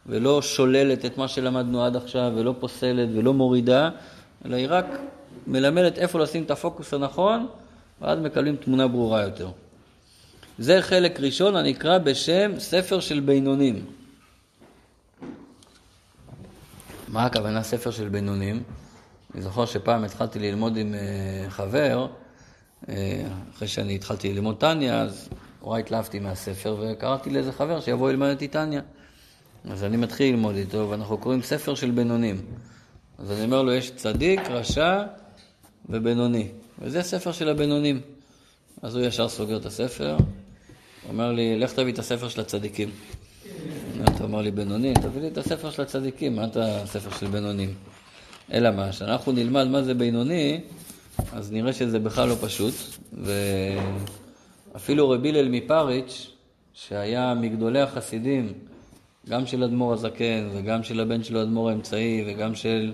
ולא 0.06 0.42
שוללת 0.42 1.06
את 1.06 1.18
מה 1.18 1.28
שלמדנו 1.28 1.86
עד 1.86 1.96
עכשיו, 1.96 2.32
ולא 2.36 2.56
פוסלת 2.60 3.10
ולא 3.16 3.34
מורידה, 3.34 3.90
אלא 4.46 4.56
היא 4.56 4.68
רק 4.70 4.86
מלמדת 5.48 5.98
איפה 5.98 6.20
לשים 6.20 6.44
את 6.44 6.52
הפוקוס 6.52 6.94
הנכון, 6.94 7.48
ואז 8.02 8.20
מקבלים 8.20 8.56
תמונה 8.56 8.88
ברורה 8.88 9.22
יותר. 9.22 9.50
זה 10.60 10.82
חלק 10.82 11.20
ראשון 11.20 11.56
הנקרא 11.56 11.98
בשם 11.98 12.52
ספר 12.60 13.00
של 13.00 13.20
בינונים. 13.20 13.86
מה 17.08 17.26
הכוונה 17.26 17.64
ספר 17.64 17.92
של 17.92 18.10
בינונים? 18.10 18.64
אני 19.34 19.42
זוכר 19.42 19.66
שפעם 19.66 20.04
התחלתי 20.04 20.40
ללמוד 20.40 20.78
עם 20.78 20.94
אה, 20.94 21.50
חבר, 21.50 22.08
אה, 22.90 23.24
אחרי 23.56 23.68
שאני 23.68 23.96
התחלתי 23.96 24.34
ללמוד 24.34 24.58
טניה, 24.58 25.02
אז 25.02 25.30
נורא 25.62 25.80
התלהבתי 25.80 26.20
מהספר, 26.20 26.78
וקראתי 26.80 27.30
לאיזה 27.30 27.52
חבר 27.52 27.82
שיבוא 27.82 28.12
ללמד 28.12 28.28
איתי 28.28 28.48
טניה. 28.48 28.82
אז 29.70 29.84
אני 29.84 29.98
מתחיל 29.98 30.34
ללמוד 30.34 30.56
איתו, 30.56 30.88
ואנחנו 30.90 31.18
קוראים 31.18 31.42
ספר 31.42 31.76
של 31.76 31.92
בינונים. 31.92 32.42
אז 33.18 33.32
אני 33.32 33.44
אומר 33.44 33.62
לו, 33.62 33.74
יש 33.74 33.92
צדיק, 33.92 34.40
רשע 34.50 35.04
ובינוני. 35.90 36.48
וזה 36.80 37.04
ספר 37.04 37.32
של 37.32 37.50
הבינונים. 37.50 38.02
אז 38.82 38.96
הוא 38.96 39.06
ישר 39.06 39.30
סוגר 39.30 39.58
את 39.58 39.66
הספר, 39.66 40.18
אומר 41.10 41.32
לי, 41.32 41.60
לך 41.60 41.74
תביא 41.74 41.94
את 41.94 42.00
הספר 42.00 42.30
של 42.30 42.42
הצדיקים. 42.42 42.90
אתה 44.04 44.24
אומר 44.24 44.42
לי, 44.42 44.52
בינוני, 44.52 44.94
תביא 44.94 45.22
לי 45.22 45.28
את 45.28 45.38
הספר 45.38 45.72
של 45.72 45.82
הצדיקים, 45.82 46.36
מה 46.36 46.46
אתה 46.46 46.82
הספר 46.82 47.10
של 47.20 47.28
בינונים? 47.28 47.74
אלא 48.54 48.72
מה, 48.72 48.92
כשאנחנו 48.92 49.32
נלמד 49.32 49.68
מה 49.68 49.84
זה 49.84 49.94
בינוני, 49.94 50.62
אז 51.34 51.52
נראה 51.52 51.74
שזה 51.74 52.00
בכלל 52.00 52.30
לא 52.30 52.36
פשוט. 52.42 52.74
ואפילו 54.74 55.10
רבי 55.10 55.30
הלל 55.30 55.50
מפריץ', 55.50 56.32
שהיה 56.74 57.34
מגדולי 57.34 57.82
החסידים, 57.82 58.54
גם 59.30 59.46
של 59.46 59.64
אדמו"ר 59.64 59.94
הזקן 59.94 60.50
וגם 60.54 60.84
של 60.84 61.00
הבן 61.00 61.24
שלו 61.24 61.42
אדמו"ר 61.42 61.70
האמצעי 61.70 62.24
וגם 62.28 62.56
של 62.56 62.92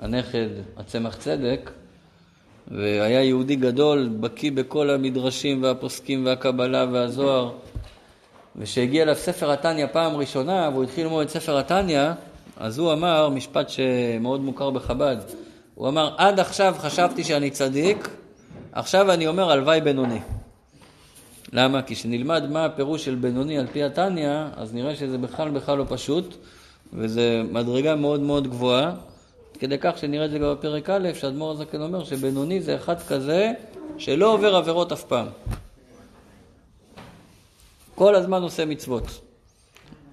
הנכד 0.00 0.48
הצמח 0.76 1.16
צדק, 1.16 1.70
והיה 2.68 3.22
יהודי 3.22 3.56
גדול, 3.56 4.08
בקיא 4.20 4.52
בכל 4.52 4.90
המדרשים 4.90 5.62
והפוסקים 5.62 6.26
והקבלה 6.26 6.86
והזוהר, 6.92 7.52
וכשהגיע 8.56 9.02
אליו 9.02 9.14
ספר 9.14 9.50
התניא 9.52 9.86
פעם 9.92 10.16
ראשונה, 10.16 10.70
והוא 10.72 10.84
התחיל 10.84 11.04
ללמוד 11.04 11.22
את 11.22 11.30
ספר 11.30 11.58
התניא, 11.58 12.10
אז 12.56 12.78
הוא 12.78 12.92
אמר 12.92 13.28
משפט 13.28 13.68
שמאוד 13.68 14.40
מוכר 14.40 14.70
בחב"ד. 14.70 15.16
הוא 15.74 15.88
אמר, 15.88 16.14
עד 16.18 16.40
עכשיו 16.40 16.74
חשבתי 16.78 17.24
שאני 17.24 17.50
צדיק, 17.50 18.08
עכשיו 18.72 19.12
אני 19.12 19.26
אומר 19.26 19.50
הלוואי 19.50 19.80
בינוני. 19.80 20.20
למה? 21.54 21.82
כי 21.82 21.94
כשנלמד 21.94 22.50
מה 22.50 22.64
הפירוש 22.64 23.04
של 23.04 23.14
בינוני 23.14 23.58
על 23.58 23.66
פי 23.66 23.82
התניא, 23.82 24.30
אז 24.56 24.74
נראה 24.74 24.96
שזה 24.96 25.18
בכלל 25.18 25.50
בכלל 25.50 25.78
לא 25.78 25.84
פשוט, 25.88 26.36
וזה 26.92 27.42
מדרגה 27.52 27.96
מאוד 27.96 28.20
מאוד 28.20 28.48
גבוהה. 28.48 28.92
כדי 29.58 29.76
כך 29.80 29.98
שנראה 29.98 30.24
את 30.24 30.30
זה 30.30 30.38
גם 30.38 30.52
בפרק 30.52 30.90
א', 30.90 31.08
שאדמו"ר 31.14 31.50
הזקן 31.50 31.82
אומר 31.82 32.04
שבינוני 32.04 32.60
זה 32.60 32.76
אחד 32.76 33.02
כזה 33.02 33.52
שלא 33.98 34.32
עובר 34.32 34.56
עבירות 34.56 34.92
אף 34.92 35.04
פעם. 35.04 35.26
כל 37.94 38.14
הזמן 38.14 38.42
עושה 38.42 38.64
מצוות. 38.64 39.20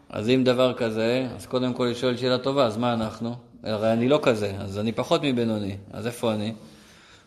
אז 0.09 0.29
אם 0.29 0.43
דבר 0.43 0.73
כזה, 0.73 1.27
אז 1.35 1.45
קודם 1.45 1.73
כל 1.73 1.85
לשאול 1.91 2.17
שאלה 2.17 2.37
טובה, 2.37 2.65
אז 2.65 2.77
מה 2.77 2.93
אנחנו? 2.93 3.35
הרי 3.63 3.93
אני 3.93 4.09
לא 4.09 4.19
כזה, 4.23 4.53
אז 4.59 4.79
אני 4.79 4.91
פחות 4.91 5.21
מבינוני, 5.23 5.77
אז 5.93 6.07
איפה 6.07 6.33
אני? 6.33 6.53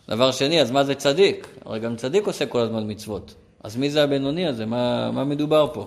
דבר 0.09 0.33
שני, 0.33 0.61
אז 0.61 0.71
מה 0.71 0.85
זה 0.85 0.95
צדיק? 0.95 1.47
הרי 1.65 1.81
גם 1.81 1.97
צדיק 1.97 2.27
עושה 2.27 2.47
כל 2.47 2.61
הזמן 2.61 2.91
מצוות. 2.91 3.35
אז 3.65 3.77
מי 3.77 3.91
זה 3.91 4.03
הבינוני 4.03 4.47
הזה? 4.47 4.67
מה, 4.67 5.11
מה 5.11 5.25
מדובר 5.25 5.69
פה? 5.73 5.87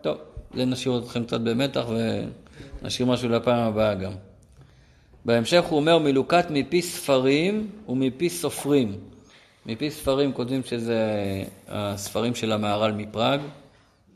טוב, 0.00 0.18
זה 0.54 0.64
נשאיר 0.64 0.98
אתכם 0.98 1.24
קצת 1.24 1.40
במתח 1.40 1.86
ונשאיר 2.82 3.08
משהו 3.08 3.28
לפעם 3.28 3.58
הבאה 3.58 3.94
גם. 3.94 4.12
בהמשך 5.24 5.64
הוא 5.64 5.78
אומר 5.78 5.98
מלוקט 5.98 6.46
מפי 6.50 6.82
ספרים 6.82 7.70
ומפי 7.88 8.30
סופרים. 8.30 8.98
מפי 9.66 9.90
ספרים 9.90 10.32
כותבים 10.32 10.64
שזה 10.64 11.12
הספרים 11.68 12.34
של 12.34 12.52
המהר"ל 12.52 12.92
מפראג, 12.92 13.40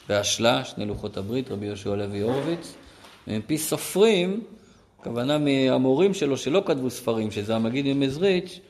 והשלה, 0.08 0.64
שני 0.64 0.86
לוחות 0.86 1.16
הברית, 1.16 1.50
רבי 1.50 1.66
יהושע 1.66 1.96
לוי 1.96 2.20
הורוביץ. 2.20 2.74
ומפי 3.28 3.58
סופרים, 3.58 4.40
הכוונה 5.00 5.38
מהמורים 5.38 6.14
שלו 6.14 6.36
שלא 6.36 6.62
כתבו 6.66 6.90
ספרים, 6.90 7.30
שזה 7.30 7.56
המגיד 7.56 7.86
ממזריץ' 7.86 8.60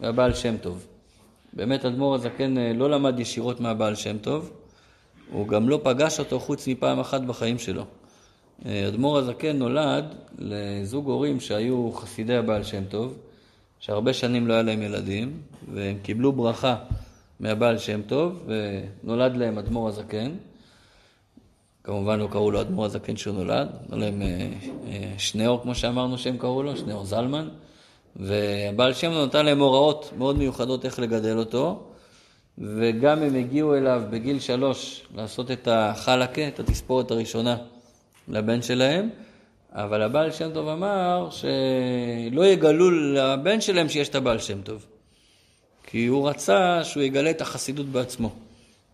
והבעל 0.00 0.34
שם 0.34 0.56
טוב. 0.56 0.86
באמת 1.52 1.84
אדמו"ר 1.84 2.14
הזקן 2.14 2.58
אה, 2.58 2.72
לא 2.72 2.90
למד 2.90 3.20
ישירות 3.20 3.60
מהבעל 3.60 3.94
שם 3.94 4.18
טוב, 4.18 4.50
הוא 5.32 5.48
גם 5.48 5.68
לא 5.68 5.80
פגש 5.82 6.18
אותו 6.18 6.40
חוץ 6.40 6.68
מפעם 6.68 7.00
אחת 7.00 7.20
בחיים 7.20 7.58
שלו. 7.58 7.84
אה, 8.66 8.88
אדמו"ר 8.88 9.18
הזקן 9.18 9.56
נולד 9.56 10.04
לזוג 10.38 11.06
הורים 11.06 11.40
שהיו 11.40 11.92
חסידי 11.92 12.36
הבעל 12.36 12.62
שם 12.62 12.84
טוב, 12.84 13.14
שהרבה 13.80 14.12
שנים 14.12 14.46
לא 14.46 14.52
היה 14.52 14.62
להם 14.62 14.82
ילדים, 14.82 15.40
והם 15.72 15.96
קיבלו 16.02 16.32
ברכה 16.32 16.76
מהבעל 17.40 17.78
שם 17.78 18.02
טוב, 18.02 18.46
ונולד 19.04 19.36
להם 19.36 19.58
אדמו"ר 19.58 19.88
הזקן. 19.88 20.30
כמובן 21.84 22.18
לא 22.18 22.28
קראו 22.30 22.50
לו 22.50 22.60
אדמו"ר 22.60 22.84
הזקן 22.84 23.16
שהוא 23.16 23.34
נולד, 23.34 23.68
נולד 23.88 24.02
להם 24.02 24.22
אה, 24.22 25.12
שניאור, 25.18 25.62
כמו 25.62 25.74
שאמרנו 25.74 26.18
שהם 26.18 26.38
קראו 26.38 26.62
לו, 26.62 26.76
שניאור 26.76 27.04
זלמן. 27.04 27.48
והבעל 28.16 28.94
שם 28.94 29.10
נתן 29.10 29.46
להם 29.46 29.58
הוראות 29.58 30.12
מאוד 30.18 30.38
מיוחדות 30.38 30.84
איך 30.84 30.98
לגדל 30.98 31.38
אותו, 31.38 31.84
וגם 32.58 33.22
הם 33.22 33.34
הגיעו 33.34 33.74
אליו 33.74 34.02
בגיל 34.10 34.40
שלוש 34.40 35.02
לעשות 35.14 35.50
את 35.50 35.68
החלקה, 35.70 36.48
את 36.48 36.60
התספורת 36.60 37.10
הראשונה 37.10 37.56
לבן 38.28 38.62
שלהם, 38.62 39.08
אבל 39.72 40.02
הבעל 40.02 40.32
שם 40.32 40.50
טוב 40.54 40.68
אמר 40.68 41.28
שלא 41.30 42.46
יגלו 42.46 42.90
לבן 42.90 43.60
שלהם 43.60 43.88
שיש 43.88 44.08
את 44.08 44.14
הבעל 44.14 44.38
שם 44.38 44.62
טוב, 44.62 44.86
כי 45.86 46.06
הוא 46.06 46.28
רצה 46.28 46.84
שהוא 46.84 47.02
יגלה 47.02 47.30
את 47.30 47.40
החסידות 47.40 47.86
בעצמו, 47.86 48.30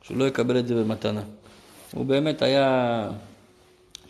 שהוא 0.03 0.17
לא 0.17 0.25
יקבל 0.25 0.59
את 0.59 0.67
זה 0.67 0.75
במתנה. 0.75 1.23
הוא 1.93 2.07
באמת 2.07 2.43
היה 2.43 3.11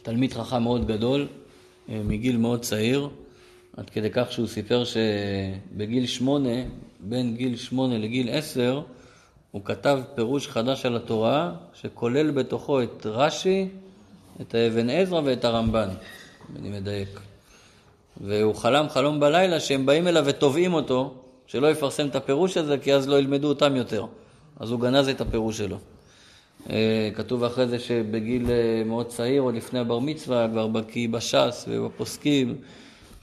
תלמיד 0.02 0.32
חכם 0.32 0.62
מאוד 0.62 0.86
גדול, 0.86 1.26
אה, 1.88 2.00
מגיל 2.04 2.36
מאוד 2.36 2.60
צעיר. 2.60 3.08
עד 3.78 3.90
כדי 3.90 4.08
כך 4.12 4.32
שהוא 4.32 4.46
סיפר 4.46 4.82
שבגיל 4.84 6.06
שמונה, 6.06 6.54
בין 7.00 7.36
גיל 7.36 7.56
שמונה 7.56 7.98
לגיל 7.98 8.28
עשר, 8.30 8.80
הוא 9.50 9.62
כתב 9.64 10.00
פירוש 10.14 10.48
חדש 10.48 10.86
על 10.86 10.96
התורה, 10.96 11.52
שכולל 11.74 12.30
בתוכו 12.30 12.82
את 12.82 13.06
רש"י, 13.06 13.68
את 14.40 14.54
האבן 14.54 14.90
עזרא 14.90 15.20
ואת 15.24 15.44
הרמב"ן, 15.44 15.88
אם 15.88 16.56
אני 16.56 16.68
מדייק. 16.80 17.20
והוא 18.20 18.54
חלם 18.54 18.88
חלום 18.88 19.20
בלילה 19.20 19.60
שהם 19.60 19.86
באים 19.86 20.08
אליו 20.08 20.24
ותובעים 20.26 20.74
אותו, 20.74 21.14
שלא 21.46 21.70
יפרסם 21.70 22.06
את 22.08 22.16
הפירוש 22.16 22.56
הזה, 22.56 22.78
כי 22.78 22.94
אז 22.94 23.08
לא 23.08 23.18
ילמדו 23.18 23.48
אותם 23.48 23.76
יותר. 23.76 24.06
אז 24.60 24.70
הוא 24.70 24.80
גנז 24.80 25.08
את 25.08 25.20
הפירוש 25.20 25.58
שלו. 25.58 25.76
אה, 26.70 27.10
כתוב 27.14 27.44
אחרי 27.44 27.68
זה 27.68 27.78
שבגיל 27.78 28.50
אה, 28.50 28.82
מאוד 28.86 29.06
צעיר, 29.06 29.42
עוד 29.42 29.54
לפני 29.54 29.78
הבר 29.78 29.98
מצווה, 29.98 30.48
כבר 30.48 30.66
בקיא 30.66 31.08
בש"ס 31.08 31.64
ובפוסקים, 31.68 32.56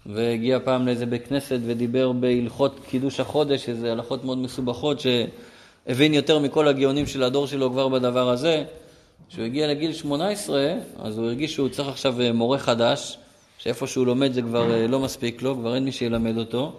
והגיע 0.06 0.60
פעם 0.64 0.86
לאיזה 0.86 1.06
בית 1.06 1.28
כנסת 1.28 1.60
ודיבר 1.66 2.12
בהלכות 2.12 2.80
קידוש 2.89 3.20
החודש, 3.20 3.66
שזה 3.66 3.91
הלכות 3.91 4.24
מאוד 4.24 4.38
מסובכות, 4.38 4.99
שהבין 4.99 6.14
יותר 6.14 6.39
מכל 6.39 6.68
הגאונים 6.68 7.06
של 7.08 7.24
הדור 7.24 7.47
שלו 7.47 7.72
כבר 7.72 7.88
בדבר 7.88 8.30
הזה. 8.30 8.64
כשהוא 9.30 9.45
הגיע 9.45 9.68
לגיל 9.68 9.93
18, 9.93 10.74
אז 10.99 11.18
הוא 11.18 11.26
הרגיש 11.26 11.53
שהוא 11.53 11.70
צריך 11.70 11.88
עכשיו 11.88 12.22
אה, 12.22 12.32
מורה 12.32 12.58
חדש, 12.58 13.18
שאיפה 13.58 13.88
שהוא 13.88 14.06
לומד 14.06 14.34
זה 14.34 14.41
כבר 14.41 14.74
אה, 14.74 14.88
לא 14.88 14.99
מספיק 14.99 15.41
לו, 15.41 15.56
כבר 15.56 15.76
אין 15.76 15.84
מי 15.84 15.91
שילמד 15.91 16.38
אותו. 16.38 16.74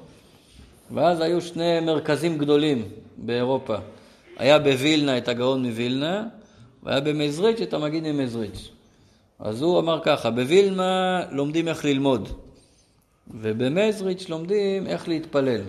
ואז 0.91 1.21
היו 1.21 1.41
שני 1.41 1.81
מרכזים 1.81 2.39
גדולים 2.39 2.83
באירופה. 3.17 3.77
היה 4.39 4.59
בווילנה 4.59 5.19
את 5.19 5.29
הגאון 5.29 5.67
מווילנה, 5.67 6.25
והיה 6.83 7.01
במזריץ' 7.01 7.61
את 7.61 7.75
המגיד 7.75 8.03
ממזריץ'. 8.03 8.71
אז 9.39 9.63
הוא 9.63 9.79
אמר 9.79 10.01
ככה, 10.03 10.31
בווילנה 10.31 11.23
לומדים 11.31 11.69
איך 11.69 11.85
ללמוד, 11.85 12.29
ובמזריץ' 13.35 14.29
לומדים 14.29 14.87
איך 14.87 15.09
להתפלל. 15.09 15.61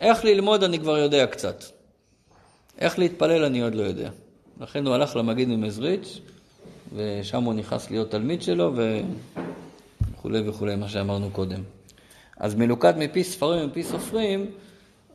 איך 0.00 0.24
ללמוד 0.24 0.64
אני 0.64 0.78
כבר 0.78 0.98
יודע 0.98 1.26
קצת. 1.26 1.64
איך 2.78 2.98
להתפלל 2.98 3.44
אני 3.44 3.60
עוד 3.60 3.74
לא 3.74 3.82
יודע. 3.82 4.10
לכן 4.60 4.86
הוא 4.86 4.94
הלך 4.94 5.16
למגיד 5.16 5.48
ממזריץ', 5.48 6.20
ושם 6.94 7.42
הוא 7.42 7.54
נכנס 7.54 7.90
להיות 7.90 8.10
תלמיד 8.10 8.42
שלו, 8.42 8.72
וכולי 10.16 10.48
וכולי, 10.48 10.76
מה 10.76 10.88
שאמרנו 10.88 11.30
קודם. 11.30 11.60
אז 12.36 12.54
מלוכד 12.54 12.98
מפי 12.98 13.24
ספרים 13.24 13.64
ומפי 13.64 13.82
סופרים, 13.82 14.46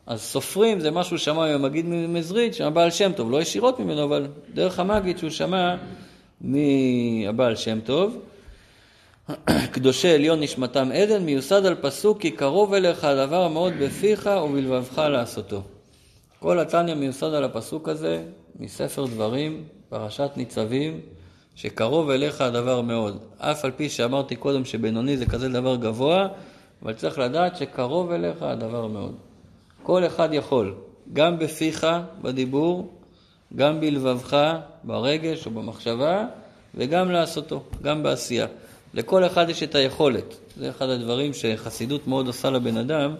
אז 0.05 0.21
סופרים 0.21 0.79
זה 0.79 0.91
משהו 0.91 1.17
שמע 1.17 1.57
ממגיד 1.57 1.85
ממזריץ', 1.85 2.53
שהבעל 2.53 2.91
שם 2.91 3.11
טוב, 3.15 3.31
לא 3.31 3.41
ישירות 3.41 3.79
ממנו, 3.79 4.03
אבל 4.03 4.27
דרך 4.53 4.79
המגיד 4.79 5.17
שהוא 5.17 5.29
שמע 5.29 5.75
מהבעל 6.41 7.55
שם 7.55 7.79
טוב. 7.79 8.17
קדושי 9.71 10.09
עליון 10.09 10.39
נשמתם 10.39 10.89
עדן, 10.91 11.23
מיוסד 11.23 11.65
על 11.65 11.75
פסוק 11.81 12.21
כי 12.21 12.31
קרוב 12.31 12.73
אליך 12.73 13.03
הדבר 13.03 13.43
המאוד 13.43 13.73
בפיך 13.81 14.29
ובלבבך 14.43 14.97
לעשותו. 14.97 15.61
כל 16.39 16.59
התניא 16.59 16.93
מיוסד 16.93 17.33
על 17.33 17.43
הפסוק 17.43 17.89
הזה 17.89 18.23
מספר 18.59 19.05
דברים, 19.05 19.63
פרשת 19.89 20.29
ניצבים, 20.35 20.99
שקרוב 21.55 22.09
אליך 22.09 22.41
הדבר 22.41 22.81
מאוד. 22.81 23.17
אף 23.37 23.65
על 23.65 23.71
פי 23.71 23.89
שאמרתי 23.89 24.35
קודם 24.35 24.65
שבינוני 24.65 25.17
זה 25.17 25.25
כזה 25.25 25.49
דבר 25.49 25.75
גבוה, 25.75 26.27
אבל 26.83 26.93
צריך 26.93 27.19
לדעת 27.19 27.57
שקרוב 27.57 28.11
אליך 28.11 28.41
הדבר 28.41 28.87
מאוד. 28.87 29.15
כל 29.83 30.05
אחד 30.05 30.29
יכול, 30.33 30.75
גם 31.13 31.39
בפיך, 31.39 31.87
בדיבור, 32.21 32.93
גם 33.55 33.79
בלבבך, 33.79 34.57
ברגש 34.83 35.45
או 35.45 35.51
במחשבה, 35.51 36.25
וגם 36.75 37.11
לעשותו, 37.11 37.63
גם 37.81 38.03
בעשייה. 38.03 38.47
לכל 38.93 39.25
אחד 39.25 39.49
יש 39.49 39.63
את 39.63 39.75
היכולת. 39.75 40.35
זה 40.57 40.69
אחד 40.69 40.89
הדברים 40.89 41.33
שחסידות 41.33 42.07
מאוד 42.07 42.27
עושה 42.27 42.49
לבן 42.49 42.77
אדם. 42.77 43.15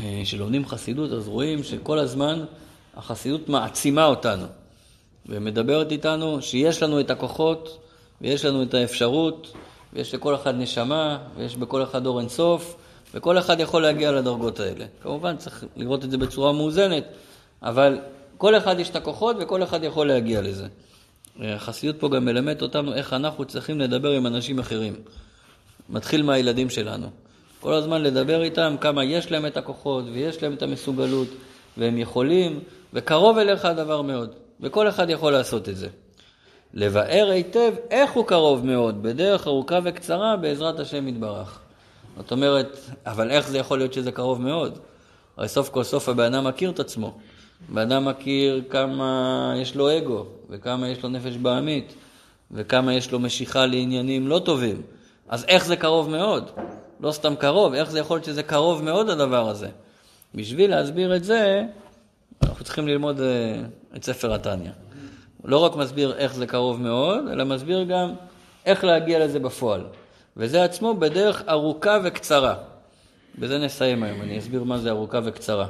אה, 0.00 0.20
כשלומדים 0.22 0.66
חסידות, 0.66 1.12
אז 1.12 1.28
רואים 1.28 1.64
שכל 1.64 1.98
הזמן 1.98 2.44
החסידות 2.96 3.48
מעצימה 3.48 4.04
אותנו, 4.04 4.46
ומדברת 5.26 5.92
איתנו 5.92 6.42
שיש 6.42 6.82
לנו 6.82 7.00
את 7.00 7.10
הכוחות, 7.10 7.78
ויש 8.20 8.44
לנו 8.44 8.62
את 8.62 8.74
האפשרות, 8.74 9.52
ויש 9.92 10.14
לכל 10.14 10.34
אחד 10.34 10.54
נשמה, 10.54 11.18
ויש 11.36 11.56
בכל 11.56 11.82
אחד 11.82 12.06
אור 12.06 12.20
אינסוף, 12.20 12.76
וכל 13.14 13.38
אחד 13.38 13.60
יכול 13.60 13.82
להגיע 13.82 14.12
לדרגות 14.12 14.60
האלה. 14.60 14.84
כמובן 15.02 15.36
צריך 15.36 15.64
לראות 15.76 16.04
את 16.04 16.10
זה 16.10 16.18
בצורה 16.18 16.52
מאוזנת, 16.52 17.04
אבל 17.62 17.98
כל 18.38 18.56
אחד 18.56 18.80
יש 18.80 18.90
את 18.90 18.96
הכוחות 18.96 19.36
וכל 19.40 19.62
אחד 19.62 19.84
יכול 19.84 20.08
להגיע 20.08 20.42
לזה. 20.42 20.66
החסידות 21.44 22.00
פה 22.00 22.08
גם 22.08 22.24
מלמדת 22.24 22.62
אותנו 22.62 22.94
איך 22.94 23.12
אנחנו 23.12 23.44
צריכים 23.44 23.80
לדבר 23.80 24.10
עם 24.10 24.26
אנשים 24.26 24.58
אחרים. 24.58 24.94
מתחיל 25.88 26.22
מהילדים 26.22 26.70
שלנו. 26.70 27.10
כל 27.60 27.74
הזמן 27.74 28.02
לדבר 28.02 28.42
איתם 28.42 28.76
כמה 28.80 29.04
יש 29.04 29.32
להם 29.32 29.46
את 29.46 29.56
הכוחות 29.56 30.04
ויש 30.12 30.42
להם 30.42 30.52
את 30.52 30.62
המסוגלות 30.62 31.28
והם 31.76 31.98
יכולים, 31.98 32.60
וקרוב 32.92 33.38
אליך 33.38 33.64
הדבר 33.64 34.02
מאוד, 34.02 34.34
וכל 34.60 34.88
אחד 34.88 35.10
יכול 35.10 35.32
לעשות 35.32 35.68
את 35.68 35.76
זה. 35.76 35.88
לבאר 36.74 37.28
היטב 37.30 37.72
איך 37.90 38.12
הוא 38.12 38.26
קרוב 38.26 38.66
מאוד, 38.66 39.02
בדרך 39.02 39.46
ארוכה 39.46 39.78
וקצרה 39.84 40.36
בעזרת 40.36 40.80
השם 40.80 41.08
יתברך. 41.08 41.58
זאת 42.16 42.32
אומרת, 42.32 42.78
אבל 43.06 43.30
איך 43.30 43.48
זה 43.48 43.58
יכול 43.58 43.78
להיות 43.78 43.92
שזה 43.92 44.12
קרוב 44.12 44.40
מאוד? 44.40 44.78
הרי 45.36 45.48
סוף 45.48 45.68
כל 45.68 45.82
סוף 45.82 46.08
הבן 46.08 46.34
אדם 46.34 46.46
מכיר 46.46 46.70
את 46.70 46.80
עצמו. 46.80 47.18
הבן 47.70 47.92
אדם 47.92 48.04
מכיר 48.04 48.62
כמה 48.70 49.54
יש 49.56 49.74
לו 49.74 49.98
אגו, 49.98 50.26
וכמה 50.50 50.88
יש 50.88 51.02
לו 51.02 51.08
נפש 51.08 51.36
בעמית, 51.36 51.94
וכמה 52.50 52.94
יש 52.94 53.12
לו 53.12 53.18
משיכה 53.18 53.66
לעניינים 53.66 54.28
לא 54.28 54.38
טובים. 54.44 54.82
אז 55.28 55.44
איך 55.48 55.66
זה 55.66 55.76
קרוב 55.76 56.10
מאוד? 56.10 56.50
לא 57.00 57.12
סתם 57.12 57.36
קרוב, 57.36 57.74
איך 57.74 57.90
זה 57.90 57.98
יכול 57.98 58.16
להיות 58.16 58.24
שזה 58.24 58.42
קרוב 58.42 58.82
מאוד 58.82 59.10
הדבר 59.10 59.48
הזה? 59.48 59.68
בשביל 60.34 60.70
להסביר 60.70 61.16
את 61.16 61.24
זה, 61.24 61.62
אנחנו 62.42 62.64
צריכים 62.64 62.88
ללמוד 62.88 63.20
אה, 63.20 63.62
את 63.96 64.04
ספר 64.04 64.34
התניא. 64.34 64.70
לא 65.44 65.58
רק 65.58 65.76
מסביר 65.76 66.16
איך 66.16 66.34
זה 66.34 66.46
קרוב 66.46 66.82
מאוד, 66.82 67.28
אלא 67.32 67.44
מסביר 67.44 67.82
גם 67.82 68.12
איך 68.66 68.84
להגיע 68.84 69.18
לזה 69.18 69.38
בפועל. 69.38 69.84
וזה 70.36 70.64
עצמו 70.64 70.94
בדרך 70.94 71.42
ארוכה 71.48 71.98
וקצרה. 72.04 72.54
בזה 73.38 73.58
נסיים 73.58 74.02
היום, 74.02 74.22
אני 74.22 74.38
אסביר 74.38 74.64
מה 74.64 74.78
זה 74.78 74.90
ארוכה 74.90 75.20
וקצרה. 75.24 75.66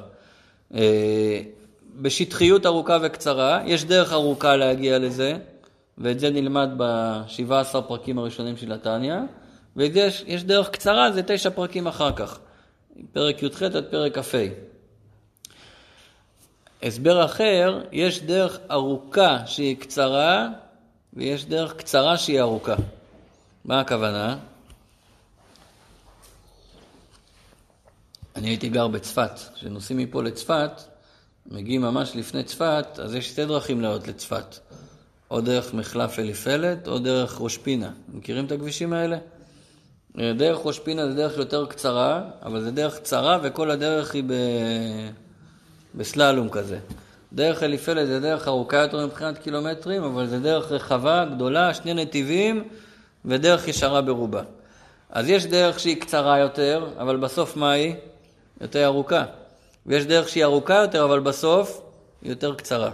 בשטחיות 1.97 2.66
ארוכה 2.66 2.99
וקצרה, 3.03 3.61
יש 3.66 3.84
דרך 3.84 4.12
ארוכה 4.12 4.57
להגיע 4.57 4.99
לזה, 4.99 5.36
ואת 5.99 6.20
זה 6.20 6.30
נלמד 6.30 6.68
ב-17 6.76 7.80
פרקים 7.88 8.18
הראשונים 8.18 8.57
של 8.57 8.72
התניא, 8.72 9.14
ויש 9.76 10.44
דרך 10.44 10.70
קצרה, 10.70 11.12
זה 11.12 11.22
תשע 11.26 11.51
פרקים 11.51 11.86
אחר 11.86 12.12
כך, 12.12 12.38
פרק 13.12 13.42
י"ח 13.42 13.62
עד 13.62 13.84
פרק 13.90 14.18
כ"ה. 14.18 14.47
הסבר 16.82 17.24
אחר, 17.24 17.82
יש 17.92 18.22
דרך 18.22 18.59
ארוכה 18.70 19.47
שהיא 19.47 19.76
קצרה, 19.76 20.49
ויש 21.14 21.44
דרך 21.44 21.76
קצרה 21.76 22.16
שהיא 22.16 22.40
ארוכה. 22.40 22.74
מה 23.64 23.80
הכוונה? 23.80 24.36
אני 28.36 28.49
הייתי 28.49 28.68
גר 28.68 28.88
בצפת. 28.88 29.30
כשנוסעים 29.55 29.99
מפה 29.99 30.22
לצפת, 30.22 30.82
מגיעים 31.51 31.82
ממש 31.82 32.12
לפני 32.16 32.42
צפת, 32.42 32.86
אז 32.99 33.14
יש 33.14 33.28
שתי 33.28 33.44
דרכים 33.44 33.80
לעלות 33.80 34.09
לצפת. 34.09 34.59
או 35.30 35.40
דרך 35.40 35.74
מחלף 35.74 36.18
אליפלת, 36.18 36.88
או 36.88 36.99
דרך 36.99 37.40
ראש 37.40 37.57
פינה. 37.57 37.90
מכירים 38.14 38.44
את 38.44 38.53
הכבישים 38.53 38.92
האלה? 38.92 39.16
דרך 40.16 40.59
ראש 40.64 40.78
פינה 40.78 41.09
זה 41.09 41.14
דרך 41.14 41.38
יותר 41.38 41.66
קצרה, 41.66 42.22
אבל 42.42 42.61
זה 42.61 42.70
דרך 42.70 42.97
קצרה 42.99 43.38
וכל 43.42 43.70
הדרך 43.70 44.14
היא 44.14 44.24
ב... 44.26 44.32
בסללום 45.94 46.49
כזה. 46.49 46.78
דרך 47.32 47.62
אליפלת 47.62 48.07
זה 48.07 48.20
דרך 48.20 48.49
ארוכה 48.49 48.76
יותר 48.76 49.07
מבחינת 49.07 49.38
קילומטרים, 49.38 50.03
אבל 50.03 50.26
זה 50.26 50.40
דרך 50.40 50.72
רחבה, 50.72 51.24
גדולה, 51.34 51.74
שני 51.74 51.94
נתיבים 51.94 52.64
ודרך 53.24 53.68
ישרה 53.68 54.03
ברובה. 54.03 54.42
אז 55.11 55.28
יש 55.28 55.47
דרך 55.47 55.80
שהיא 55.80 56.01
קצרה 56.01 56.38
יותר, 56.38 56.88
אבל 56.99 57.16
בסוף 57.16 57.57
מה 57.57 57.70
היא? 57.70 57.94
יותר 58.61 58.84
ארוכה. 58.84 59.24
ויש 59.87 60.07
דרך 60.07 60.28
שהיא 60.28 60.45
ארוכה 60.45 60.74
יותר, 60.74 61.05
אבל 61.05 61.20
בסוף 61.20 61.82
היא 62.22 62.30
יותר 62.30 62.55
קצרה. 62.55 62.91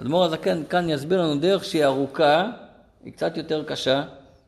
אדמו"ר 0.00 0.24
הזקן 0.24 0.62
כאן 0.68 0.88
יסביר 0.88 1.22
לנו 1.22 1.40
דרך 1.40 1.64
שהיא 1.64 1.84
ארוכה, 1.84 2.50
היא 3.04 3.12
קצת 3.12 3.36
יותר 3.36 3.64
קשה, 3.64 4.02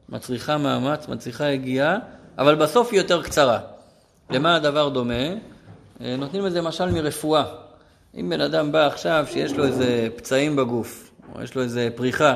מצריכה 0.09 0.59
מאמץ, 0.59 1.09
מצריכה 1.09 1.47
הגיעה, 1.47 1.99
אבל 2.39 2.55
בסוף 2.55 2.89
היא 2.93 3.01
יותר 3.01 3.23
קצרה. 3.23 3.59
למה 4.31 4.57
הדבר 4.57 4.89
דומה? 4.89 5.15
אה, 6.01 6.17
נותנים 6.19 6.47
לזה 6.47 6.63
משל 6.63 6.91
מרפואה. 6.91 7.45
אם 8.17 8.31
בן 8.31 8.41
אדם 8.41 8.73
בא 8.73 8.87
עכשיו 8.87 9.27
שיש 9.31 9.53
לו 9.53 9.65
איזה 9.65 10.09
פצעים 10.17 10.57
בגוף, 10.57 11.11
או 11.35 11.43
יש 11.43 11.55
לו 11.55 11.63
איזה 11.63 11.89
פריחה, 11.95 12.35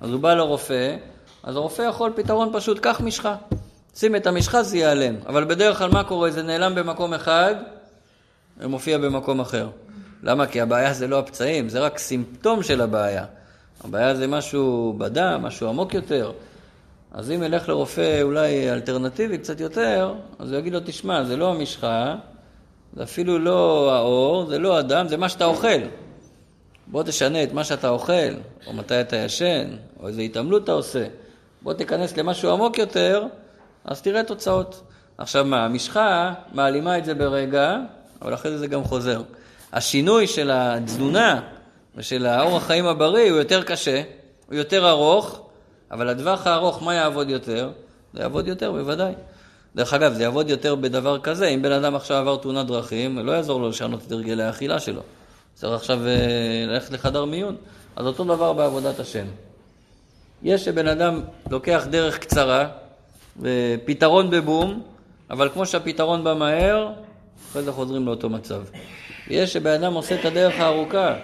אז 0.00 0.10
הוא 0.10 0.20
בא 0.20 0.34
לרופא, 0.34 0.96
אז 1.42 1.56
הרופא 1.56 1.82
יכול 1.82 2.12
פתרון 2.16 2.50
פשוט, 2.52 2.78
קח 2.78 3.00
משחה. 3.00 3.36
שים 3.94 4.16
את 4.16 4.26
המשחה, 4.26 4.62
זה 4.62 4.76
ייעלם. 4.76 5.14
אבל 5.26 5.44
בדרך 5.44 5.78
כלל 5.78 5.90
מה 5.90 6.04
קורה? 6.04 6.30
זה 6.30 6.42
נעלם 6.42 6.74
במקום 6.74 7.14
אחד 7.14 7.54
ומופיע 8.58 8.98
במקום 8.98 9.40
אחר. 9.40 9.68
למה? 10.22 10.46
כי 10.46 10.60
הבעיה 10.60 10.92
זה 10.92 11.06
לא 11.06 11.18
הפצעים, 11.18 11.68
זה 11.68 11.80
רק 11.80 11.98
סימפטום 11.98 12.62
של 12.62 12.80
הבעיה. 12.80 13.24
הבעיה 13.84 14.14
זה 14.14 14.26
משהו 14.26 14.94
בדם, 14.98 15.40
משהו 15.42 15.68
עמוק 15.68 15.94
יותר. 15.94 16.32
אז 17.12 17.30
אם 17.30 17.42
ילך 17.42 17.68
לרופא 17.68 18.22
אולי 18.22 18.70
אלטרנטיבי 18.70 19.38
קצת 19.38 19.60
יותר, 19.60 20.14
אז 20.38 20.52
הוא 20.52 20.58
יגיד 20.58 20.72
לו, 20.72 20.80
תשמע, 20.84 21.24
זה 21.24 21.36
לא 21.36 21.50
המשחה, 21.50 22.14
זה 22.96 23.02
אפילו 23.02 23.38
לא 23.38 23.92
האור, 23.94 24.46
זה 24.46 24.58
לא 24.58 24.78
הדם, 24.78 25.06
זה 25.08 25.16
מה 25.16 25.28
שאתה 25.28 25.44
אוכל. 25.44 25.80
בוא 26.86 27.02
תשנה 27.02 27.42
את 27.42 27.52
מה 27.52 27.64
שאתה 27.64 27.88
אוכל, 27.88 28.34
או 28.66 28.72
מתי 28.72 29.00
אתה 29.00 29.16
ישן, 29.16 29.66
או 30.00 30.08
איזה 30.08 30.22
התעמלות 30.22 30.64
אתה 30.64 30.72
עושה. 30.72 31.06
בוא 31.62 31.72
תיכנס 31.72 32.16
למשהו 32.16 32.50
עמוק 32.52 32.78
יותר, 32.78 33.26
אז 33.84 34.02
תראה 34.02 34.24
תוצאות. 34.24 34.82
עכשיו 35.18 35.44
מה, 35.44 35.64
המשחה 35.64 36.34
מעלימה 36.52 36.98
את 36.98 37.04
זה 37.04 37.14
ברגע, 37.14 37.76
אבל 38.22 38.34
אחרי 38.34 38.50
זה 38.50 38.58
זה 38.58 38.66
גם 38.66 38.84
חוזר. 38.84 39.22
השינוי 39.72 40.26
של 40.26 40.50
התזונה 40.52 41.40
ושל 41.96 42.26
האורח 42.26 42.66
חיים 42.66 42.86
הבריא 42.86 43.30
הוא 43.30 43.38
יותר 43.38 43.62
קשה, 43.62 44.02
הוא 44.46 44.54
יותר 44.54 44.90
ארוך, 44.90 45.40
אבל 45.90 46.10
לטווח 46.10 46.46
הארוך 46.46 46.82
מה 46.82 46.94
יעבוד 46.94 47.30
יותר? 47.30 47.70
זה 48.14 48.20
יעבוד 48.20 48.48
יותר, 48.48 48.72
בוודאי. 48.72 49.12
דרך 49.76 49.92
אגב, 49.94 50.12
זה 50.12 50.22
יעבוד 50.22 50.50
יותר 50.50 50.74
בדבר 50.74 51.20
כזה, 51.20 51.46
אם 51.46 51.62
בן 51.62 51.72
אדם 51.72 51.94
עכשיו 51.94 52.16
עבר 52.16 52.36
תאונת 52.36 52.66
דרכים, 52.66 53.18
לא 53.18 53.32
יעזור 53.32 53.60
לו 53.60 53.68
לשנות 53.68 54.00
את 54.06 54.12
הרגלי 54.12 54.42
האכילה 54.42 54.80
שלו. 54.80 55.00
צריך 55.54 55.72
עכשיו 55.72 56.06
אה, 56.06 56.64
ללכת 56.66 56.92
לחדר 56.92 57.24
מיון. 57.24 57.56
אז 57.96 58.06
אותו 58.06 58.24
דבר 58.24 58.52
בעבודת 58.52 59.00
השם. 59.00 59.26
יש 60.42 60.64
שבן 60.64 60.88
אדם 60.88 61.20
לוקח 61.50 61.86
דרך 61.90 62.18
קצרה, 62.18 62.68
ופתרון 63.40 64.30
בבום, 64.30 64.82
אבל 65.30 65.48
כמו 65.48 65.66
שהפתרון 65.66 66.24
בא 66.24 66.34
מהר, 66.34 66.88
אחרי 67.54 67.64
זה 67.64 67.72
חוזרים 67.72 68.06
לאותו 68.06 68.30
מצב. 68.30 68.62
יש 69.28 69.52
שבן 69.52 69.82
אדם 69.82 69.94
עושה 69.94 70.14
את 70.20 70.24
הדרך 70.24 70.54
הארוכה, 70.60 71.14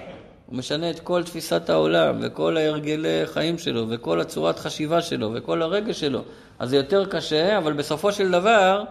הוא 0.46 0.56
משנה 0.56 0.90
את 0.90 1.00
כל 1.00 1.22
תפיסת 1.22 1.70
העולם, 1.70 2.18
וכל 2.22 2.56
ההרגלי 2.56 3.22
חיים 3.26 3.58
שלו, 3.58 3.86
וכל 3.88 4.20
הצורת 4.20 4.58
חשיבה 4.58 5.02
שלו, 5.02 5.30
וכל 5.34 5.62
הרגש 5.62 6.00
שלו. 6.00 6.22
אז 6.58 6.70
זה 6.70 6.76
יותר 6.76 7.06
קשה, 7.06 7.58
אבל 7.58 7.72
בסופו 7.72 8.12
של 8.12 8.30
דבר, 8.30 8.84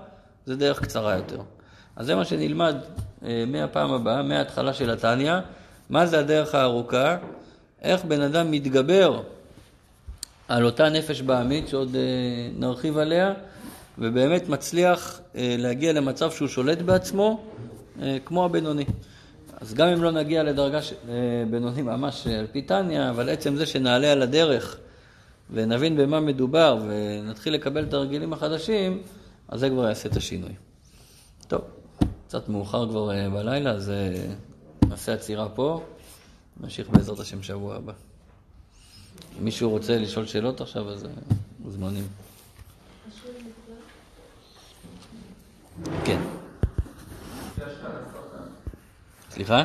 זה 0.46 0.56
דרך 0.56 0.82
קצרה 0.82 1.16
יותר. 1.16 1.42
אז 1.96 2.06
זה 2.06 2.16
מה 2.16 2.26
שנלמד 2.26 2.76
אה, 3.26 3.44
מהפעם 3.48 3.94
הבאה, 3.94 4.24
מההתחלה 4.24 4.74
של 4.74 4.90
התניא, 4.90 5.34
מה 5.90 6.06
זה 6.06 6.20
הדרך 6.20 6.56
הארוכה, 6.56 7.18
איך 7.82 8.06
בן 8.06 8.22
אדם 8.22 8.52
מתגבר 8.52 9.22
על 10.48 10.66
אותה 10.66 10.90
נפש 10.90 11.22
בעמית, 11.22 11.68
שעוד 11.68 11.96
אה, 11.96 12.02
נרחיב 12.58 12.98
עליה, 12.98 13.34
ובאמת 14.00 14.50
מצליח 14.50 15.22
אה, 15.36 15.56
להגיע 15.58 15.94
למצב 15.94 16.32
שהוא 16.32 16.48
שולט 16.48 16.82
בעצמו, 16.82 17.44
כמו 18.26 18.46
הבינוני. 18.46 18.86
אז 19.62 19.74
גם 19.74 19.88
אם 19.88 20.04
לא 20.04 20.12
נגיע 20.12 20.44
לדרגה 20.44 20.82
של 20.82 20.96
בינוני 21.50 21.82
ממש 21.82 22.28
על 22.28 22.48
פי 22.52 22.62
תניא, 22.62 23.10
אבל 23.10 23.30
עצם 23.30 23.56
זה 23.56 23.66
שנעלה 23.66 24.12
על 24.12 24.22
הדרך 24.22 24.78
ונבין 25.52 25.98
במה 25.98 26.20
מדובר 26.20 26.78
ונתחיל 26.88 27.54
לקבל 27.54 27.84
את 27.84 27.94
הרגילים 27.94 28.34
החדשים, 28.34 29.02
אז 29.48 29.60
זה 29.60 29.70
כבר 29.70 29.88
יעשה 29.88 30.10
את 30.10 30.18
השינוי. 30.18 30.54
טוב, 31.48 31.62
קצת 32.28 32.50
מאוחר 32.50 32.90
כבר 32.90 33.12
אה, 33.12 33.30
בלילה, 33.30 33.72
אז 33.72 33.90
אה, 33.90 34.26
נעשה 34.90 35.14
עצירה 35.14 35.50
פה, 35.50 35.84
נמשיך 36.60 36.90
בעזרת 36.90 37.20
השם 37.20 37.44
שבוע 37.44 37.76
הבא. 37.76 37.94
אם 39.40 39.46
מישהו 39.46 39.70
רוצה 39.70 39.98
לשאול 39.98 40.26
שאלות 40.26 40.62
עכשיו, 40.62 40.90
אז 40.90 41.06
אה, 41.06 41.10
מוזמנים. 41.60 42.08
כן. 46.06 46.20
סליחה? 49.30 49.64